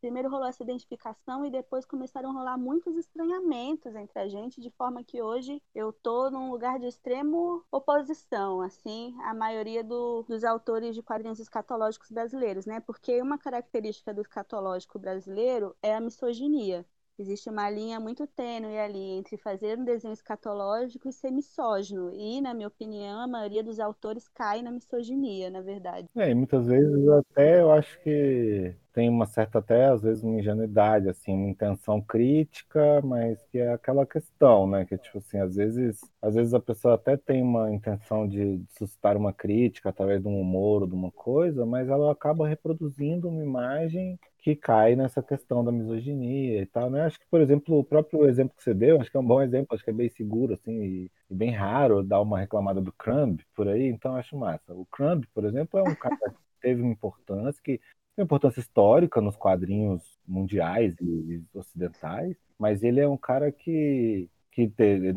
primeiro 0.02 0.30
rolou 0.30 0.48
essa 0.48 0.64
identificação 0.64 1.46
e 1.46 1.52
depois 1.52 1.86
começaram 1.86 2.30
a 2.30 2.34
rolar 2.34 2.58
muitos 2.58 2.96
estranhamentos 2.96 3.96
entre 3.96 4.20
a 4.20 4.28
gente, 4.28 4.62
de 4.62 4.70
forma 4.72 5.04
que 5.04 5.22
hoje 5.22 5.62
eu 5.74 5.94
tô 5.94 6.30
num 6.30 6.52
lugar 6.52 6.80
de 6.80 6.88
extremo 6.88 7.64
oposição, 7.72 8.62
assim, 8.62 9.16
a 9.24 9.34
maioria 9.34 9.84
do, 9.84 10.24
dos 10.24 10.44
autores 10.44 10.96
de 10.96 11.02
quadrinhos 11.02 11.40
escatológicos 11.40 12.12
brasileiros, 12.12 12.66
né? 12.66 12.80
Porque 12.80 13.22
uma 13.22 13.38
característica 13.38 14.14
do 14.14 14.22
escatológico 14.22 15.00
brasileiro 15.04 15.76
é 15.84 15.94
a 15.94 16.00
misoginia. 16.02 16.86
Existe 17.20 17.48
uma 17.48 17.70
linha 17.70 18.00
muito 18.00 18.26
tênue 18.26 18.78
ali 18.80 19.12
entre 19.12 19.38
fazer 19.38 19.78
um 19.78 19.84
desenho 19.84 20.14
escatológico 20.14 21.08
e 21.08 21.14
ser 21.14 21.30
misógino. 21.30 22.12
E, 22.12 22.42
na 22.42 22.56
minha 22.56 22.68
opinião, 22.68 23.22
a 23.22 23.28
maioria 23.28 23.64
dos 23.64 23.80
autores 23.80 24.28
cai 24.28 24.64
na 24.64 24.72
misoginia, 24.72 25.50
na 25.52 25.62
verdade. 25.62 26.08
É, 26.16 26.32
e 26.32 26.34
muitas 26.34 26.66
vezes 26.66 27.08
até 27.10 27.62
eu 27.62 27.72
acho 27.72 28.00
que 28.02 28.76
tem 28.94 29.10
uma 29.10 29.28
certa 29.28 29.60
até 29.60 29.86
às 29.86 30.02
vezes 30.02 30.24
uma 30.24 30.40
ingenuidade 30.40 31.10
assim 31.10 31.34
uma 31.34 31.50
intenção 31.50 32.00
crítica 32.00 33.02
mas 33.04 33.44
que 33.52 33.58
é 33.58 33.74
aquela 33.74 34.06
questão 34.06 34.68
né 34.68 34.86
que 34.86 34.96
tipo 34.98 35.18
assim 35.18 35.40
às 35.40 35.56
vezes 35.56 36.00
às 36.22 36.36
vezes 36.36 36.54
a 36.54 36.60
pessoa 36.60 36.94
até 36.94 37.18
tem 37.18 37.42
uma 37.42 37.72
intenção 37.74 38.28
de, 38.28 38.58
de 38.60 38.74
suscitar 38.78 39.18
uma 39.18 39.34
crítica 39.34 39.90
através 39.90 40.22
de 40.22 40.28
um 40.28 40.40
humor 40.40 40.84
ou 40.84 40.88
de 40.88 40.94
uma 40.94 41.12
coisa 41.12 41.66
mas 41.66 41.90
ela 41.90 42.12
acaba 42.12 42.48
reproduzindo 42.48 43.28
uma 43.28 43.44
imagem 43.44 44.20
que 44.44 44.58
cai 44.58 44.94
nessa 44.94 45.24
questão 45.24 45.64
da 45.64 45.72
misoginia 45.72 46.62
e 46.62 46.66
tal, 46.66 46.90
né? 46.90 47.04
Acho 47.06 47.18
que, 47.18 47.26
por 47.32 47.40
exemplo, 47.40 47.80
o 47.80 47.84
próprio 47.84 48.28
exemplo 48.28 48.54
que 48.58 48.62
você 48.62 48.74
deu, 48.74 49.00
acho 49.00 49.10
que 49.10 49.16
é 49.16 49.20
um 49.20 49.26
bom 49.26 49.42
exemplo, 49.42 49.74
acho 49.74 49.84
que 49.86 49.90
é 49.90 49.94
bem 49.94 50.10
seguro, 50.10 50.54
assim, 50.54 50.84
e, 50.84 51.12
e 51.30 51.34
bem 51.34 51.52
raro 51.52 52.04
dar 52.04 52.20
uma 52.20 52.40
reclamada 52.42 52.82
do 52.82 52.92
Crumb 52.92 53.40
por 53.56 53.70
aí, 53.70 53.88
então 53.88 54.18
acho 54.18 54.38
massa. 54.38 54.74
O 54.74 54.86
Crumb, 54.88 55.24
por 55.34 55.46
exemplo, 55.46 55.80
é 55.80 55.84
um 55.84 55.96
cara 55.96 56.18
que 56.18 56.36
teve 56.62 56.82
uma 56.82 56.92
importância, 56.92 57.62
que 57.64 57.80
tem 58.18 58.26
importância 58.26 58.60
histórica 58.60 59.22
nos 59.22 59.38
quadrinhos 59.38 60.20
mundiais 60.28 60.94
e 61.00 61.42
ocidentais, 61.54 62.36
mas 62.60 62.84
ele 62.84 63.00
é 63.00 63.08
um 63.08 63.18
cara 63.18 63.50
que, 63.50 64.30
que 64.52 64.70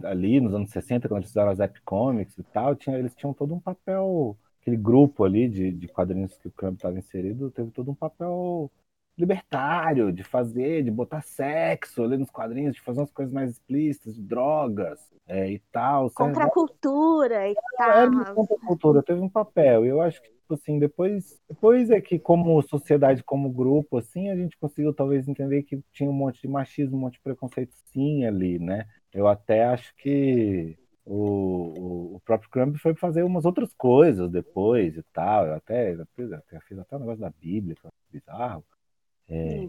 ali 0.05 0.41
nos 0.41 0.55
anos 0.55 0.71
60, 0.71 1.09
quando 1.09 1.19
eles 1.23 1.31
fizeram 1.31 1.51
as 1.51 1.59
Epic 1.59 1.83
Comics 1.85 2.39
e 2.39 2.45
tal, 2.45 2.77
tinha, 2.77 2.97
eles 2.97 3.15
tinham 3.17 3.35
todo 3.35 3.53
um 3.53 3.61
papel, 3.61 4.39
aquele 4.61 4.77
grupo 4.77 5.25
ali 5.25 5.49
de, 5.49 5.73
de 5.73 5.89
quadrinhos 5.89 6.39
que 6.39 6.47
o 6.47 6.53
Crumb 6.53 6.77
estava 6.77 6.97
inserido, 6.97 7.51
teve 7.51 7.73
todo 7.73 7.91
um 7.91 7.95
papel 7.95 8.71
libertário, 9.19 10.13
de 10.13 10.23
fazer, 10.23 10.83
de 10.83 10.91
botar 10.91 11.23
sexo 11.23 12.03
ali 12.03 12.17
nos 12.17 12.31
quadrinhos, 12.31 12.75
de 12.75 12.83
fazer 12.83 13.01
umas 13.01 13.13
coisas 13.13 13.33
mais 13.33 13.51
explícitas, 13.51 14.15
de 14.15 14.23
drogas 14.23 15.01
é, 15.27 15.51
e 15.51 15.59
tal. 15.73 16.11
Contra 16.11 16.45
a 16.45 16.51
cultura 16.51 17.49
e 17.49 17.55
tal. 17.77 17.91
É, 17.91 18.35
contra 18.35 18.57
a 18.57 18.67
cultura, 18.67 19.03
teve 19.03 19.21
um 19.21 19.29
papel. 19.29 19.85
E 19.85 19.89
eu 19.89 20.01
acho 20.01 20.21
que 20.23 20.37
tipo 20.47 20.55
assim, 20.55 20.79
depois, 20.79 21.41
depois 21.49 21.91
é 21.91 22.01
que 22.01 22.19
como 22.19 22.63
sociedade, 22.63 23.25
como 23.25 23.51
grupo, 23.51 23.99
assim, 23.99 24.31
a 24.31 24.37
gente 24.37 24.57
conseguiu 24.57 24.95
talvez 24.95 25.27
entender 25.27 25.65
que 25.65 25.83
tinha 25.93 26.09
um 26.09 26.13
monte 26.13 26.41
de 26.41 26.49
machismo, 26.49 26.97
um 26.97 27.01
monte 27.01 27.15
de 27.15 27.21
preconceito 27.21 27.75
sim 27.87 28.25
ali, 28.25 28.59
né? 28.59 28.87
Eu 29.13 29.27
até 29.27 29.65
acho 29.65 29.93
que 29.97 30.79
o, 31.05 32.15
o, 32.17 32.21
próprio 32.25 32.51
Crumb 32.51 32.77
foi 32.79 32.95
fazer 32.95 33.25
umas 33.25 33.45
outras 33.45 33.73
coisas 33.75 34.31
depois 34.31 34.97
e 34.97 35.03
tal. 35.13 35.47
Eu 35.47 35.55
até, 35.55 35.93
até 35.93 36.61
fiz 36.61 36.79
até 36.79 36.97
um 36.97 37.01
negócio 37.01 37.21
da 37.21 37.31
Bíblia, 37.31 37.75
que 37.75 37.87
é 37.87 37.91
bizarro. 38.13 38.65
É, 39.29 39.69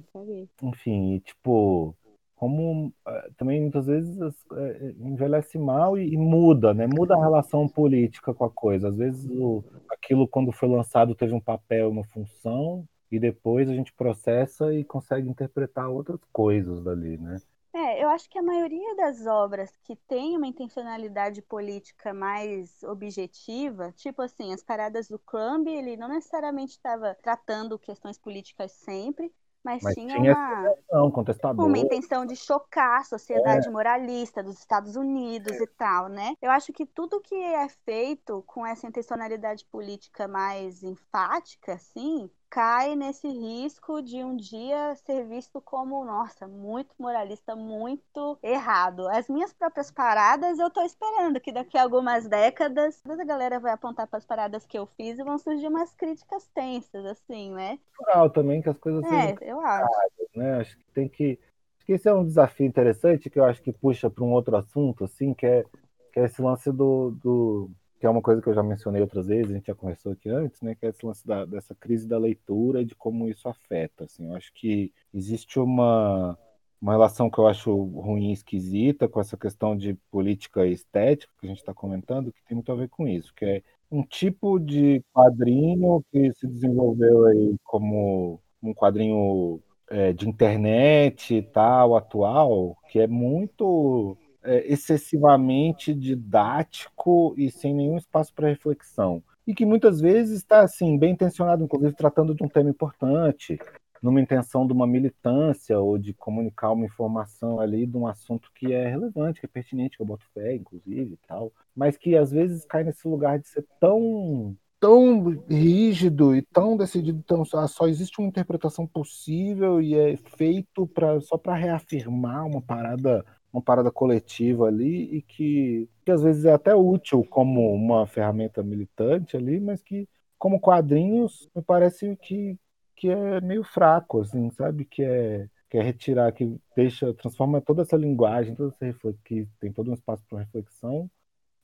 enfim, 0.62 1.16
e, 1.16 1.20
tipo, 1.20 1.96
como 2.36 2.94
é, 3.08 3.30
também 3.36 3.62
muitas 3.62 3.88
vezes 3.88 4.18
é, 4.54 4.94
envelhece 5.00 5.58
mal 5.58 5.98
e, 5.98 6.14
e, 6.14 6.18
muda, 6.18 6.74
né? 6.74 6.88
Muda 6.88 7.16
a 7.16 7.20
relação 7.20 7.68
política 7.68 8.34
com 8.34 8.46
a 8.46 8.50
coisa. 8.50 8.90
Às 8.90 8.98
vezes 8.98 9.30
o, 9.32 9.64
aquilo 9.90 10.28
quando 10.28 10.52
foi 10.52 10.70
lançado 10.70 11.16
teve 11.16 11.34
um 11.34 11.42
papel, 11.42 11.90
uma 11.90 12.04
função, 12.04 12.88
e 13.12 13.20
depois 13.20 13.70
a 13.70 13.74
gente 13.74 13.92
processa 13.94 14.74
e 14.74 14.84
consegue 14.84 15.30
interpretar 15.30 15.90
outras 15.90 16.20
coisas 16.32 16.84
dali, 16.84 17.18
né? 17.18 17.38
É, 17.74 18.04
eu 18.04 18.10
acho 18.10 18.28
que 18.30 18.40
a 18.40 18.44
maioria 18.44 18.96
das 18.96 19.28
obras 19.28 19.72
que 19.84 19.96
tem 19.96 20.36
uma 20.36 20.48
intencionalidade 20.48 21.42
política 21.44 22.12
mais 22.14 22.82
objetiva, 22.84 23.92
tipo 23.92 24.22
assim, 24.22 24.52
as 24.52 24.64
paradas 24.64 25.08
do 25.08 25.20
Crumb, 25.20 25.68
ele 25.68 25.96
não 25.96 26.08
necessariamente 26.08 26.72
estava 26.72 27.16
tratando 27.22 27.78
questões 27.78 28.18
políticas 28.18 28.72
sempre, 28.72 29.32
mas, 29.68 29.84
mas 29.84 29.96
tinha, 29.96 30.16
tinha 30.16 30.76
uma, 30.90 31.66
uma 31.66 31.78
intenção 31.78 32.26
de 32.26 32.38
chocar 32.38 33.02
a 33.02 33.04
sociedade 33.04 33.68
é. 33.68 33.70
moralista 33.70 34.42
dos 34.42 34.58
Estados 34.58 34.96
Unidos 34.96 35.52
é. 35.60 35.64
e 35.64 35.68
tal, 35.68 36.08
né? 36.08 36.36
Eu 36.42 36.50
acho 36.52 36.72
que 36.72 36.86
tudo 36.86 37.20
que 37.20 37.36
é 37.36 37.68
feito 37.68 38.42
com 38.48 38.66
essa 38.66 38.88
intencionalidade 38.88 39.66
política 39.66 40.26
mais 40.26 40.84
enfática, 40.84 41.74
assim, 41.74 42.32
cai 42.50 42.96
nesse 42.96 43.28
risco 43.28 44.02
de 44.02 44.24
um 44.24 44.36
dia 44.36 44.96
ser 44.96 45.26
visto 45.26 45.62
como, 45.62 46.04
nossa, 46.06 46.48
muito 46.48 46.94
moralista, 46.98 47.56
muito 47.56 48.38
errado. 48.42 49.08
As 49.10 49.28
minhas 49.28 49.54
próprias 49.54 49.92
paradas, 49.92 50.58
eu 50.60 50.70
tô 50.70 50.82
esperando 50.82 51.40
que 51.40 51.52
daqui 51.52 51.78
a 51.78 51.84
algumas 51.84 52.28
décadas 52.28 53.02
a 53.06 53.24
galera 53.24 53.60
vai 53.60 53.74
apontar 53.74 54.08
para 54.08 54.18
as 54.18 54.26
paradas 54.26 54.66
que 54.66 54.78
eu 54.78 54.86
fiz 54.98 55.20
e 55.20 55.24
vão 55.24 55.38
surgir 55.38 55.68
umas 55.68 55.94
críticas 55.94 56.48
tensas, 56.54 57.06
assim, 57.06 57.52
né? 57.52 57.80
Natural 58.00 58.30
também 58.30 58.62
que 58.62 58.70
as 58.70 58.78
coisas 58.78 59.04
É, 59.04 59.36
eu 59.42 59.60
acho. 59.60 59.90
Né? 60.36 60.60
Acho 60.60 60.78
que 60.78 60.84
tem 60.94 61.08
que. 61.08 61.40
Acho 61.78 61.86
que 61.86 61.94
esse 61.94 62.08
é 62.08 62.14
um 62.14 62.26
desafio 62.26 62.66
interessante 62.66 63.30
que 63.30 63.40
eu 63.40 63.46
acho 63.46 63.62
que 63.62 63.72
puxa 63.72 64.10
para 64.10 64.24
um 64.24 64.32
outro 64.32 64.56
assunto, 64.56 65.06
assim, 65.06 65.34
que 65.34 65.46
é, 65.46 65.66
que 66.12 66.20
é 66.20 66.26
esse 66.26 66.42
lance 66.42 66.72
do, 66.72 67.12
do 67.12 67.72
que 68.00 68.06
é 68.06 68.10
uma 68.10 68.22
coisa 68.22 68.42
que 68.42 68.48
eu 68.48 68.54
já 68.54 68.64
mencionei 68.64 69.02
outras 69.02 69.28
vezes, 69.28 69.52
a 69.52 69.56
gente 69.56 69.68
já 69.68 69.76
conversou 69.76 70.12
aqui 70.12 70.30
antes, 70.30 70.62
né, 70.62 70.76
que 70.76 70.86
é 70.86 70.90
esse 70.90 71.06
lance 71.06 71.26
da, 71.26 71.46
dessa 71.46 71.74
crise 71.76 72.08
da 72.08 72.18
leitura 72.18 72.82
e 72.82 72.86
de 72.86 72.96
como 72.96 73.28
isso 73.28 73.48
afeta, 73.50 74.06
assim, 74.06 74.28
eu 74.28 74.36
acho 74.36 74.54
que 74.54 74.94
existe 75.14 75.60
uma, 75.60 76.38
uma 76.82 76.92
relação 76.92 77.30
que 77.30 77.40
eu 77.40 77.48
acho 77.48 77.74
ruim 77.74 78.30
e 78.30 78.34
esquisita 78.34 79.08
com 79.08 79.20
essa 79.20 79.36
questão 79.36 79.76
de 79.76 79.96
política 80.12 80.66
estética 80.68 81.34
que 81.40 81.48
a 81.48 81.50
gente 81.50 81.60
está 81.60 81.74
comentando, 81.74 82.32
que 82.32 82.44
tem 82.44 82.56
muito 82.56 82.72
a 82.72 82.76
ver 82.76 82.90
com 82.90 83.08
isso, 83.08 83.34
que 83.34 83.46
é 83.46 83.64
um 83.90 84.04
tipo 84.04 84.60
de 84.60 85.04
quadrinho 85.14 86.04
que 86.12 86.32
se 86.34 86.46
desenvolveu 86.46 87.26
aí 87.26 87.56
como 87.64 88.40
um 88.62 88.74
quadrinho 88.74 89.62
é, 89.90 90.14
de 90.14 90.28
internet 90.28 91.36
e 91.36 91.42
tal, 91.42 91.96
atual, 91.96 92.78
que 92.90 93.00
é 93.00 93.08
muito 93.08 94.18
é, 94.48 94.66
excessivamente 94.72 95.94
didático 95.94 97.36
e 97.38 97.52
sem 97.52 97.74
nenhum 97.74 97.98
espaço 97.98 98.34
para 98.34 98.48
reflexão. 98.48 99.22
E 99.46 99.54
que 99.54 99.66
muitas 99.66 100.00
vezes 100.02 100.38
está 100.40 100.62
assim, 100.62 100.98
bem 100.98 101.12
intencionado, 101.14 101.64
inclusive 101.64 101.94
tratando 101.94 102.34
de 102.34 102.44
um 102.44 102.50
tema 102.50 102.70
importante, 102.70 103.60
numa 104.02 104.22
intenção 104.22 104.66
de 104.66 104.74
uma 104.74 104.88
militância 104.88 105.80
ou 105.80 105.98
de 105.98 106.14
comunicar 106.14 106.72
uma 106.72 106.86
informação 106.86 107.60
ali 107.60 107.86
de 107.86 107.98
um 107.98 108.08
assunto 108.08 108.50
que 108.56 108.72
é 108.72 108.88
relevante, 108.90 109.40
que 109.40 109.46
é 109.46 109.50
pertinente, 109.50 109.98
que 109.98 110.04
eu 110.04 110.08
boto 110.08 110.26
fé, 110.34 110.56
inclusive 110.56 111.14
e 111.14 111.28
tal, 111.28 111.52
mas 111.76 111.98
que 111.98 112.16
às 112.16 112.32
vezes 112.32 112.66
cai 112.66 112.84
nesse 112.84 113.08
lugar 113.08 113.40
de 113.40 113.48
ser 113.48 113.66
tão 113.80 114.56
tão 114.80 115.44
rígido 115.50 116.36
e 116.36 116.42
tão 116.44 116.78
decidido, 116.78 117.24
tão, 117.24 117.44
só 117.44 117.88
existe 117.88 118.20
uma 118.20 118.28
interpretação 118.28 118.86
possível 118.86 119.82
e 119.82 119.96
é 119.96 120.16
feito 120.18 120.86
pra, 120.86 121.20
só 121.20 121.36
para 121.36 121.56
reafirmar 121.56 122.46
uma 122.46 122.62
parada 122.62 123.26
uma 123.52 123.62
parada 123.62 123.92
coletiva 123.92 124.68
ali 124.68 125.18
e 125.18 125.22
que, 125.22 125.90
que 126.06 126.12
às 126.12 126.22
vezes 126.24 126.46
é 126.46 126.54
até 126.54 126.76
útil 126.76 127.26
como 127.30 127.74
uma 127.74 128.06
ferramenta 128.06 128.62
militante 128.64 129.38
ali, 129.38 129.60
mas 129.60 129.82
que 129.82 130.08
como 130.38 130.60
quadrinhos 130.60 131.50
me 131.56 131.62
parece 131.62 132.16
que, 132.18 132.58
que 132.96 133.10
é 133.10 133.42
meio 133.42 133.64
fraco, 133.64 134.22
assim, 134.22 134.50
sabe? 134.52 134.86
Que 134.86 135.04
é, 135.04 135.50
que 135.70 135.78
é 135.78 135.82
retirar, 135.82 136.32
que 136.32 136.56
deixa, 136.76 137.14
transforma 137.14 137.62
toda 137.62 137.82
essa 137.82 137.98
linguagem, 137.98 138.56
toda 138.56 138.76
essa 138.80 139.16
que 139.26 139.48
tem 139.60 139.72
todo 139.72 139.92
um 139.92 139.94
espaço 139.94 140.24
para 140.30 140.40
reflexão, 140.40 141.10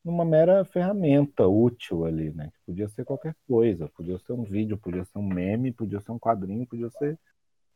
numa 0.04 0.26
mera 0.26 0.66
ferramenta 0.66 1.48
útil 1.48 2.06
ali, 2.06 2.32
né? 2.32 2.52
Que 2.54 2.60
podia 2.66 2.90
ser 2.90 3.06
qualquer 3.06 3.36
coisa, 3.48 3.88
podia 3.90 4.18
ser 4.20 4.34
um 4.34 4.44
vídeo, 4.44 4.78
podia 4.78 5.06
ser 5.06 5.18
um 5.18 5.28
meme, 5.28 5.72
podia 5.72 6.00
ser 6.02 6.12
um 6.12 6.20
quadrinho, 6.20 6.68
podia 6.68 6.90
ser 6.90 7.18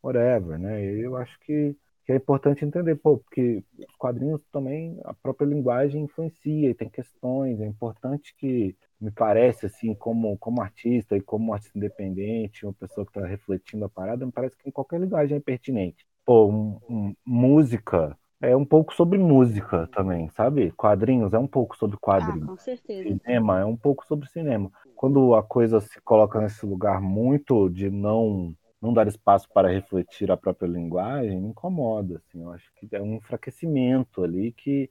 whatever, 0.03 0.59
né? 0.59 0.83
E 0.83 0.99
eu 1.01 1.15
acho 1.15 1.39
que 1.39 1.75
que 2.07 2.13
é 2.13 2.15
importante 2.15 2.63
entender, 2.63 2.95
pô, 2.95 3.17
porque 3.17 3.61
os 3.77 3.95
quadrinhos 3.97 4.41
também, 4.49 4.97
a 5.03 5.13
própria 5.13 5.45
linguagem 5.45 6.05
influencia 6.05 6.69
e 6.69 6.73
tem 6.73 6.87
questões, 6.87 7.59
é 7.59 7.65
importante 7.67 8.33
que, 8.37 8.73
me 8.99 9.11
parece, 9.11 9.65
assim, 9.65 9.93
como, 9.93 10.37
como 10.37 10.61
artista 10.61 11.17
e 11.17 11.21
como 11.21 11.53
artista 11.53 11.77
independente, 11.77 12.65
uma 12.65 12.73
pessoa 12.73 13.05
que 13.05 13.11
está 13.11 13.27
refletindo 13.27 13.83
a 13.83 13.89
parada, 13.89 14.25
me 14.25 14.31
parece 14.31 14.57
que 14.57 14.69
em 14.69 14.71
qualquer 14.71 15.01
linguagem 15.01 15.37
é 15.37 15.39
pertinente. 15.41 16.07
Pô, 16.25 16.47
um, 16.47 16.79
um, 16.89 17.15
música 17.25 18.17
é 18.39 18.55
um 18.55 18.65
pouco 18.65 18.93
sobre 18.93 19.19
música 19.19 19.87
também, 19.93 20.29
sabe? 20.29 20.71
Quadrinhos 20.71 21.33
é 21.33 21.37
um 21.37 21.47
pouco 21.47 21.77
sobre 21.77 21.97
quadrinhos. 21.97 22.43
Ah, 22.43 22.51
com 22.51 22.57
certeza. 22.57 23.03
Cinema 23.03 23.59
é 23.59 23.65
um 23.65 23.75
pouco 23.75 24.05
sobre 24.05 24.29
cinema. 24.29 24.71
Quando 24.95 25.35
a 25.35 25.43
coisa 25.43 25.81
se 25.81 25.99
coloca 26.01 26.39
nesse 26.39 26.65
lugar 26.65 27.01
muito 27.01 27.69
de 27.69 27.89
não 27.89 28.55
não 28.81 28.93
dar 28.93 29.07
espaço 29.07 29.49
para 29.49 29.69
refletir 29.69 30.31
a 30.31 30.37
própria 30.37 30.67
linguagem 30.67 31.41
me 31.41 31.49
incomoda. 31.49 32.17
Assim, 32.17 32.41
eu 32.41 32.51
acho 32.51 32.71
que 32.75 32.87
é 32.95 33.01
um 33.01 33.15
enfraquecimento 33.15 34.23
ali 34.23 34.51
que, 34.51 34.89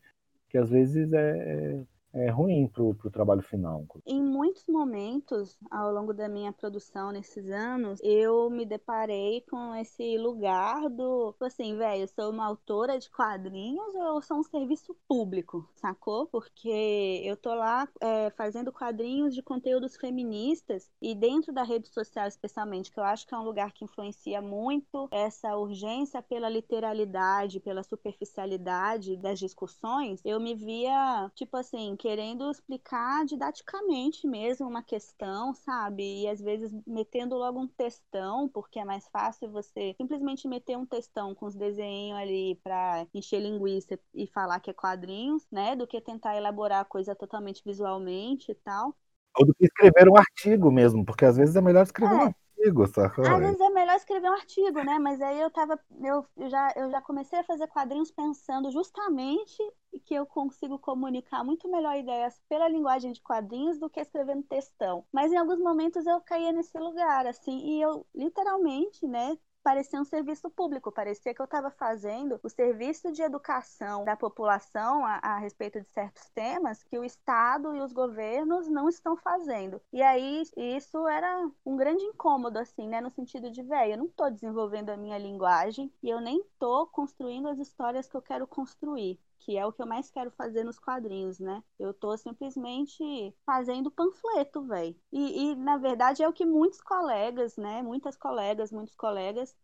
que 0.48 0.58
às 0.58 0.70
vezes 0.70 1.12
é, 1.12 1.82
é 2.16 2.30
ruim 2.30 2.66
para 2.66 2.82
o 2.82 3.10
trabalho 3.10 3.42
final. 3.42 3.84
Em 4.06 4.22
muitos 4.22 4.64
momentos, 4.66 5.58
ao 5.70 5.92
longo 5.92 6.14
da 6.14 6.28
minha 6.28 6.52
produção 6.52 7.10
nesses 7.10 7.50
anos, 7.50 8.00
eu 8.02 8.48
me 8.48 8.64
deparei 8.64 9.42
com 9.50 9.74
esse 9.74 10.16
lugar 10.16 10.88
do, 10.88 11.32
tipo 11.32 11.44
assim, 11.44 11.76
velho, 11.76 12.02
eu 12.02 12.08
sou 12.08 12.30
uma 12.30 12.46
autora 12.46 12.98
de 12.98 13.10
quadrinhos 13.10 13.94
ou 13.94 14.16
eu 14.16 14.22
sou 14.22 14.38
um 14.38 14.42
serviço 14.42 14.96
público, 15.06 15.68
sacou? 15.74 16.26
Porque 16.26 17.22
eu 17.24 17.36
tô 17.36 17.54
lá 17.54 17.86
é, 18.00 18.30
fazendo 18.30 18.72
quadrinhos 18.72 19.34
de 19.34 19.42
conteúdos 19.42 19.96
feministas 19.96 20.90
e 21.00 21.14
dentro 21.14 21.52
da 21.52 21.62
rede 21.62 21.88
social 21.88 22.26
especialmente, 22.26 22.90
que 22.90 22.98
eu 22.98 23.04
acho 23.04 23.26
que 23.26 23.34
é 23.34 23.38
um 23.38 23.44
lugar 23.44 23.72
que 23.72 23.84
influencia 23.84 24.40
muito 24.40 25.08
essa 25.10 25.56
urgência 25.56 26.22
pela 26.22 26.48
literalidade, 26.48 27.60
pela 27.60 27.82
superficialidade 27.82 29.16
das 29.16 29.38
discussões, 29.38 30.20
eu 30.24 30.40
me 30.40 30.54
via, 30.54 31.30
tipo 31.34 31.56
assim, 31.56 31.94
querendo 32.06 32.48
explicar 32.52 33.24
didaticamente 33.24 34.28
mesmo 34.28 34.68
uma 34.68 34.80
questão, 34.80 35.52
sabe? 35.52 36.22
E 36.22 36.28
às 36.28 36.40
vezes 36.40 36.72
metendo 36.86 37.34
logo 37.34 37.58
um 37.58 37.66
textão, 37.66 38.48
porque 38.48 38.78
é 38.78 38.84
mais 38.84 39.08
fácil 39.08 39.50
você 39.50 39.92
simplesmente 40.00 40.46
meter 40.46 40.78
um 40.78 40.86
textão 40.86 41.34
com 41.34 41.46
os 41.46 41.56
desenhos 41.56 42.16
ali 42.16 42.60
para 42.62 43.04
encher 43.12 43.40
linguiça 43.40 43.98
e 44.14 44.28
falar 44.28 44.60
que 44.60 44.70
é 44.70 44.72
quadrinhos, 44.72 45.44
né? 45.50 45.74
Do 45.74 45.84
que 45.84 46.00
tentar 46.00 46.36
elaborar 46.36 46.82
a 46.82 46.84
coisa 46.84 47.12
totalmente 47.12 47.60
visualmente 47.66 48.52
e 48.52 48.54
tal. 48.54 48.96
Ou 49.36 49.44
do 49.44 49.52
que 49.52 49.64
escrever 49.64 50.08
um 50.08 50.16
artigo 50.16 50.70
mesmo, 50.70 51.04
porque 51.04 51.24
às 51.24 51.36
vezes 51.36 51.56
é 51.56 51.60
melhor 51.60 51.82
escrever 51.82 52.14
é. 52.14 52.26
um 52.26 52.34
artigo? 52.72 53.34
Às 53.34 53.40
vezes 53.40 53.60
é 53.60 53.70
melhor 53.70 53.96
escrever 53.96 54.30
um 54.30 54.34
artigo, 54.34 54.82
né? 54.82 54.98
Mas 54.98 55.20
aí 55.20 55.40
eu 55.40 55.50
tava. 55.50 55.78
Eu, 56.02 56.26
eu, 56.36 56.48
já, 56.48 56.72
eu 56.76 56.90
já 56.90 57.00
comecei 57.00 57.38
a 57.38 57.44
fazer 57.44 57.66
quadrinhos 57.68 58.10
pensando 58.10 58.70
justamente 58.70 59.56
que 60.04 60.14
eu 60.14 60.26
consigo 60.26 60.78
comunicar 60.78 61.42
muito 61.42 61.68
melhor 61.68 61.96
ideias 61.96 62.40
pela 62.48 62.68
linguagem 62.68 63.12
de 63.12 63.20
quadrinhos 63.20 63.78
do 63.78 63.88
que 63.88 64.00
escrevendo 64.00 64.42
textão. 64.42 65.04
Mas 65.12 65.32
em 65.32 65.36
alguns 65.36 65.58
momentos 65.58 66.06
eu 66.06 66.20
caía 66.20 66.52
nesse 66.52 66.78
lugar, 66.78 67.26
assim, 67.26 67.58
e 67.58 67.82
eu 67.82 68.06
literalmente, 68.14 69.06
né, 69.06 69.36
parecia 69.66 70.00
um 70.00 70.04
serviço 70.04 70.48
público, 70.48 70.92
parecia 70.92 71.34
que 71.34 71.40
eu 71.40 71.44
estava 71.44 71.72
fazendo 71.72 72.38
o 72.40 72.48
serviço 72.48 73.10
de 73.10 73.20
educação 73.20 74.04
da 74.04 74.14
população 74.14 75.04
a, 75.04 75.18
a, 75.20 75.38
respeito 75.38 75.80
de 75.80 75.88
certos 75.88 76.28
temas 76.28 76.84
que 76.84 76.96
o 76.96 77.04
Estado 77.04 77.74
e 77.74 77.80
os 77.80 77.92
governos 77.92 78.68
não 78.68 78.88
estão 78.88 79.16
fazendo. 79.16 79.82
E 79.92 80.00
aí 80.00 80.44
isso 80.56 81.08
era 81.08 81.50
um 81.64 81.76
grande 81.76 82.04
incômodo, 82.04 82.60
assim, 82.60 82.86
né? 82.86 83.00
No 83.00 83.10
sentido 83.10 83.50
de, 83.50 83.60
velho, 83.60 83.94
eu 83.94 83.98
não 83.98 84.06
estou 84.06 84.30
desenvolvendo 84.30 84.90
a 84.90 84.96
minha 84.96 85.18
linguagem 85.18 85.92
e 86.00 86.10
eu 86.10 86.20
nem 86.20 86.38
estou 86.42 86.86
construindo 86.86 87.48
as 87.48 87.58
histórias 87.58 88.06
que 88.06 88.16
eu 88.16 88.22
quero 88.22 88.46
construir 88.46 89.18
que 89.38 89.56
é 89.56 89.66
o 89.66 89.72
que 89.72 89.82
eu 89.82 89.86
mais 89.86 90.10
quero 90.10 90.30
fazer 90.32 90.64
nos 90.64 90.78
quadrinhos, 90.78 91.38
né? 91.38 91.62
Eu 91.78 91.92
tô 91.94 92.16
simplesmente 92.16 93.34
fazendo 93.44 93.90
panfleto, 93.90 94.62
velho. 94.62 94.96
E, 95.12 95.50
e, 95.50 95.54
na 95.56 95.76
verdade, 95.76 96.22
é 96.22 96.28
o 96.28 96.32
que 96.32 96.44
muitos 96.44 96.80
colegas, 96.80 97.56
né? 97.56 97.82
Muitas 97.82 98.16
colegas, 98.16 98.72
muitos 98.72 98.94
colegas 98.94 99.54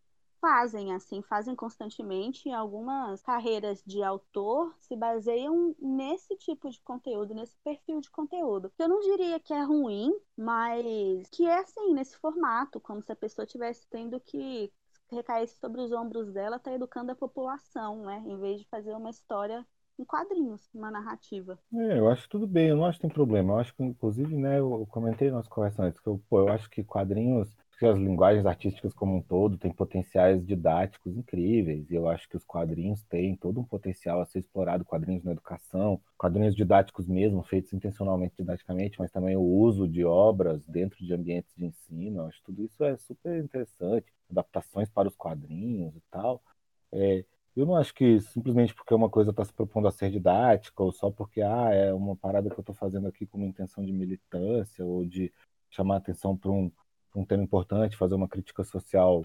fazem 0.43 0.93
assim, 0.93 1.23
fazem 1.23 1.55
constantemente. 1.55 2.51
Algumas 2.51 3.23
carreiras 3.23 3.81
de 3.87 4.03
autor 4.03 4.75
se 4.81 4.97
baseiam 4.97 5.75
nesse 5.81 6.37
tipo 6.37 6.69
de 6.69 6.81
conteúdo, 6.83 7.33
nesse 7.33 7.57
perfil 7.63 8.01
de 8.01 8.11
conteúdo. 8.11 8.73
Eu 8.77 8.89
não 8.89 8.99
diria 9.01 9.39
que 9.39 9.55
é 9.55 9.63
ruim, 9.63 10.13
mas 10.37 11.29
que 11.31 11.47
é 11.47 11.61
assim, 11.61 11.95
nesse 11.95 12.17
formato, 12.19 12.81
como 12.81 13.01
se 13.01 13.13
a 13.13 13.17
pessoa 13.17 13.47
tivesse 13.47 13.87
tendo 13.89 14.19
que 14.19 14.73
recaísse 15.14 15.59
sobre 15.59 15.81
os 15.81 15.92
ombros 15.92 16.33
dela, 16.33 16.59
tá 16.59 16.72
educando 16.72 17.12
a 17.12 17.16
população, 17.16 18.05
né? 18.05 18.22
Em 18.27 18.38
vez 18.38 18.61
de 18.61 18.68
fazer 18.68 18.94
uma 18.94 19.11
história 19.11 19.66
em 19.98 20.05
quadrinhos, 20.05 20.68
uma 20.75 20.90
narrativa. 20.90 21.59
É, 21.75 21.98
eu 21.98 22.09
acho 22.09 22.29
tudo 22.29 22.46
bem, 22.46 22.68
eu 22.68 22.77
não 22.77 22.85
acho 22.85 22.98
que 22.98 23.03
tem 23.03 23.11
problema. 23.11 23.55
Eu 23.55 23.59
acho 23.59 23.75
que, 23.75 23.83
inclusive, 23.83 24.37
né, 24.37 24.59
eu 24.59 24.87
comentei 24.90 25.31
nas 25.31 25.48
conversas 25.48 25.98
que 25.98 26.07
eu, 26.07 26.22
pô, 26.29 26.40
eu 26.40 26.48
acho 26.48 26.68
que 26.68 26.85
quadrinhos, 26.85 27.57
que 27.83 27.87
as 27.87 27.99
linguagens 27.99 28.47
artísticas 28.47 28.95
como 28.95 29.16
um 29.16 29.21
todo 29.21 29.59
têm 29.59 29.73
potenciais 29.73 30.47
didáticos 30.47 31.16
incríveis, 31.16 31.90
e 31.90 31.97
eu 31.97 32.09
acho 32.09 32.29
que 32.29 32.37
os 32.37 32.45
quadrinhos 32.45 33.03
têm 33.03 33.35
todo 33.35 33.59
um 33.59 33.64
potencial 33.64 34.21
a 34.21 34.25
ser 34.25 34.38
explorado, 34.38 34.85
quadrinhos 34.85 35.25
na 35.25 35.33
educação, 35.33 36.01
quadrinhos 36.16 36.55
didáticos 36.55 37.09
mesmo, 37.09 37.42
feitos 37.42 37.73
intencionalmente 37.73 38.37
didaticamente, 38.38 39.01
mas 39.01 39.11
também 39.11 39.37
o 39.37 39.42
uso 39.42 39.88
de 39.88 40.05
obras 40.05 40.64
dentro 40.64 41.05
de 41.05 41.12
ambientes 41.12 41.53
de 41.57 41.64
ensino, 41.64 42.21
eu 42.21 42.27
acho 42.27 42.38
que 42.38 42.45
tudo 42.45 42.62
isso 42.62 42.85
é 42.85 42.97
super 42.97 43.42
interessante, 43.42 44.07
adaptações 44.31 44.88
para 44.88 45.09
os 45.09 45.16
quadrinhos 45.16 45.97
e 45.97 46.03
tal. 46.09 46.40
É, 46.92 47.25
eu 47.57 47.66
não 47.66 47.75
acho 47.75 47.92
que 47.92 48.21
simplesmente 48.21 48.77
porque 48.77 48.95
uma 48.95 49.11
coisa 49.11 49.33
está 49.33 49.45
se 49.45 49.53
propondo 49.53 49.88
a 49.88 49.90
ser 49.90 50.09
didática, 50.09 50.81
ou 50.85 50.92
só 50.92 51.11
porque 51.11 51.42
ah, 51.42 51.71
é 51.73 51.92
uma 51.92 52.14
parada 52.14 52.49
que 52.49 52.55
eu 52.55 52.62
estou 52.62 52.77
fazendo 52.77 53.09
aqui 53.09 53.27
com 53.27 53.38
uma 53.38 53.47
intenção 53.49 53.85
de 53.85 53.92
militância, 53.92 54.85
ou 54.85 55.05
de 55.05 55.33
chamar 55.68 55.97
atenção 55.97 56.37
para 56.37 56.51
um, 56.51 56.71
um 57.14 57.25
tema 57.25 57.42
importante, 57.42 57.96
fazer 57.96 58.14
uma 58.14 58.29
crítica 58.29 58.64
social 58.64 59.25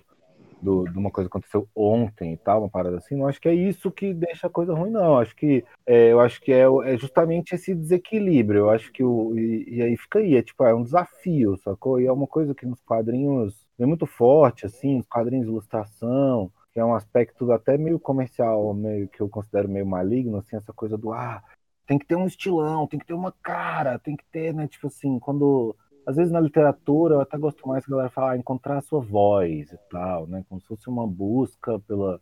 do, 0.62 0.86
de 0.86 0.97
uma 0.97 1.12
coisa 1.12 1.30
que 1.30 1.38
aconteceu 1.38 1.67
ontem 1.76 2.34
e 2.34 2.38
tal, 2.38 2.62
uma 2.62 2.69
parada 2.69 2.97
assim, 2.97 3.15
não 3.15 3.28
acho 3.28 3.39
que 3.39 3.47
é 3.47 3.54
isso 3.54 3.91
que 3.91 4.13
deixa 4.13 4.47
a 4.47 4.50
coisa 4.50 4.73
ruim, 4.73 4.89
não. 4.89 5.19
Acho 5.19 5.36
que 5.36 5.63
é, 5.86 6.12
eu 6.12 6.19
acho 6.19 6.41
que 6.41 6.52
é, 6.52 6.63
é, 6.63 6.97
justamente 6.97 7.54
esse 7.54 7.73
desequilíbrio. 7.76 8.62
Eu 8.62 8.69
acho 8.69 8.91
que 8.91 9.04
o. 9.04 9.38
E, 9.38 9.78
e, 9.78 9.82
aí 9.82 9.95
fica 9.97 10.19
aí, 10.19 10.36
é 10.36 10.41
tipo, 10.41 10.63
é 10.63 10.73
um 10.73 10.84
desafio, 10.84 11.58
sacou? 11.58 12.00
E 12.00 12.06
é 12.06 12.12
uma 12.12 12.28
coisa 12.28 12.56
que 12.56 12.65
nos 12.65 12.82
quadrinhos 12.82 13.67
vem 13.78 13.88
muito 13.88 14.06
forte, 14.06 14.65
assim, 14.65 15.00
os 15.00 15.08
quadrinhos 15.08 15.45
de 15.45 15.52
ilustração 15.52 16.52
que 16.78 16.82
é 16.82 16.86
um 16.86 16.93
aspecto 16.93 17.52
até 17.52 17.76
meio 17.76 18.00
comercial, 18.00 18.71
meio 18.71 19.08
que 19.08 19.19
eu 19.19 19.28
considero 19.28 19.67
meio 19.67 19.84
maligno, 19.84 20.38
assim, 20.38 20.56
essa 20.56 20.71
coisa 20.71 20.95
do 20.95 21.12
ah, 21.12 21.41
tem 21.88 21.97
que 21.97 22.06
ter 22.06 22.15
um 22.15 22.28
estilão, 22.28 22.86
tem 22.86 23.00
que 23.00 23.06
ter 23.08 23.15
uma 23.15 23.32
cara, 23.41 23.97
tem 23.97 24.15
que 24.15 24.23
ter, 24.32 24.54
né, 24.54 24.67
tipo 24.67 24.86
assim, 24.86 25.17
quando 25.17 25.76
às 26.08 26.15
vezes 26.15 26.32
na 26.32 26.39
literatura 26.39 27.15
eu 27.15 27.22
até 27.22 27.38
gosto 27.38 27.67
mais 27.67 27.86
que 27.86 27.91
a 27.91 27.96
galera 27.96 28.10
fala 28.12 28.32
ah, 28.32 28.38
encontrar 28.38 28.80
a 28.80 28.82
sua 28.82 29.02
voz 29.02 29.72
e 29.72 29.78
tal, 29.91 30.28
né, 30.28 30.43
como 30.50 30.62
se 30.62 30.67
fosse 30.67 30.89
uma 30.89 31.08
busca 31.08 31.80
pela 31.82 32.22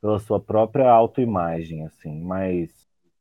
pela 0.00 0.18
sua 0.18 0.38
própria 0.38 0.90
autoimagem, 0.90 1.86
assim, 1.86 2.20
mas 2.22 2.70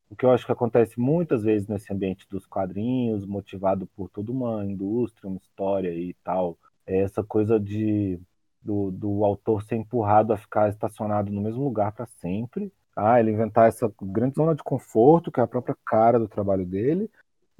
o 0.09 0.15
que 0.17 0.25
eu 0.25 0.31
acho 0.31 0.45
que 0.45 0.51
acontece 0.51 0.99
muitas 0.99 1.43
vezes 1.43 1.67
nesse 1.67 1.93
ambiente 1.93 2.27
dos 2.29 2.45
quadrinhos, 2.45 3.25
motivado 3.25 3.87
por 3.95 4.09
toda 4.09 4.31
uma 4.33 4.65
indústria, 4.65 5.29
uma 5.29 5.37
história 5.37 5.89
e 5.93 6.13
tal, 6.23 6.57
é 6.85 6.99
essa 6.99 7.23
coisa 7.23 7.59
de 7.59 8.19
do, 8.61 8.91
do 8.91 9.25
autor 9.25 9.63
ser 9.63 9.75
empurrado 9.75 10.33
a 10.33 10.37
ficar 10.37 10.69
estacionado 10.69 11.31
no 11.31 11.41
mesmo 11.41 11.63
lugar 11.63 11.91
para 11.93 12.05
sempre. 12.05 12.71
Ah, 12.95 13.19
ele 13.19 13.31
inventar 13.31 13.67
essa 13.67 13.91
grande 14.01 14.35
zona 14.35 14.55
de 14.55 14.63
conforto, 14.63 15.31
que 15.31 15.39
é 15.39 15.43
a 15.43 15.47
própria 15.47 15.75
cara 15.85 16.19
do 16.19 16.27
trabalho 16.27 16.65
dele, 16.65 17.09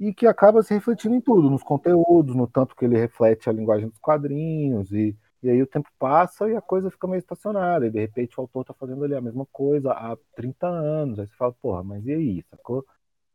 e 0.08 0.14
que 0.14 0.26
acaba 0.26 0.62
se 0.62 0.74
refletindo 0.74 1.14
em 1.14 1.20
tudo, 1.20 1.50
nos 1.50 1.62
conteúdos, 1.62 2.34
no 2.34 2.46
tanto 2.46 2.76
que 2.76 2.84
ele 2.84 2.98
reflete 2.98 3.48
a 3.48 3.52
linguagem 3.52 3.88
dos 3.88 3.98
quadrinhos, 3.98 4.92
e, 4.92 5.16
e 5.42 5.50
aí 5.50 5.62
o 5.62 5.66
tempo 5.66 5.88
passa 5.98 6.48
e 6.48 6.56
a 6.56 6.60
coisa 6.60 6.90
fica 6.90 7.06
meio 7.06 7.18
estacionada, 7.18 7.86
e 7.86 7.90
de 7.90 8.00
repente 8.00 8.38
o 8.38 8.42
autor 8.42 8.62
está 8.62 8.74
fazendo 8.74 9.04
ali 9.04 9.14
a 9.14 9.20
mesma 9.20 9.46
coisa 9.50 9.92
há 9.92 10.16
30 10.36 10.66
anos, 10.66 11.18
aí 11.18 11.26
você 11.26 11.34
fala, 11.36 11.52
porra, 11.54 11.82
mas 11.82 12.06
e 12.06 12.12
aí, 12.12 12.42
sacou? 12.50 12.84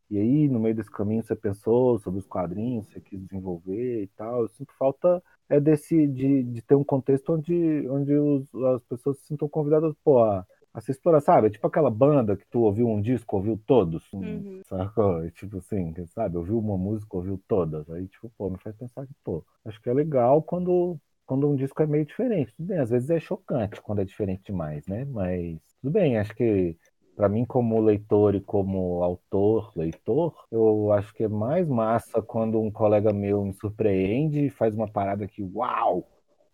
E 0.09 0.17
aí, 0.17 0.47
no 0.49 0.59
meio 0.59 0.75
desse 0.75 0.89
caminho, 0.89 1.21
você 1.23 1.35
pensou 1.35 1.99
sobre 1.99 2.19
os 2.19 2.25
quadrinhos, 2.25 2.87
você 2.87 2.99
quis 2.99 3.21
desenvolver 3.21 4.03
e 4.03 4.07
tal. 4.17 4.41
Eu 4.41 4.47
sinto 4.49 4.73
falta 4.77 5.21
é 5.47 5.59
desse 5.59 6.07
de, 6.07 6.43
de 6.43 6.61
ter 6.63 6.75
um 6.75 6.83
contexto 6.83 7.33
onde, 7.33 7.87
onde 7.89 8.13
os, 8.15 8.53
as 8.75 8.83
pessoas 8.83 9.19
se 9.19 9.25
sintam 9.27 9.47
convidadas 9.47 9.93
pô, 10.03 10.23
a, 10.23 10.45
a 10.79 10.81
se 10.81 10.91
explorar, 10.91 11.21
sabe? 11.21 11.47
É 11.47 11.49
tipo 11.49 11.67
aquela 11.67 11.91
banda 11.91 12.35
que 12.35 12.45
tu 12.47 12.61
ouviu 12.61 12.87
um 12.87 13.01
disco, 13.01 13.35
ouviu 13.35 13.59
todos, 13.65 14.11
uhum. 14.11 14.61
sabe? 14.65 15.31
Tipo 15.31 15.57
assim, 15.57 15.93
sabe? 16.07 16.37
Ouviu 16.37 16.57
uma 16.57 16.77
música, 16.77 17.15
ouviu 17.15 17.39
todas. 17.47 17.89
Aí, 17.89 18.07
tipo, 18.07 18.31
pô, 18.37 18.49
me 18.49 18.57
faz 18.57 18.75
pensar 18.75 19.05
que, 19.05 19.13
pô, 19.23 19.43
acho 19.65 19.81
que 19.81 19.89
é 19.89 19.93
legal 19.93 20.41
quando, 20.41 20.97
quando 21.25 21.47
um 21.47 21.55
disco 21.55 21.81
é 21.83 21.85
meio 21.85 22.05
diferente. 22.05 22.53
Tudo 22.55 22.67
bem, 22.67 22.79
às 22.79 22.89
vezes 22.89 23.09
é 23.09 23.19
chocante 23.19 23.81
quando 23.81 24.01
é 24.01 24.05
diferente 24.05 24.43
demais, 24.45 24.87
né? 24.87 25.05
Mas 25.05 25.59
tudo 25.81 25.91
bem, 25.91 26.17
acho 26.17 26.35
que 26.35 26.75
para 27.19 27.27
mim, 27.27 27.43
como 27.43 27.81
leitor 27.81 28.33
e 28.33 28.39
como 28.39 29.03
autor, 29.03 29.73
leitor, 29.75 30.33
eu 30.49 30.93
acho 30.93 31.13
que 31.13 31.25
é 31.25 31.27
mais 31.27 31.67
massa 31.67 32.21
quando 32.21 32.61
um 32.61 32.71
colega 32.71 33.11
meu 33.11 33.43
me 33.43 33.53
surpreende 33.53 34.45
e 34.45 34.49
faz 34.49 34.73
uma 34.73 34.89
parada 34.89 35.27
que, 35.27 35.43
uau, 35.43 36.07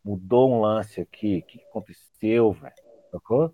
mudou 0.03 0.51
um 0.51 0.61
lance 0.61 0.99
aqui, 0.99 1.37
o 1.37 1.41
que 1.43 1.61
aconteceu, 1.69 2.51
velho? 2.51 2.73
Sacou? 3.11 3.53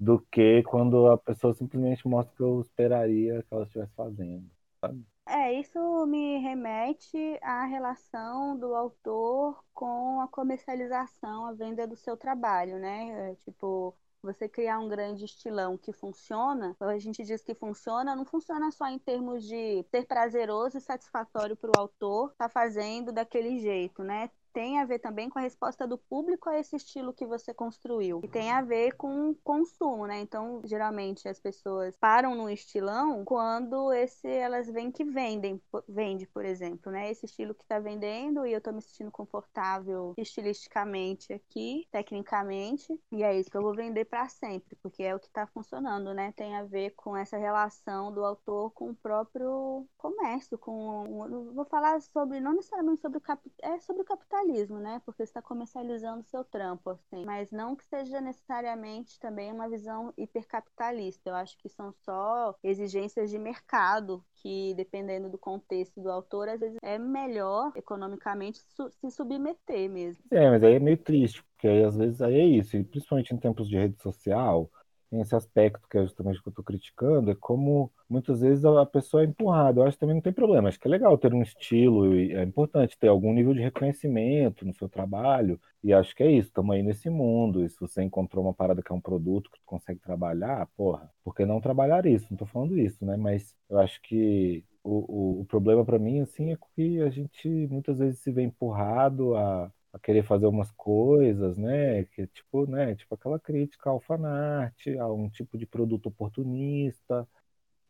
Do 0.00 0.20
que 0.32 0.62
quando 0.64 1.08
a 1.10 1.18
pessoa 1.18 1.54
simplesmente 1.54 2.08
mostra 2.08 2.32
o 2.34 2.36
que 2.36 2.42
eu 2.42 2.60
esperaria 2.62 3.42
que 3.42 3.54
ela 3.54 3.64
estivesse 3.64 3.94
fazendo, 3.94 4.50
sabe? 4.80 5.04
É, 5.26 5.52
isso 5.60 5.78
me 6.06 6.38
remete 6.38 7.16
à 7.42 7.64
relação 7.64 8.58
do 8.58 8.74
autor 8.74 9.64
com 9.72 10.20
a 10.20 10.26
comercialização, 10.28 11.46
a 11.46 11.52
venda 11.52 11.86
do 11.86 11.94
seu 11.94 12.16
trabalho, 12.16 12.78
né? 12.80 13.30
É, 13.32 13.34
tipo, 13.36 13.96
você 14.20 14.48
criar 14.48 14.80
um 14.80 14.88
grande 14.88 15.24
estilão 15.24 15.78
que 15.78 15.92
funciona, 15.92 16.76
a 16.80 16.98
gente 16.98 17.22
diz 17.24 17.42
que 17.44 17.54
funciona, 17.54 18.16
não 18.16 18.24
funciona 18.24 18.72
só 18.72 18.86
em 18.88 18.98
termos 18.98 19.44
de 19.46 19.84
ser 19.84 20.04
prazeroso 20.06 20.78
e 20.78 20.80
satisfatório 20.80 21.56
para 21.56 21.70
o 21.70 21.76
autor 21.76 22.32
estar 22.32 22.48
tá 22.48 22.48
fazendo 22.48 23.12
daquele 23.12 23.58
jeito, 23.60 24.02
né? 24.02 24.30
Tem 24.52 24.78
a 24.78 24.84
ver 24.84 24.98
também 24.98 25.28
com 25.28 25.38
a 25.38 25.42
resposta 25.42 25.86
do 25.86 25.98
público 25.98 26.48
a 26.48 26.58
esse 26.58 26.76
estilo 26.76 27.12
que 27.12 27.26
você 27.26 27.52
construiu. 27.54 28.20
E 28.22 28.28
tem 28.28 28.50
a 28.50 28.62
ver 28.62 28.92
com 28.96 29.34
consumo, 29.42 30.06
né? 30.06 30.20
Então, 30.20 30.60
geralmente 30.64 31.28
as 31.28 31.38
pessoas 31.38 31.96
param 31.96 32.34
no 32.34 32.48
estilão 32.48 33.24
quando 33.24 33.92
esse 33.92 34.28
elas 34.28 34.68
veem 34.68 34.90
que 34.90 35.04
vendem, 35.04 35.60
vende, 35.88 36.26
por 36.26 36.44
exemplo, 36.44 36.90
né? 36.90 37.10
Esse 37.10 37.26
estilo 37.26 37.54
que 37.54 37.64
tá 37.66 37.78
vendendo 37.78 38.46
e 38.46 38.52
eu 38.52 38.60
tô 38.60 38.72
me 38.72 38.82
sentindo 38.82 39.10
confortável 39.10 40.14
estilisticamente 40.16 41.32
aqui, 41.32 41.86
tecnicamente, 41.90 42.98
e 43.12 43.22
é 43.22 43.38
isso 43.38 43.50
que 43.50 43.56
eu 43.56 43.62
vou 43.62 43.74
vender 43.74 44.04
para 44.04 44.28
sempre, 44.28 44.76
porque 44.82 45.02
é 45.02 45.14
o 45.14 45.20
que 45.20 45.30
tá 45.30 45.46
funcionando, 45.46 46.12
né? 46.14 46.32
Tem 46.32 46.56
a 46.56 46.64
ver 46.64 46.90
com 46.90 47.16
essa 47.16 47.36
relação 47.36 48.12
do 48.12 48.24
autor 48.24 48.70
com 48.72 48.90
o 48.90 48.94
próprio 48.94 49.86
comércio, 49.96 50.58
com 50.58 51.50
vou 51.54 51.64
falar 51.64 52.00
sobre 52.00 52.40
não 52.40 52.54
necessariamente 52.54 53.00
sobre 53.00 53.18
o 53.18 53.20
cap, 53.20 53.40
é 53.62 53.78
sobre 53.80 54.02
o 54.02 54.04
capital 54.04 54.39
capitalismo, 54.40 54.78
né? 54.78 55.00
Porque 55.04 55.22
está 55.22 55.40
comercializando 55.42 56.24
seu 56.24 56.44
trampo, 56.44 56.90
assim. 56.90 57.24
Mas 57.24 57.50
não 57.50 57.76
que 57.76 57.84
seja 57.84 58.20
necessariamente 58.20 59.18
também 59.18 59.52
uma 59.52 59.68
visão 59.68 60.12
hipercapitalista. 60.16 61.30
Eu 61.30 61.34
acho 61.34 61.56
que 61.58 61.68
são 61.68 61.92
só 62.04 62.54
exigências 62.62 63.30
de 63.30 63.38
mercado 63.38 64.24
que, 64.36 64.74
dependendo 64.74 65.28
do 65.28 65.38
contexto 65.38 66.00
do 66.00 66.10
autor, 66.10 66.48
às 66.48 66.60
vezes 66.60 66.78
é 66.82 66.98
melhor 66.98 67.72
economicamente 67.76 68.58
su 68.58 68.90
se 68.90 69.10
submeter 69.10 69.88
mesmo. 69.90 70.24
É, 70.30 70.50
mas 70.50 70.62
aí 70.62 70.74
é 70.74 70.78
meio 70.78 70.96
triste, 70.96 71.42
porque 71.42 71.68
aí 71.68 71.84
às 71.84 71.96
vezes 71.96 72.20
aí 72.22 72.34
é 72.34 72.44
isso, 72.44 72.76
e 72.76 72.84
principalmente 72.84 73.34
em 73.34 73.38
tempos 73.38 73.68
de 73.68 73.76
rede 73.76 74.00
social, 74.00 74.70
tem 75.10 75.20
esse 75.20 75.34
aspecto 75.34 75.88
que 75.88 75.98
é 75.98 76.02
justamente 76.02 76.38
o 76.38 76.42
que 76.42 76.48
eu 76.48 76.52
estou 76.52 76.64
criticando, 76.64 77.30
é 77.30 77.34
como 77.34 77.92
muitas 78.08 78.40
vezes 78.40 78.64
a 78.64 78.86
pessoa 78.86 79.22
é 79.22 79.26
empurrada. 79.26 79.80
Eu 79.80 79.84
acho 79.84 79.96
que 79.96 80.00
também 80.00 80.14
não 80.14 80.22
tem 80.22 80.32
problema, 80.32 80.68
acho 80.68 80.78
que 80.78 80.86
é 80.88 80.90
legal 80.90 81.18
ter 81.18 81.34
um 81.34 81.42
estilo, 81.42 82.14
e 82.14 82.32
é 82.32 82.42
importante 82.42 82.98
ter 82.98 83.08
algum 83.08 83.32
nível 83.32 83.52
de 83.54 83.60
reconhecimento 83.60 84.64
no 84.64 84.74
seu 84.74 84.88
trabalho, 84.88 85.60
e 85.82 85.92
acho 85.92 86.14
que 86.14 86.22
é 86.22 86.30
isso, 86.30 86.48
estamos 86.48 86.74
aí 86.74 86.82
nesse 86.82 87.10
mundo, 87.10 87.64
e 87.64 87.68
se 87.68 87.80
você 87.80 88.02
encontrou 88.02 88.44
uma 88.44 88.54
parada 88.54 88.82
que 88.82 88.92
é 88.92 88.94
um 88.94 89.00
produto 89.00 89.50
que 89.50 89.58
tu 89.58 89.66
consegue 89.66 90.00
trabalhar, 90.00 90.68
porra, 90.76 91.10
por 91.24 91.34
que 91.34 91.44
não 91.44 91.60
trabalhar 91.60 92.06
isso? 92.06 92.26
Não 92.30 92.36
estou 92.36 92.48
falando 92.48 92.78
isso, 92.78 93.04
né? 93.04 93.16
Mas 93.16 93.54
eu 93.68 93.78
acho 93.78 94.00
que 94.02 94.64
o, 94.82 95.38
o, 95.38 95.40
o 95.42 95.44
problema 95.46 95.84
para 95.84 95.98
mim, 95.98 96.20
assim, 96.20 96.52
é 96.52 96.58
que 96.74 97.00
a 97.02 97.10
gente 97.10 97.48
muitas 97.68 97.98
vezes 97.98 98.20
se 98.20 98.30
vê 98.30 98.42
empurrado 98.42 99.34
a 99.36 99.72
a 99.92 99.98
querer 99.98 100.22
fazer 100.24 100.46
umas 100.46 100.70
coisas, 100.72 101.56
né? 101.56 102.04
Que 102.04 102.26
tipo, 102.28 102.66
né? 102.66 102.94
Tipo 102.94 103.14
aquela 103.14 103.38
crítica 103.38 103.90
ao 103.90 104.00
fanart, 104.00 104.76
a 104.98 105.12
um 105.12 105.28
tipo 105.28 105.58
de 105.58 105.66
produto 105.66 106.06
oportunista, 106.06 107.26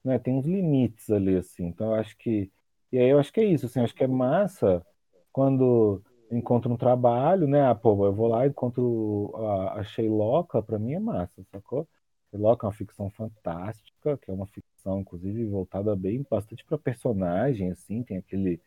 né? 0.05 0.19
Tem 0.19 0.35
uns 0.35 0.47
limites 0.47 1.11
ali, 1.11 1.37
assim. 1.37 1.67
Então 1.67 1.89
eu 1.89 1.95
acho 1.95 2.17
que 2.17 2.51
e 2.93 2.99
aí 2.99 3.09
eu 3.09 3.19
acho 3.21 3.33
que 3.33 3.41
é 3.41 3.45
isso, 3.45 3.67
assim. 3.67 3.81
Acho 3.81 3.95
que 3.95 4.05
é 4.05 4.07
massa 4.09 4.85
quando 5.33 6.03
encontro 6.31 6.73
um 6.73 6.77
trabalho, 6.77 7.47
né? 7.47 7.63
Ah, 7.67 7.75
pô, 7.75 8.07
eu 8.07 8.13
vou 8.13 8.29
lá 8.29 8.47
e 8.47 8.51
encontro 8.51 9.33
a, 9.37 9.81
a 9.81 9.85
Sheilocka, 9.85 10.63
para 10.63 10.79
mim 10.79 10.95
é 10.95 11.01
massa, 11.01 11.43
sacou? 11.51 11.89
Sheilocka 12.31 12.67
é 12.67 12.69
uma 12.69 12.73
ficção 12.75 13.11
fantástica, 13.11 14.17
que 14.19 14.31
é 14.31 14.35
uma 14.35 14.47
ficção, 14.47 15.01
inclusive, 15.01 15.47
voltada 15.47 15.95
bem 15.97 16.25
bastante 16.31 16.65
para 16.65 16.79
personagem, 16.79 17.71
assim, 17.71 18.03
tem 18.03 18.17
aquele 18.19 18.61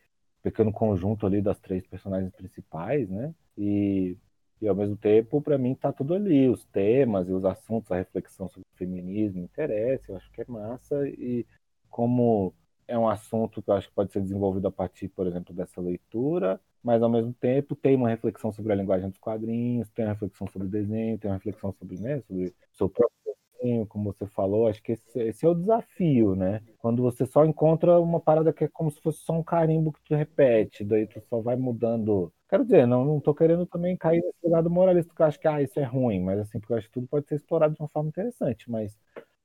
pequeno 0.44 0.72
conjunto 0.72 1.26
ali 1.26 1.42
das 1.42 1.58
três 1.60 1.86
personagens 1.86 2.32
principais, 2.34 3.10
né? 3.10 3.34
E, 3.58 4.18
E 4.60 4.68
ao 4.68 4.76
mesmo 4.76 4.96
tempo, 4.96 5.42
para 5.42 5.58
mim, 5.58 5.74
tá 5.74 5.92
tudo 5.92 6.14
ali. 6.14 6.48
Os 6.48 6.64
temas 6.66 7.28
e 7.28 7.32
os 7.32 7.44
assuntos, 7.44 7.90
a 7.92 7.96
reflexão 7.96 8.48
sobre 8.48 8.68
o 8.74 8.78
feminismo 8.78 9.40
interessa, 9.42 10.12
eu 10.12 10.16
acho 10.16 10.30
que 10.32 10.42
é 10.42 10.46
massa. 10.48 11.08
E 11.08 11.46
como 11.90 12.54
é 12.86 12.98
um 12.98 13.08
assunto 13.08 13.62
que 13.62 13.70
eu 13.70 13.74
acho 13.74 13.88
que 13.88 13.94
pode 13.94 14.12
ser 14.12 14.20
desenvolvido 14.22 14.68
a 14.68 14.72
partir, 14.72 15.08
por 15.08 15.26
exemplo, 15.26 15.54
dessa 15.54 15.80
leitura, 15.80 16.60
mas 16.82 17.02
ao 17.02 17.10
mesmo 17.10 17.32
tempo 17.34 17.74
tem 17.76 17.96
uma 17.96 18.08
reflexão 18.08 18.52
sobre 18.52 18.72
a 18.72 18.76
linguagem 18.76 19.08
dos 19.10 19.18
quadrinhos, 19.18 19.88
tem 19.90 20.04
uma 20.04 20.12
reflexão 20.12 20.46
sobre 20.48 20.68
desenho, 20.68 21.18
tem 21.18 21.30
uma 21.30 21.36
reflexão 21.36 21.72
sobre, 21.72 21.98
né, 22.00 22.20
sobre 22.22 22.48
o 22.48 22.76
seu 22.76 22.88
próprio 22.88 23.23
desenho, 23.64 23.86
como 23.86 24.12
você 24.12 24.26
falou, 24.26 24.68
acho 24.68 24.82
que 24.82 24.92
esse, 24.92 25.18
esse, 25.20 25.46
é 25.46 25.48
o 25.48 25.54
desafio, 25.54 26.36
né? 26.36 26.60
Quando 26.78 27.02
você 27.02 27.24
só 27.26 27.44
encontra 27.44 27.98
uma 27.98 28.20
parada 28.20 28.52
que 28.52 28.64
é 28.64 28.68
como 28.68 28.90
se 28.90 29.00
fosse 29.00 29.20
só 29.24 29.32
um 29.32 29.42
carimbo 29.42 29.92
que 29.92 30.02
tu 30.04 30.14
repete, 30.14 30.84
daí 30.84 31.06
tu 31.06 31.20
só 31.22 31.40
vai 31.40 31.56
mudando. 31.56 32.32
Quero 32.48 32.64
dizer, 32.64 32.86
não, 32.86 33.04
não 33.04 33.20
tô 33.20 33.34
querendo 33.34 33.66
também 33.66 33.96
cair 33.96 34.22
nesse 34.22 34.48
lado 34.48 34.70
moralista, 34.70 35.12
que 35.14 35.22
eu 35.22 35.26
acho 35.26 35.40
que 35.40 35.48
ah, 35.48 35.62
isso 35.62 35.80
é 35.80 35.84
ruim, 35.84 36.20
mas 36.20 36.38
assim, 36.38 36.60
porque 36.60 36.72
eu 36.74 36.76
acho 36.78 36.86
que 36.88 36.94
tudo 36.94 37.08
pode 37.08 37.26
ser 37.26 37.36
explorado 37.36 37.74
de 37.74 37.80
uma 37.80 37.88
forma 37.88 38.08
interessante, 38.10 38.70
mas 38.70 38.96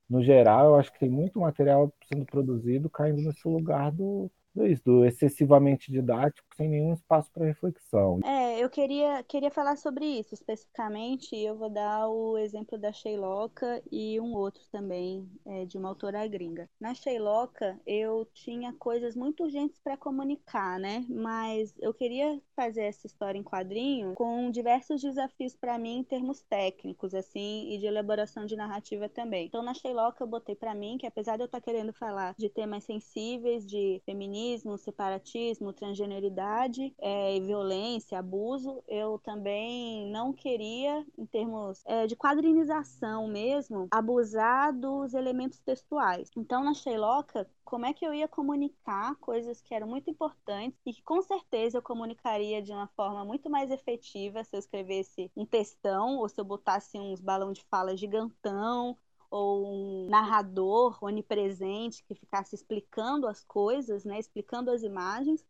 no 0.08 0.22
geral, 0.22 0.66
eu 0.66 0.74
acho 0.76 0.92
que 0.92 0.98
tem 1.00 1.08
muito 1.08 1.40
material 1.40 1.92
sendo 2.12 2.26
produzido 2.26 2.90
caindo 2.90 3.22
nesse 3.22 3.46
lugar 3.48 3.90
do, 3.92 4.30
do 4.84 5.04
excessivamente 5.04 5.90
didático, 5.90 6.46
sem 6.56 6.68
nenhum 6.68 6.92
espaço 6.92 7.30
para 7.32 7.46
reflexão. 7.46 8.20
É, 8.24 8.58
eu 8.62 8.68
queria, 8.68 9.22
queria 9.22 9.50
falar 9.50 9.76
sobre 9.76 10.04
isso 10.04 10.34
especificamente, 10.34 11.36
eu 11.36 11.56
vou 11.56 11.70
dar 11.70 12.08
o 12.08 12.36
exemplo 12.36 12.76
da 12.76 12.92
Sheiloca 12.92 13.82
e 13.90 14.20
um 14.20 14.34
outro 14.34 14.62
também, 14.70 15.28
é, 15.46 15.64
de 15.64 15.78
uma 15.78 15.88
autora 15.88 16.26
gringa. 16.26 16.68
Na 16.80 16.94
Sheiloca, 16.94 17.78
eu 17.86 18.26
tinha 18.34 18.72
coisas 18.74 19.14
muito 19.14 19.44
urgentes 19.44 19.80
para 19.82 19.96
comunicar, 19.96 20.78
né? 20.78 21.04
Mas 21.08 21.72
eu 21.78 21.94
queria 21.94 22.40
fazer 22.54 22.82
essa 22.82 23.06
história 23.06 23.38
em 23.38 23.42
quadrinho 23.42 24.14
com 24.14 24.50
diversos 24.50 25.00
desafios 25.00 25.56
para 25.56 25.78
mim 25.78 25.98
em 25.98 26.04
termos 26.04 26.42
técnicos, 26.42 27.14
assim, 27.14 27.70
e 27.72 27.78
de 27.78 27.86
elaboração 27.86 28.44
de 28.44 28.56
narrativa 28.56 29.08
também. 29.08 29.46
Então, 29.46 29.62
na 29.62 29.74
Sheiloca, 29.74 30.22
eu 30.22 30.28
botei 30.28 30.54
para 30.54 30.74
mim 30.74 30.98
que, 30.98 31.06
apesar 31.06 31.36
de 31.36 31.42
eu 31.42 31.46
estar 31.46 31.60
tá 31.60 31.64
querendo 31.64 31.92
falar 31.92 32.34
de 32.36 32.48
temas 32.48 32.84
sensíveis, 32.84 33.64
de 33.64 34.00
feminismo, 34.04 34.39
feminismo, 34.40 34.78
separatismo, 34.78 35.72
transgeneridade 35.72 36.94
é, 36.98 37.38
violência, 37.40 38.18
abuso, 38.18 38.82
eu 38.88 39.18
também 39.18 40.10
não 40.10 40.32
queria, 40.32 41.04
em 41.18 41.26
termos 41.26 41.82
é, 41.84 42.06
de 42.06 42.16
quadrinização 42.16 43.28
mesmo, 43.28 43.88
abusar 43.90 44.72
dos 44.72 45.12
elementos 45.14 45.60
textuais. 45.60 46.30
Então, 46.36 46.64
na 46.64 46.74
Sheiloca, 46.74 47.48
como 47.64 47.86
é 47.86 47.92
que 47.92 48.04
eu 48.04 48.14
ia 48.14 48.26
comunicar 48.26 49.14
coisas 49.16 49.60
que 49.60 49.74
eram 49.74 49.86
muito 49.86 50.10
importantes 50.10 50.80
e 50.84 50.92
que 50.92 51.02
com 51.02 51.22
certeza 51.22 51.78
eu 51.78 51.82
comunicaria 51.82 52.62
de 52.62 52.72
uma 52.72 52.88
forma 52.88 53.24
muito 53.24 53.48
mais 53.50 53.70
efetiva 53.70 54.42
se 54.42 54.56
eu 54.56 54.58
escrevesse 54.58 55.30
um 55.36 55.44
textão 55.44 56.16
ou 56.18 56.28
se 56.28 56.40
eu 56.40 56.44
botasse 56.44 56.98
uns 56.98 57.20
balão 57.20 57.52
de 57.52 57.62
fala 57.64 57.96
gigantão 57.96 58.96
ou 59.30 59.66
um 59.66 60.08
narrador 60.08 60.98
onipresente 61.02 62.04
que 62.04 62.14
ficasse 62.14 62.54
explicando 62.54 63.26
as 63.26 63.44
coisas, 63.44 64.04
né, 64.04 64.18
explicando 64.18 64.70
as 64.70 64.82
imagens. 64.82 65.44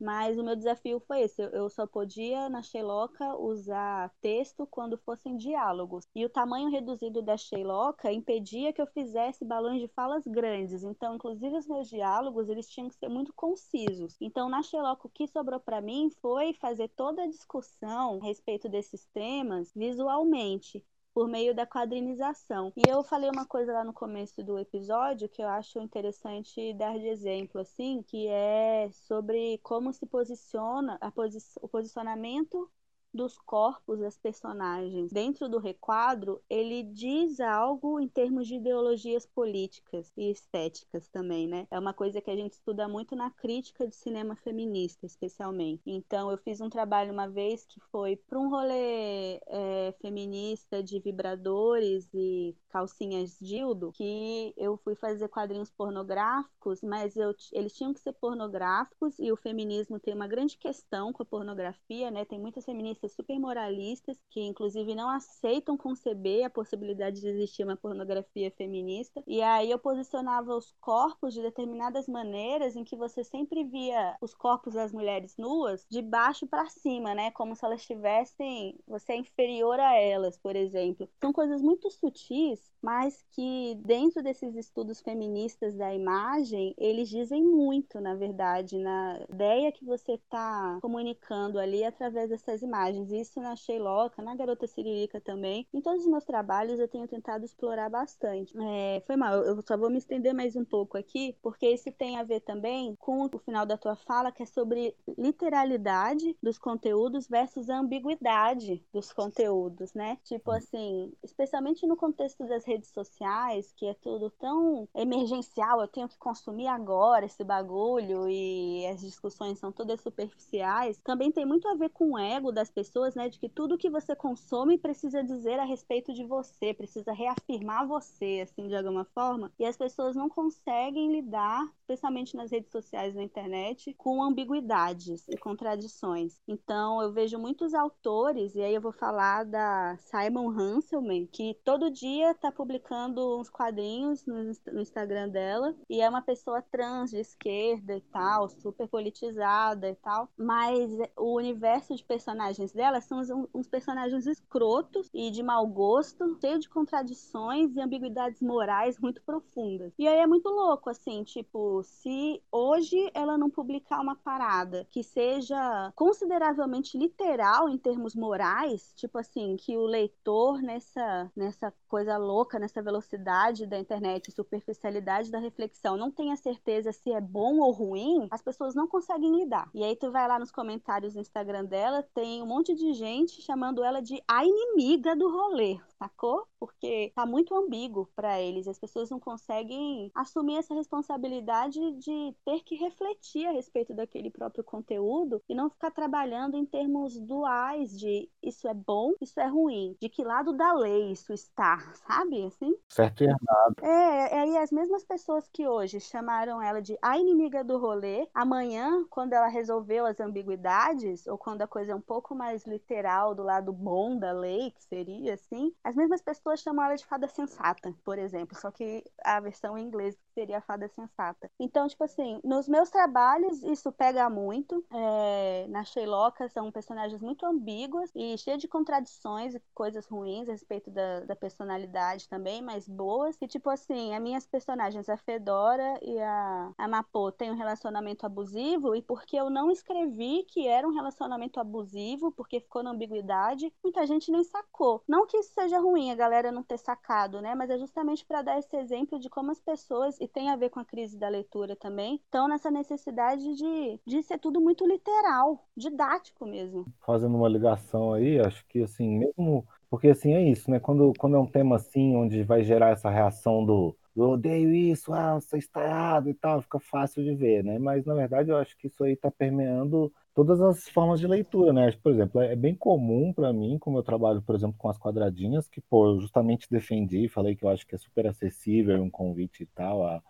Mas 0.00 0.36
o 0.36 0.42
meu 0.42 0.56
desafio 0.56 0.98
foi 0.98 1.20
esse. 1.20 1.40
Eu 1.40 1.70
só 1.70 1.86
podia, 1.86 2.48
na 2.48 2.60
Sheiloca, 2.60 3.36
usar 3.36 4.12
texto 4.20 4.66
quando 4.66 4.98
fossem 4.98 5.36
diálogos. 5.36 6.08
E 6.12 6.24
o 6.24 6.28
tamanho 6.28 6.70
reduzido 6.70 7.22
da 7.22 7.36
Sheiloca 7.36 8.12
impedia 8.12 8.72
que 8.72 8.82
eu 8.82 8.86
fizesse 8.88 9.44
balões 9.44 9.80
de 9.80 9.86
falas 9.86 10.24
grandes. 10.26 10.82
Então, 10.82 11.14
inclusive, 11.14 11.56
os 11.56 11.68
meus 11.68 11.88
diálogos, 11.88 12.48
eles 12.48 12.68
tinham 12.68 12.88
que 12.88 12.96
ser 12.96 13.08
muito 13.08 13.32
concisos. 13.32 14.16
Então, 14.20 14.48
na 14.48 14.60
Sheiloca, 14.60 15.06
o 15.06 15.10
que 15.10 15.28
sobrou 15.28 15.60
para 15.60 15.80
mim 15.80 16.10
foi 16.20 16.52
fazer 16.54 16.88
toda 16.88 17.22
a 17.22 17.28
discussão 17.28 18.18
a 18.20 18.26
respeito 18.26 18.68
desses 18.68 19.04
temas 19.14 19.72
visualmente 19.72 20.84
por 21.14 21.28
meio 21.28 21.54
da 21.54 21.66
quadrinização. 21.66 22.72
E 22.76 22.86
eu 22.86 23.04
falei 23.04 23.30
uma 23.30 23.46
coisa 23.46 23.72
lá 23.72 23.84
no 23.84 23.92
começo 23.92 24.42
do 24.42 24.58
episódio 24.58 25.28
que 25.28 25.42
eu 25.42 25.48
acho 25.48 25.80
interessante 25.80 26.72
dar 26.74 26.98
de 26.98 27.06
exemplo, 27.08 27.60
assim, 27.60 28.02
que 28.02 28.26
é 28.28 28.90
sobre 28.92 29.58
como 29.58 29.92
se 29.92 30.06
posiciona 30.06 30.98
posi 31.14 31.38
o 31.60 31.68
posicionamento 31.68 32.70
dos 33.12 33.38
corpos 33.38 34.00
das 34.00 34.16
personagens 34.16 35.12
dentro 35.12 35.48
do 35.48 35.58
requadro, 35.58 36.40
ele 36.48 36.82
diz 36.82 37.40
algo 37.40 38.00
em 38.00 38.08
termos 38.08 38.46
de 38.46 38.56
ideologias 38.56 39.26
políticas 39.26 40.12
e 40.16 40.30
estéticas 40.30 41.08
também, 41.08 41.46
né? 41.46 41.66
É 41.70 41.78
uma 41.78 41.92
coisa 41.92 42.20
que 42.20 42.30
a 42.30 42.36
gente 42.36 42.52
estuda 42.52 42.88
muito 42.88 43.14
na 43.14 43.30
crítica 43.30 43.86
de 43.86 43.94
cinema 43.94 44.36
feminista, 44.36 45.06
especialmente. 45.06 45.82
Então, 45.86 46.30
eu 46.30 46.38
fiz 46.38 46.60
um 46.60 46.70
trabalho 46.70 47.12
uma 47.12 47.28
vez 47.28 47.64
que 47.64 47.80
foi 47.90 48.16
para 48.16 48.38
um 48.38 48.48
rolê 48.48 49.40
é, 49.46 49.94
feminista 50.00 50.82
de 50.82 50.98
vibradores 51.00 52.08
e 52.14 52.56
calcinhas 52.70 53.36
dildo, 53.40 53.92
que 53.92 54.54
eu 54.56 54.76
fui 54.78 54.94
fazer 54.94 55.28
quadrinhos 55.28 55.70
pornográficos, 55.70 56.80
mas 56.82 57.16
eu, 57.16 57.34
eles 57.52 57.74
tinham 57.74 57.92
que 57.92 58.00
ser 58.00 58.12
pornográficos 58.14 59.18
e 59.18 59.30
o 59.30 59.36
feminismo 59.36 60.00
tem 60.00 60.14
uma 60.14 60.26
grande 60.26 60.56
questão 60.56 61.12
com 61.12 61.22
a 61.22 61.26
pornografia, 61.26 62.10
né? 62.10 62.24
Tem 62.24 62.38
muitas 62.38 62.64
feministas 62.64 63.01
feministas 63.02 63.12
super 63.12 63.38
moralistas, 63.38 64.18
que 64.30 64.40
inclusive 64.40 64.94
não 64.94 65.08
aceitam 65.08 65.76
conceber 65.76 66.44
a 66.44 66.50
possibilidade 66.50 67.20
de 67.20 67.28
existir 67.28 67.64
uma 67.64 67.76
pornografia 67.76 68.50
feminista. 68.52 69.22
E 69.26 69.42
aí 69.42 69.70
eu 69.70 69.78
posicionava 69.78 70.54
os 70.56 70.72
corpos 70.80 71.34
de 71.34 71.42
determinadas 71.42 72.06
maneiras 72.06 72.76
em 72.76 72.84
que 72.84 72.96
você 72.96 73.24
sempre 73.24 73.64
via 73.64 74.16
os 74.20 74.34
corpos 74.34 74.74
das 74.74 74.92
mulheres 74.92 75.36
nuas 75.36 75.84
de 75.90 76.00
baixo 76.00 76.46
para 76.46 76.68
cima, 76.68 77.14
né? 77.14 77.30
Como 77.32 77.56
se 77.56 77.64
elas 77.64 77.80
estivessem, 77.80 78.78
você 78.86 79.12
é 79.12 79.16
inferior 79.16 79.78
a 79.80 79.94
elas, 79.96 80.38
por 80.38 80.54
exemplo. 80.54 81.08
São 81.20 81.32
coisas 81.32 81.60
muito 81.60 81.90
sutis 81.90 82.72
mas 82.82 83.24
que 83.30 83.76
dentro 83.84 84.22
desses 84.22 84.56
estudos 84.56 85.00
feministas 85.00 85.76
da 85.76 85.94
imagem, 85.94 86.74
eles 86.76 87.08
dizem 87.08 87.44
muito, 87.44 88.00
na 88.00 88.16
verdade, 88.16 88.76
na 88.76 89.24
ideia 89.30 89.70
que 89.70 89.84
você 89.84 90.14
está 90.14 90.78
comunicando 90.82 91.60
ali 91.60 91.84
através 91.84 92.28
dessas 92.28 92.60
imagens. 92.60 92.91
Isso 93.12 93.40
na 93.40 93.56
Sheiloca, 93.56 94.22
na 94.22 94.34
Garota 94.34 94.66
Siririca 94.66 95.20
também. 95.20 95.66
Em 95.72 95.80
todos 95.80 96.04
os 96.04 96.10
meus 96.10 96.24
trabalhos 96.24 96.78
eu 96.78 96.88
tenho 96.88 97.08
tentado 97.08 97.44
explorar 97.44 97.88
bastante. 97.88 98.54
É, 98.58 99.02
foi 99.06 99.16
mal, 99.16 99.34
eu 99.34 99.62
só 99.62 99.76
vou 99.76 99.90
me 99.90 99.98
estender 99.98 100.34
mais 100.34 100.56
um 100.56 100.64
pouco 100.64 100.96
aqui, 100.96 101.36
porque 101.42 101.68
isso 101.68 101.90
tem 101.92 102.18
a 102.18 102.22
ver 102.22 102.40
também 102.40 102.94
com 102.96 103.24
o 103.24 103.38
final 103.38 103.64
da 103.64 103.76
tua 103.76 103.96
fala, 103.96 104.32
que 104.32 104.42
é 104.42 104.46
sobre 104.46 104.94
literalidade 105.16 106.36
dos 106.42 106.58
conteúdos 106.58 107.26
versus 107.28 107.68
a 107.70 107.78
ambiguidade 107.78 108.82
dos 108.92 109.12
conteúdos, 109.12 109.92
né? 109.94 110.18
Tipo 110.24 110.50
assim, 110.50 111.12
especialmente 111.22 111.86
no 111.86 111.96
contexto 111.96 112.46
das 112.46 112.64
redes 112.64 112.90
sociais, 112.90 113.72
que 113.76 113.86
é 113.86 113.94
tudo 113.94 114.30
tão 114.30 114.88
emergencial, 114.94 115.80
eu 115.80 115.88
tenho 115.88 116.08
que 116.08 116.18
consumir 116.18 116.66
agora 116.66 117.26
esse 117.26 117.44
bagulho 117.44 118.28
e 118.28 118.86
as 118.86 119.00
discussões 119.00 119.58
são 119.58 119.72
todas 119.72 120.00
superficiais, 120.00 120.98
também 121.04 121.30
tem 121.32 121.46
muito 121.46 121.66
a 121.68 121.74
ver 121.74 121.90
com 121.90 122.12
o 122.12 122.18
ego 122.18 122.52
das 122.52 122.70
pessoas, 122.70 122.81
né? 123.14 123.28
De 123.28 123.38
que 123.38 123.48
tudo 123.48 123.78
que 123.78 123.90
você 123.90 124.14
consome 124.14 124.78
precisa 124.78 125.22
dizer 125.22 125.58
a 125.58 125.64
respeito 125.64 126.12
de 126.12 126.24
você, 126.24 126.74
precisa 126.74 127.12
reafirmar 127.12 127.86
você, 127.86 128.40
assim, 128.42 128.68
de 128.68 128.74
alguma 128.74 129.04
forma. 129.04 129.52
E 129.58 129.64
as 129.64 129.76
pessoas 129.76 130.16
não 130.16 130.28
conseguem 130.28 131.12
lidar, 131.12 131.64
especialmente 131.80 132.36
nas 132.36 132.50
redes 132.50 132.70
sociais, 132.70 133.14
na 133.14 133.22
internet, 133.22 133.94
com 133.94 134.22
ambiguidades 134.22 135.26
e 135.28 135.36
contradições. 135.36 136.40
Então, 136.46 137.02
eu 137.02 137.12
vejo 137.12 137.38
muitos 137.38 137.74
autores, 137.74 138.54
e 138.54 138.62
aí 138.62 138.74
eu 138.74 138.80
vou 138.80 138.92
falar 138.92 139.44
da 139.44 139.96
Simon 139.98 140.50
Hanselman, 140.50 141.26
que 141.26 141.54
todo 141.64 141.90
dia 141.90 142.34
tá 142.34 142.50
publicando 142.50 143.38
uns 143.38 143.48
quadrinhos 143.48 144.24
no, 144.26 144.80
Instagram 144.80 145.28
dela. 145.28 145.74
E 145.88 146.00
é 146.00 146.08
uma 146.08 146.22
pessoa 146.22 146.62
trans 146.62 147.10
de 147.10 147.18
esquerda 147.18 147.96
e 147.96 148.00
tal, 148.00 148.48
super 148.48 148.88
politizada 148.88 149.88
e 149.88 149.94
tal. 149.96 150.28
Mas 150.36 150.90
o 151.16 151.36
universo 151.36 151.94
de 151.94 152.04
personagens 152.04 152.71
dela 152.72 153.00
são 153.00 153.18
uns, 153.18 153.28
uns 153.54 153.68
personagens 153.68 154.26
escrotos 154.26 155.08
e 155.12 155.30
de 155.30 155.42
mau 155.42 155.66
gosto, 155.66 156.36
cheio 156.40 156.58
de 156.58 156.68
contradições 156.68 157.74
e 157.76 157.80
ambiguidades 157.80 158.40
morais 158.40 158.98
muito 158.98 159.22
profundas. 159.22 159.92
E 159.98 160.06
aí 160.06 160.18
é 160.18 160.26
muito 160.26 160.48
louco, 160.48 160.90
assim, 160.90 161.22
tipo, 161.24 161.82
se 161.82 162.42
hoje 162.50 163.10
ela 163.14 163.36
não 163.38 163.50
publicar 163.50 164.00
uma 164.00 164.16
parada 164.16 164.86
que 164.90 165.02
seja 165.02 165.92
consideravelmente 165.94 166.96
literal 166.96 167.68
em 167.68 167.78
termos 167.78 168.14
morais, 168.14 168.92
tipo 168.96 169.18
assim, 169.18 169.56
que 169.56 169.76
o 169.76 169.84
leitor 169.84 170.60
nessa, 170.62 171.30
nessa 171.36 171.72
coisa 171.88 172.16
louca 172.16 172.58
nessa 172.58 172.82
velocidade 172.82 173.66
da 173.66 173.78
internet, 173.78 174.30
superficialidade 174.30 175.30
da 175.30 175.38
reflexão, 175.38 175.96
não 175.96 176.10
tenha 176.10 176.36
certeza 176.36 176.92
se 176.92 177.12
é 177.12 177.20
bom 177.20 177.58
ou 177.58 177.70
ruim, 177.70 178.28
as 178.30 178.42
pessoas 178.42 178.74
não 178.74 178.86
conseguem 178.86 179.36
lidar. 179.36 179.68
E 179.74 179.82
aí 179.84 179.96
tu 179.96 180.10
vai 180.10 180.26
lá 180.26 180.38
nos 180.38 180.50
comentários 180.50 181.14
do 181.14 181.20
Instagram 181.20 181.64
dela, 181.64 182.02
tem 182.14 182.42
um 182.42 182.46
monte 182.46 182.61
de 182.70 182.92
gente 182.92 183.42
chamando 183.42 183.82
ela 183.82 184.00
de 184.00 184.22
a 184.28 184.44
inimiga 184.44 185.16
do 185.16 185.28
rolê, 185.28 185.80
sacou? 186.02 186.46
Porque 186.58 187.12
tá 187.14 187.24
muito 187.24 187.54
ambíguo 187.54 188.08
para 188.14 188.40
eles. 188.40 188.66
As 188.66 188.78
pessoas 188.78 189.10
não 189.10 189.20
conseguem 189.20 190.10
assumir 190.14 190.56
essa 190.56 190.74
responsabilidade 190.74 191.78
de 191.98 192.34
ter 192.44 192.60
que 192.60 192.76
refletir 192.76 193.46
a 193.46 193.52
respeito 193.52 193.94
daquele 193.94 194.30
próprio 194.30 194.64
conteúdo 194.64 195.42
e 195.48 195.54
não 195.54 195.70
ficar 195.70 195.90
trabalhando 195.90 196.56
em 196.56 196.66
termos 196.66 197.18
duais 197.20 197.98
de 197.98 198.28
isso 198.42 198.66
é 198.68 198.74
bom, 198.74 199.12
isso 199.20 199.38
é 199.38 199.46
ruim, 199.46 199.96
de 200.00 200.08
que 200.08 200.24
lado 200.24 200.52
da 200.52 200.72
lei 200.72 201.12
isso 201.12 201.32
está, 201.32 201.78
sabe? 202.06 202.44
Assim? 202.44 202.74
Certo 202.88 203.22
e 203.22 203.26
errado. 203.26 203.76
É, 203.82 204.38
aí 204.38 204.56
as 204.56 204.70
mesmas 204.70 205.04
pessoas 205.04 205.48
que 205.52 205.66
hoje 205.66 206.00
chamaram 206.00 206.60
ela 206.60 206.80
de 206.80 206.98
a 207.00 207.18
inimiga 207.18 207.62
do 207.62 207.78
rolê, 207.78 208.28
amanhã, 208.34 209.04
quando 209.10 209.32
ela 209.34 209.48
resolveu 209.48 210.06
as 210.06 210.18
ambiguidades, 210.20 211.26
ou 211.26 211.38
quando 211.38 211.62
a 211.62 211.66
coisa 211.66 211.92
é 211.92 211.94
um 211.94 212.00
pouco 212.00 212.34
mais 212.34 212.66
literal 212.66 213.34
do 213.34 213.42
lado 213.42 213.72
bom 213.72 214.16
da 214.18 214.32
lei, 214.32 214.70
que 214.72 214.82
seria 214.84 215.34
assim, 215.34 215.72
as 215.92 215.96
mesmas 215.96 216.22
pessoas 216.22 216.60
chamam 216.60 216.84
ela 216.86 216.94
de 216.94 217.04
fada 217.04 217.28
sensata, 217.28 217.94
por 218.02 218.18
exemplo, 218.18 218.58
só 218.58 218.70
que 218.70 219.04
a 219.22 219.38
versão 219.40 219.76
em 219.76 219.84
inglês 219.84 220.16
seria 220.32 220.58
a 220.58 220.62
fada 220.62 220.88
sensata. 220.88 221.50
Então, 221.60 221.86
tipo 221.86 222.02
assim, 222.02 222.40
nos 222.42 222.66
meus 222.66 222.88
trabalhos 222.88 223.62
isso 223.62 223.92
pega 223.92 224.28
muito. 224.30 224.82
É, 224.90 225.66
na 225.68 225.84
Sheilocca 225.84 226.48
são 226.48 226.72
personagens 226.72 227.20
muito 227.20 227.44
ambíguas 227.44 228.10
e 228.14 228.38
cheias 228.38 228.60
de 228.60 228.66
contradições 228.66 229.54
e 229.54 229.62
coisas 229.74 230.06
ruins 230.06 230.48
a 230.48 230.52
respeito 230.52 230.90
da, 230.90 231.20
da 231.20 231.36
personalidade 231.36 232.26
também, 232.26 232.62
mas 232.62 232.88
boas. 232.88 233.36
E 233.40 233.46
tipo 233.46 233.68
assim, 233.68 234.14
as 234.14 234.22
minhas 234.22 234.46
personagens, 234.46 235.10
a 235.10 235.16
Fedora 235.18 235.98
e 236.02 236.18
a, 236.18 236.72
a 236.78 236.88
Mapo, 236.88 237.30
têm 237.32 237.50
um 237.50 237.56
relacionamento 237.56 238.24
abusivo 238.24 238.96
e 238.96 239.02
porque 239.02 239.36
eu 239.36 239.50
não 239.50 239.70
escrevi 239.70 240.44
que 240.44 240.66
era 240.66 240.88
um 240.88 240.94
relacionamento 240.94 241.60
abusivo, 241.60 242.32
porque 242.32 242.60
ficou 242.60 242.82
na 242.82 242.90
ambiguidade, 242.90 243.70
muita 243.84 244.06
gente 244.06 244.32
nem 244.32 244.42
sacou. 244.42 245.02
Não 245.06 245.26
que 245.26 245.36
isso 245.36 245.52
seja 245.52 245.81
ruim 245.82 246.10
a 246.10 246.14
galera 246.14 246.52
não 246.52 246.62
ter 246.62 246.78
sacado, 246.78 247.40
né? 247.40 247.54
Mas 247.54 247.70
é 247.70 247.78
justamente 247.78 248.24
para 248.24 248.42
dar 248.42 248.58
esse 248.58 248.74
exemplo 248.76 249.18
de 249.18 249.28
como 249.28 249.50
as 249.50 249.60
pessoas, 249.60 250.18
e 250.20 250.28
tem 250.28 250.50
a 250.50 250.56
ver 250.56 250.70
com 250.70 250.80
a 250.80 250.84
crise 250.84 251.18
da 251.18 251.28
leitura 251.28 251.74
também, 251.76 252.16
estão 252.16 252.48
nessa 252.48 252.70
necessidade 252.70 253.54
de, 253.54 254.00
de 254.06 254.22
ser 254.22 254.38
tudo 254.38 254.60
muito 254.60 254.86
literal, 254.86 255.66
didático 255.76 256.46
mesmo. 256.46 256.86
Fazendo 257.04 257.36
uma 257.36 257.48
ligação 257.48 258.12
aí, 258.12 258.40
acho 258.40 258.64
que 258.66 258.82
assim, 258.82 259.18
mesmo. 259.18 259.66
Porque 259.90 260.08
assim 260.08 260.32
é 260.32 260.42
isso, 260.42 260.70
né? 260.70 260.80
Quando, 260.80 261.12
quando 261.18 261.36
é 261.36 261.38
um 261.38 261.46
tema 261.46 261.76
assim, 261.76 262.16
onde 262.16 262.42
vai 262.42 262.62
gerar 262.62 262.90
essa 262.90 263.10
reação 263.10 263.64
do 263.64 263.94
eu 264.14 264.30
odeio 264.30 264.70
isso, 264.74 265.12
ah, 265.12 265.34
você 265.34 265.56
está 265.56 265.82
errado 265.84 266.28
e 266.28 266.34
tal, 266.34 266.60
fica 266.60 266.78
fácil 266.78 267.24
de 267.24 267.34
ver, 267.34 267.64
né? 267.64 267.78
Mas 267.78 268.04
na 268.04 268.14
verdade 268.14 268.50
eu 268.50 268.56
acho 268.58 268.76
que 268.76 268.86
isso 268.86 269.02
aí 269.04 269.14
está 269.14 269.30
permeando 269.30 270.12
todas 270.34 270.60
as 270.60 270.88
formas 270.88 271.20
de 271.20 271.26
leitura, 271.26 271.72
né? 271.72 271.92
Por 272.02 272.12
exemplo, 272.12 272.40
é 272.40 272.56
bem 272.56 272.74
comum 272.74 273.32
para 273.32 273.52
mim, 273.52 273.78
como 273.78 273.98
eu 273.98 274.02
trabalho, 274.02 274.42
por 274.42 274.54
exemplo, 274.54 274.76
com 274.78 274.88
as 274.88 274.98
quadradinhas, 274.98 275.68
que 275.68 275.80
pô, 275.80 276.08
eu 276.08 276.20
justamente 276.20 276.68
defendi, 276.70 277.28
falei 277.28 277.54
que 277.54 277.64
eu 277.64 277.68
acho 277.68 277.86
que 277.86 277.94
é 277.94 277.98
super 277.98 278.26
acessível 278.26 279.02
um 279.02 279.10
convite 279.10 279.62
e 279.64 279.66
tal 279.66 280.04
a, 280.06 280.22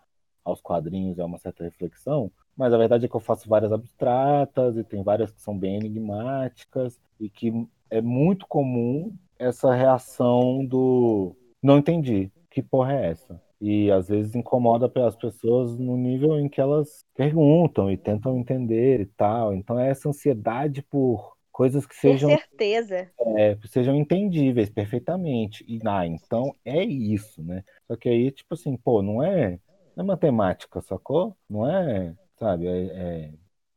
aos 0.43 0.61
quadrinhos, 0.61 1.19
é 1.19 1.23
uma 1.23 1.37
certa 1.37 1.63
reflexão, 1.63 2.31
mas 2.55 2.73
a 2.73 2.77
verdade 2.77 3.05
é 3.05 3.07
que 3.07 3.15
eu 3.15 3.19
faço 3.19 3.47
várias 3.47 3.71
abstratas 3.71 4.77
e 4.77 4.83
tem 4.83 5.03
várias 5.03 5.31
que 5.31 5.41
são 5.41 5.57
bem 5.57 5.77
enigmáticas 5.77 6.99
e 7.19 7.29
que 7.29 7.51
é 7.89 8.01
muito 8.01 8.45
comum 8.47 9.15
essa 9.39 9.73
reação 9.73 10.65
do 10.65 11.35
não 11.63 11.77
entendi, 11.77 12.29
que 12.51 12.61
porra 12.61 12.93
é 12.93 13.11
essa? 13.11 13.41
E 13.63 13.89
às 13.89 14.09
vezes 14.09 14.35
incomoda 14.35 14.91
as 15.07 15.15
pessoas 15.15 15.79
no 15.79 15.95
nível 15.95 16.37
em 16.37 16.49
que 16.49 16.59
elas 16.59 17.05
perguntam 17.15 17.89
e 17.89 17.95
tentam 17.95 18.37
entender 18.37 18.99
e 18.99 19.05
tal. 19.05 19.53
Então 19.53 19.79
é 19.79 19.89
essa 19.89 20.09
ansiedade 20.09 20.81
por 20.81 21.37
coisas 21.49 21.85
que 21.85 21.95
sejam 21.95 22.29
certeza 22.29 23.09
é, 23.37 23.57
sejam 23.67 23.95
entendíveis 23.95 24.69
perfeitamente 24.69 25.63
e 25.65 25.79
ah, 25.85 26.05
então 26.05 26.53
é 26.65 26.83
isso, 26.83 27.41
né? 27.41 27.63
Só 27.87 27.95
que 27.95 28.09
aí 28.09 28.31
tipo 28.31 28.53
assim, 28.53 28.75
pô, 28.75 29.01
não 29.01 29.23
é, 29.23 29.57
não 29.95 30.03
é 30.03 30.07
matemática, 30.07 30.81
sacou? 30.81 31.33
Não 31.49 31.65
é, 31.65 32.13
sabe? 32.37 32.67
É, 32.67 32.71
é 32.71 33.31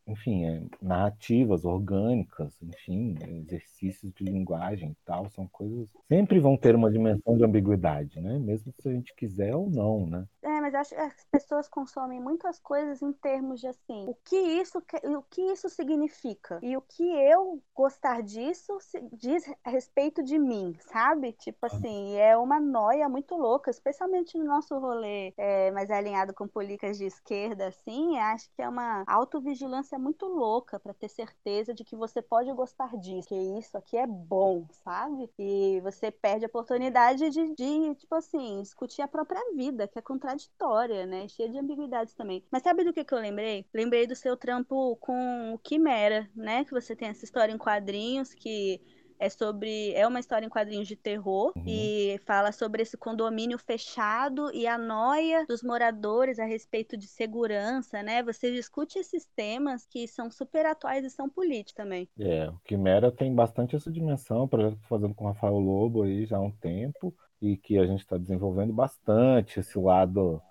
enfim, 0.07 0.45
é, 0.45 0.63
narrativas 0.81 1.65
orgânicas, 1.65 2.55
enfim, 2.63 3.17
exercícios 3.41 4.13
de 4.15 4.25
linguagem 4.25 4.91
e 4.91 4.97
tal, 5.05 5.29
são 5.31 5.47
coisas 5.49 5.89
sempre 6.09 6.39
vão 6.39 6.57
ter 6.57 6.75
uma 6.75 6.91
dimensão 6.91 7.37
de 7.37 7.45
ambiguidade, 7.45 8.21
né? 8.21 8.39
Mesmo 8.39 8.73
se 8.79 8.89
a 8.89 8.93
gente 8.93 9.15
quiser 9.15 9.55
ou 9.55 9.69
não, 9.69 10.07
né? 10.07 10.25
É, 10.43 10.56
mas 10.67 10.75
acho 10.75 10.91
que 10.97 11.01
as 11.01 11.25
pessoas 11.31 11.69
consomem 11.69 12.21
muitas 12.21 12.59
coisas 12.59 13.01
em 13.01 13.13
termos 13.13 13.61
de 13.61 13.69
assim, 13.69 14.05
o 14.09 14.15
que 14.25 14.37
isso 14.37 14.83
o 15.05 15.23
que 15.23 15.41
isso 15.43 15.69
significa 15.69 16.59
e 16.61 16.77
o 16.77 16.81
que 16.81 17.05
eu 17.05 17.63
gostar 17.73 18.21
disso 18.21 18.77
diz 19.13 19.45
a 19.63 19.71
respeito 19.71 20.25
de 20.25 20.37
mim, 20.37 20.77
sabe? 20.81 21.33
Tipo 21.35 21.67
assim, 21.67 22.17
é 22.17 22.37
uma 22.37 22.59
noia 22.59 23.09
muito 23.09 23.37
louca, 23.37 23.71
especialmente 23.71 24.37
no 24.37 24.45
nosso 24.45 24.77
rolê 24.77 25.33
é, 25.37 25.71
mais 25.71 25.89
alinhado 25.89 26.35
com 26.35 26.49
políticas 26.49 26.99
de 26.99 27.05
esquerda, 27.05 27.69
assim, 27.69 28.19
acho 28.19 28.51
que 28.57 28.63
é 28.63 28.69
uma 28.69 29.05
autovigilância 29.07 29.97
muito 29.99 30.27
louca 30.27 30.81
para 30.81 30.95
ter 30.95 31.09
certeza 31.09 31.73
de 31.73 31.85
que 31.85 31.95
você 31.95 32.21
pode 32.21 32.53
gostar 32.55 32.97
disso, 32.97 33.29
que 33.29 33.37
isso 33.37 33.77
aqui 33.79 33.97
é 33.97 34.07
bom, 34.07 34.67
sabe? 34.83 35.31
E 35.39 35.81
você 35.83 36.11
perde 36.11 36.45
a 36.45 36.49
oportunidade 36.49 37.31
de, 37.31 37.55
de, 37.55 37.95
tipo 37.95 38.17
assim, 38.17 38.63
discutir 38.63 39.03
a 39.03 39.09
própria 39.09 39.41
vida, 39.55 39.87
que 39.87 39.99
é 39.99 40.03
contraditória, 40.57 41.07
né? 41.07 41.29
Cheia 41.29 41.51
de 41.51 41.59
ambiguidades 41.59 42.15
também. 42.15 42.43
Mas 42.51 42.63
sabe 42.63 42.85
do 42.85 42.93
que, 42.93 43.05
que 43.05 43.15
eu 43.15 43.19
lembrei? 43.19 43.65
Lembrei 43.73 44.07
do 44.07 44.15
seu 44.15 44.37
trampo 44.37 44.97
com 44.97 45.55
o 45.55 45.59
Quimera, 45.59 46.29
né? 46.35 46.65
Que 46.65 46.73
você 46.73 46.97
tem 46.97 47.09
essa 47.09 47.25
história 47.25 47.53
em 47.53 47.59
quadrinhos 47.59 48.35
que 48.35 48.81
é 49.19 49.31
sobre. 49.31 49.93
É 49.95 50.07
uma 50.07 50.21
história 50.21 50.45
em 50.45 50.51
quadrinhos 50.51 50.87
de 50.87 50.97
terror 50.97 51.53
uhum. 51.57 51.65
e 51.67 52.21
fala 52.27 52.53
sobre 52.53 52.83
esse 52.83 52.97
condomínio 52.97 53.59
fechado 53.59 54.51
e 54.53 54.67
a 54.67 54.77
noia 54.77 55.47
dos 55.47 55.63
moradores 55.63 56.39
a 56.39 56.45
respeito 56.45 56.97
de 56.97 57.07
segurança, 57.07 58.03
né? 58.03 58.23
Você 58.23 58.53
discute 58.53 58.99
esses 58.99 59.27
temas 59.35 59.87
que 59.87 60.07
são 60.07 60.31
super 60.31 60.67
atuais 60.67 61.05
e 61.05 61.11
são 61.11 61.29
políticos 61.29 61.73
também. 61.73 62.09
É, 62.19 62.49
o 62.49 62.59
Quimera 62.65 63.11
tem 63.11 63.35
bastante 63.35 63.75
essa 63.75 63.91
dimensão, 63.91 64.49
projeto 64.49 64.77
que 64.77 64.83
estou 64.83 64.99
fazendo 64.99 65.15
com 65.15 65.25
o 65.25 65.29
Rafael 65.29 65.59
Lobo 65.59 66.03
aí 66.03 66.27
já 66.27 66.37
há 66.37 66.41
um 66.41 66.53
tempo, 66.53 67.15
e 67.41 67.57
que 67.57 67.79
a 67.79 67.87
gente 67.87 68.01
está 68.01 68.17
desenvolvendo 68.17 68.73
bastante 68.73 69.61
esse 69.61 69.79
lado 69.79 70.43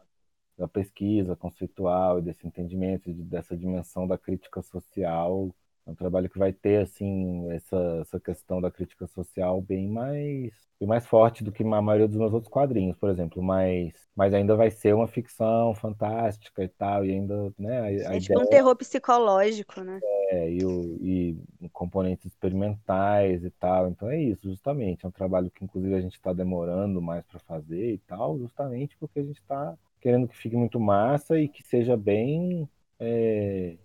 da 0.57 0.67
pesquisa 0.67 1.36
conceitual 1.36 2.19
e 2.19 2.21
desse 2.21 2.47
entendimento 2.47 3.11
dessa 3.13 3.57
dimensão 3.57 4.07
da 4.07 4.17
crítica 4.17 4.61
social 4.61 5.53
é 5.86 5.91
um 5.91 5.95
trabalho 5.95 6.29
que 6.29 6.39
vai 6.39 6.51
ter 6.51 6.81
assim 6.81 7.49
essa, 7.51 7.99
essa 8.01 8.19
questão 8.19 8.59
da 8.59 8.71
crítica 8.71 9.05
social 9.07 9.61
bem 9.61 9.88
mais 9.88 10.53
bem 10.79 10.89
mais 10.89 11.05
forte 11.05 11.43
do 11.43 11.51
que 11.51 11.63
a 11.63 11.81
maioria 11.81 12.07
dos 12.07 12.17
meus 12.17 12.33
outros 12.33 12.51
quadrinhos, 12.51 12.97
por 12.97 13.09
exemplo, 13.09 13.41
mas 13.41 13.93
mas 14.15 14.33
ainda 14.33 14.55
vai 14.55 14.71
ser 14.71 14.95
uma 14.95 15.07
ficção 15.07 15.73
fantástica 15.75 16.63
e 16.63 16.67
tal 16.67 17.05
e 17.05 17.11
ainda 17.11 17.53
né 17.57 17.81
a, 17.81 17.91
é 17.91 18.07
a 18.07 18.19
tipo 18.19 18.33
ideia... 18.33 18.39
um 18.39 18.49
terror 18.49 18.75
psicológico, 18.75 19.81
né? 19.81 19.99
É, 20.31 20.51
e, 20.51 20.65
o, 20.65 20.97
e 21.01 21.38
componentes 21.71 22.25
experimentais 22.25 23.43
e 23.43 23.51
tal. 23.51 23.89
Então 23.89 24.09
é 24.09 24.19
isso, 24.19 24.49
justamente. 24.49 25.05
É 25.05 25.07
um 25.07 25.11
trabalho 25.11 25.51
que 25.51 25.63
inclusive 25.63 25.93
a 25.93 26.01
gente 26.01 26.15
está 26.15 26.33
demorando 26.33 27.01
mais 27.01 27.23
para 27.25 27.39
fazer 27.39 27.93
e 27.93 27.97
tal, 27.99 28.39
justamente 28.39 28.97
porque 28.97 29.19
a 29.19 29.23
gente 29.23 29.39
está 29.39 29.77
querendo 30.01 30.27
que 30.27 30.38
fique 30.38 30.55
muito 30.55 30.79
massa 30.79 31.39
e 31.39 31.47
que 31.47 31.63
seja 31.63 31.95
bem 31.95 32.67
é, 32.99 33.75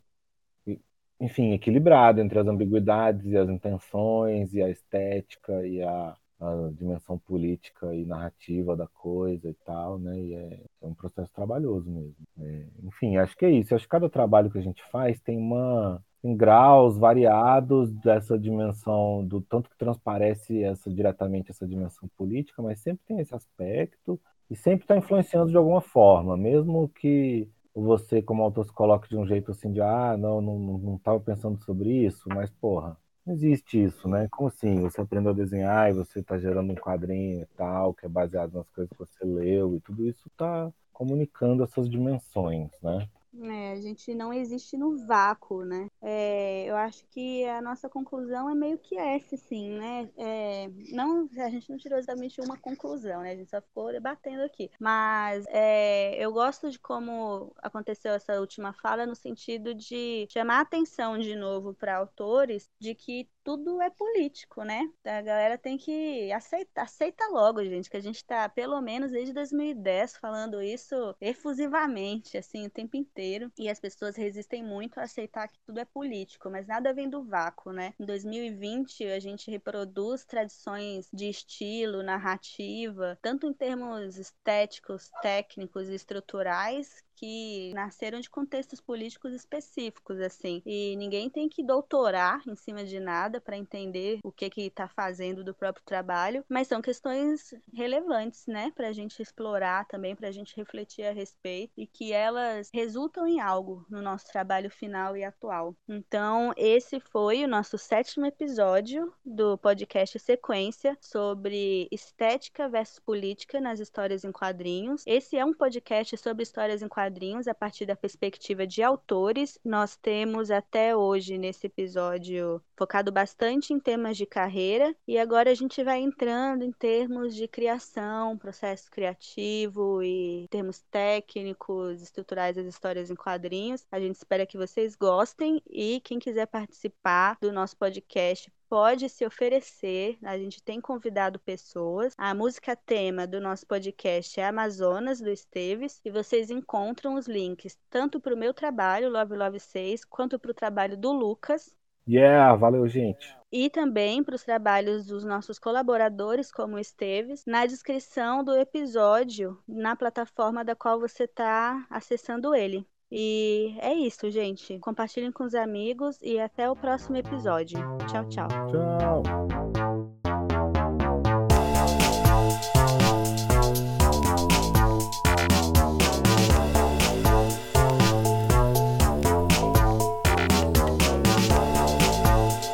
enfim, 1.20 1.52
equilibrado 1.52 2.20
entre 2.20 2.38
as 2.38 2.46
ambiguidades 2.46 3.26
e 3.26 3.36
as 3.36 3.48
intenções 3.48 4.54
e 4.54 4.62
a 4.62 4.70
estética 4.70 5.66
e 5.66 5.82
a, 5.82 6.16
a 6.40 6.70
dimensão 6.72 7.18
política 7.18 7.94
e 7.94 8.06
narrativa 8.06 8.74
da 8.74 8.86
coisa 8.88 9.48
e 9.50 9.54
tal, 9.64 9.98
né? 9.98 10.18
E 10.18 10.34
é, 10.34 10.60
é 10.82 10.86
um 10.86 10.94
processo 10.94 11.32
trabalhoso 11.34 11.90
mesmo. 11.90 12.16
É, 12.40 12.66
enfim, 12.84 13.18
acho 13.18 13.36
que 13.36 13.44
é 13.44 13.50
isso. 13.50 13.74
Acho 13.74 13.84
que 13.84 13.90
cada 13.90 14.08
trabalho 14.08 14.50
que 14.50 14.58
a 14.58 14.62
gente 14.62 14.82
faz 14.90 15.20
tem 15.20 15.36
uma 15.36 16.02
tem 16.22 16.36
graus 16.36 16.98
variados 16.98 17.90
dessa 17.92 18.38
dimensão 18.38 19.24
do 19.26 19.40
tanto 19.40 19.70
que 19.70 19.76
transparece 19.78 20.62
essa 20.62 20.90
diretamente 20.90 21.50
essa 21.50 21.66
dimensão 21.66 22.08
política, 22.16 22.62
mas 22.62 22.80
sempre 22.80 23.02
tem 23.06 23.20
esse 23.20 23.34
aspecto 23.34 24.20
e 24.50 24.56
sempre 24.56 24.84
está 24.84 24.96
influenciando 24.96 25.50
de 25.50 25.56
alguma 25.56 25.80
forma, 25.80 26.36
mesmo 26.36 26.88
que 26.90 27.48
você, 27.74 28.20
como 28.22 28.42
autor, 28.42 28.64
se 28.66 28.72
coloque 28.72 29.08
de 29.08 29.16
um 29.16 29.26
jeito 29.26 29.50
assim 29.52 29.72
de 29.72 29.80
ah, 29.80 30.16
não, 30.16 30.40
não, 30.40 30.58
não 30.58 30.96
estava 30.96 31.20
pensando 31.20 31.58
sobre 31.64 31.90
isso, 32.06 32.28
mas 32.28 32.50
porra, 32.50 32.96
não 33.24 33.34
existe 33.34 33.82
isso, 33.82 34.08
né? 34.08 34.28
Como 34.30 34.48
assim? 34.48 34.80
Você 34.80 35.00
aprendeu 35.00 35.32
a 35.32 35.34
desenhar 35.34 35.90
e 35.90 35.94
você 35.94 36.20
está 36.20 36.38
gerando 36.38 36.72
um 36.72 36.76
quadrinho 36.76 37.42
e 37.42 37.46
tal, 37.56 37.94
que 37.94 38.06
é 38.06 38.08
baseado 38.08 38.54
nas 38.54 38.68
coisas 38.70 38.90
que 38.90 38.98
você 38.98 39.24
leu, 39.24 39.76
e 39.76 39.80
tudo 39.80 40.06
isso 40.06 40.28
está 40.28 40.72
comunicando 40.92 41.62
essas 41.62 41.88
dimensões, 41.88 42.70
né? 42.82 43.08
É, 43.42 43.72
a 43.72 43.80
gente 43.80 44.14
não 44.14 44.32
existe 44.32 44.76
no 44.76 44.96
vácuo, 45.06 45.64
né? 45.64 45.88
É, 46.02 46.66
eu 46.66 46.76
acho 46.76 47.04
que 47.06 47.44
a 47.46 47.62
nossa 47.62 47.88
conclusão 47.88 48.50
é 48.50 48.54
meio 48.54 48.78
que 48.78 48.96
essa, 48.98 49.36
sim, 49.36 49.70
né? 49.78 50.10
É, 50.16 50.68
não, 50.92 51.28
a 51.38 51.48
gente 51.48 51.70
não 51.70 51.78
tirou 51.78 51.98
exatamente 51.98 52.40
uma 52.40 52.58
conclusão, 52.58 53.22
né? 53.22 53.32
A 53.32 53.36
gente 53.36 53.50
só 53.50 53.60
ficou 53.60 53.92
debatendo 53.92 54.42
aqui. 54.42 54.70
Mas 54.78 55.44
é, 55.48 56.16
eu 56.22 56.32
gosto 56.32 56.70
de 56.70 56.78
como 56.78 57.52
aconteceu 57.62 58.12
essa 58.12 58.38
última 58.40 58.72
fala 58.72 59.06
no 59.06 59.14
sentido 59.14 59.74
de 59.74 60.26
chamar 60.30 60.60
atenção 60.60 61.18
de 61.18 61.34
novo 61.34 61.72
para 61.74 61.96
autores 61.96 62.70
de 62.78 62.94
que 62.94 63.28
tudo 63.56 63.82
é 63.82 63.90
político, 63.90 64.62
né? 64.62 64.88
A 65.04 65.20
galera 65.22 65.58
tem 65.58 65.76
que 65.76 66.30
aceitar, 66.30 66.82
aceita 66.82 67.26
logo, 67.30 67.64
gente, 67.64 67.90
que 67.90 67.96
a 67.96 68.00
gente 68.00 68.24
tá 68.24 68.48
pelo 68.48 68.80
menos 68.80 69.10
desde 69.10 69.32
2010 69.32 70.16
falando 70.18 70.62
isso 70.62 71.16
efusivamente, 71.20 72.38
assim, 72.38 72.66
o 72.66 72.70
tempo 72.70 72.96
inteiro, 72.96 73.50
e 73.58 73.68
as 73.68 73.80
pessoas 73.80 74.14
resistem 74.14 74.62
muito 74.62 75.00
a 75.00 75.02
aceitar 75.02 75.48
que 75.48 75.58
tudo 75.66 75.80
é 75.80 75.84
político, 75.84 76.48
mas 76.48 76.68
nada 76.68 76.94
vem 76.94 77.10
do 77.10 77.24
vácuo, 77.24 77.72
né? 77.72 77.92
Em 77.98 78.04
2020 78.04 79.04
a 79.06 79.18
gente 79.18 79.50
reproduz 79.50 80.24
tradições 80.24 81.08
de 81.12 81.28
estilo, 81.28 82.04
narrativa, 82.04 83.18
tanto 83.20 83.48
em 83.48 83.52
termos 83.52 84.16
estéticos, 84.16 85.10
técnicos 85.22 85.88
e 85.88 85.94
estruturais, 85.94 87.02
que 87.20 87.70
nasceram 87.74 88.18
de 88.18 88.30
contextos 88.30 88.80
políticos 88.80 89.34
específicos, 89.34 90.18
assim. 90.20 90.62
E 90.64 90.96
ninguém 90.96 91.28
tem 91.28 91.50
que 91.50 91.62
doutorar 91.62 92.40
em 92.48 92.56
cima 92.56 92.82
de 92.82 92.98
nada 92.98 93.38
para 93.38 93.58
entender 93.58 94.20
o 94.24 94.32
que 94.32 94.48
que 94.48 94.62
está 94.62 94.88
fazendo 94.88 95.44
do 95.44 95.54
próprio 95.54 95.84
trabalho, 95.84 96.42
mas 96.48 96.66
são 96.66 96.80
questões 96.80 97.54
relevantes, 97.74 98.46
né, 98.46 98.72
para 98.74 98.88
a 98.88 98.92
gente 98.92 99.20
explorar 99.20 99.86
também, 99.86 100.16
para 100.16 100.28
a 100.28 100.32
gente 100.32 100.56
refletir 100.56 101.04
a 101.04 101.12
respeito 101.12 101.74
e 101.76 101.86
que 101.86 102.10
elas 102.10 102.70
resultam 102.72 103.26
em 103.26 103.38
algo 103.38 103.84
no 103.90 104.00
nosso 104.00 104.26
trabalho 104.28 104.70
final 104.70 105.14
e 105.14 105.22
atual. 105.22 105.76
Então, 105.86 106.54
esse 106.56 107.00
foi 107.00 107.44
o 107.44 107.48
nosso 107.48 107.76
sétimo 107.76 108.24
episódio 108.24 109.12
do 109.22 109.58
podcast 109.58 110.18
Sequência 110.18 110.96
sobre 111.02 111.86
estética 111.90 112.66
versus 112.68 112.98
política 112.98 113.60
nas 113.60 113.78
histórias 113.78 114.24
em 114.24 114.32
quadrinhos. 114.32 115.02
Esse 115.06 115.36
é 115.36 115.44
um 115.44 115.52
podcast 115.52 116.16
sobre 116.16 116.44
histórias 116.44 116.80
em 116.80 116.88
quadrinhos 116.88 117.09
quadrinhos 117.10 117.48
a 117.48 117.54
partir 117.54 117.86
da 117.86 117.96
perspectiva 117.96 118.66
de 118.66 118.82
autores. 118.82 119.58
Nós 119.64 119.96
temos 119.96 120.50
até 120.50 120.96
hoje 120.96 121.36
nesse 121.36 121.66
episódio 121.66 122.62
focado 122.80 123.12
bastante 123.12 123.74
em 123.74 123.78
temas 123.78 124.16
de 124.16 124.24
carreira 124.24 124.96
e 125.06 125.18
agora 125.18 125.50
a 125.50 125.54
gente 125.54 125.84
vai 125.84 126.00
entrando 126.00 126.64
em 126.64 126.72
termos 126.72 127.34
de 127.34 127.46
criação, 127.46 128.38
processo 128.38 128.90
criativo 128.90 130.02
e 130.02 130.48
termos 130.48 130.80
técnicos, 130.90 132.00
estruturais 132.00 132.56
das 132.56 132.64
histórias 132.64 133.10
em 133.10 133.14
quadrinhos. 133.14 133.86
A 133.92 134.00
gente 134.00 134.14
espera 134.14 134.46
que 134.46 134.56
vocês 134.56 134.96
gostem 134.96 135.62
e 135.68 136.00
quem 136.00 136.18
quiser 136.18 136.46
participar 136.46 137.36
do 137.38 137.52
nosso 137.52 137.76
podcast 137.76 138.50
pode 138.66 139.10
se 139.10 139.26
oferecer. 139.26 140.16
A 140.22 140.38
gente 140.38 140.62
tem 140.62 140.80
convidado 140.80 141.38
pessoas. 141.38 142.14
A 142.16 142.32
música 142.32 142.74
tema 142.74 143.26
do 143.26 143.42
nosso 143.42 143.66
podcast 143.66 144.40
é 144.40 144.46
Amazonas, 144.46 145.20
do 145.20 145.28
Esteves, 145.28 146.00
e 146.02 146.10
vocês 146.10 146.50
encontram 146.50 147.16
os 147.16 147.26
links 147.26 147.76
tanto 147.90 148.18
para 148.18 148.34
o 148.34 148.38
meu 148.38 148.54
trabalho, 148.54 149.10
Love 149.10 149.36
Love 149.36 149.60
6, 149.60 150.04
quanto 150.06 150.38
para 150.38 150.52
o 150.52 150.54
trabalho 150.54 150.96
do 150.96 151.12
Lucas. 151.12 151.78
Yeah, 152.10 152.56
valeu, 152.56 152.88
gente. 152.88 153.36
E 153.52 153.70
também 153.70 154.22
para 154.22 154.34
os 154.34 154.42
trabalhos 154.42 155.06
dos 155.06 155.24
nossos 155.24 155.58
colaboradores, 155.58 156.50
como 156.50 156.76
o 156.76 156.78
Esteves, 156.78 157.44
na 157.46 157.66
descrição 157.66 158.42
do 158.42 158.56
episódio, 158.56 159.58
na 159.66 159.94
plataforma 159.94 160.64
da 160.64 160.74
qual 160.74 160.98
você 160.98 161.24
está 161.24 161.86
acessando 161.88 162.54
ele. 162.54 162.86
E 163.10 163.76
é 163.80 163.92
isso, 163.92 164.30
gente. 164.30 164.78
Compartilhem 164.78 165.32
com 165.32 165.44
os 165.44 165.54
amigos 165.54 166.18
e 166.22 166.38
até 166.38 166.70
o 166.70 166.76
próximo 166.76 167.16
episódio. 167.16 167.78
Tchau, 168.08 168.28
tchau. 168.28 168.48
Tchau. 168.48 169.69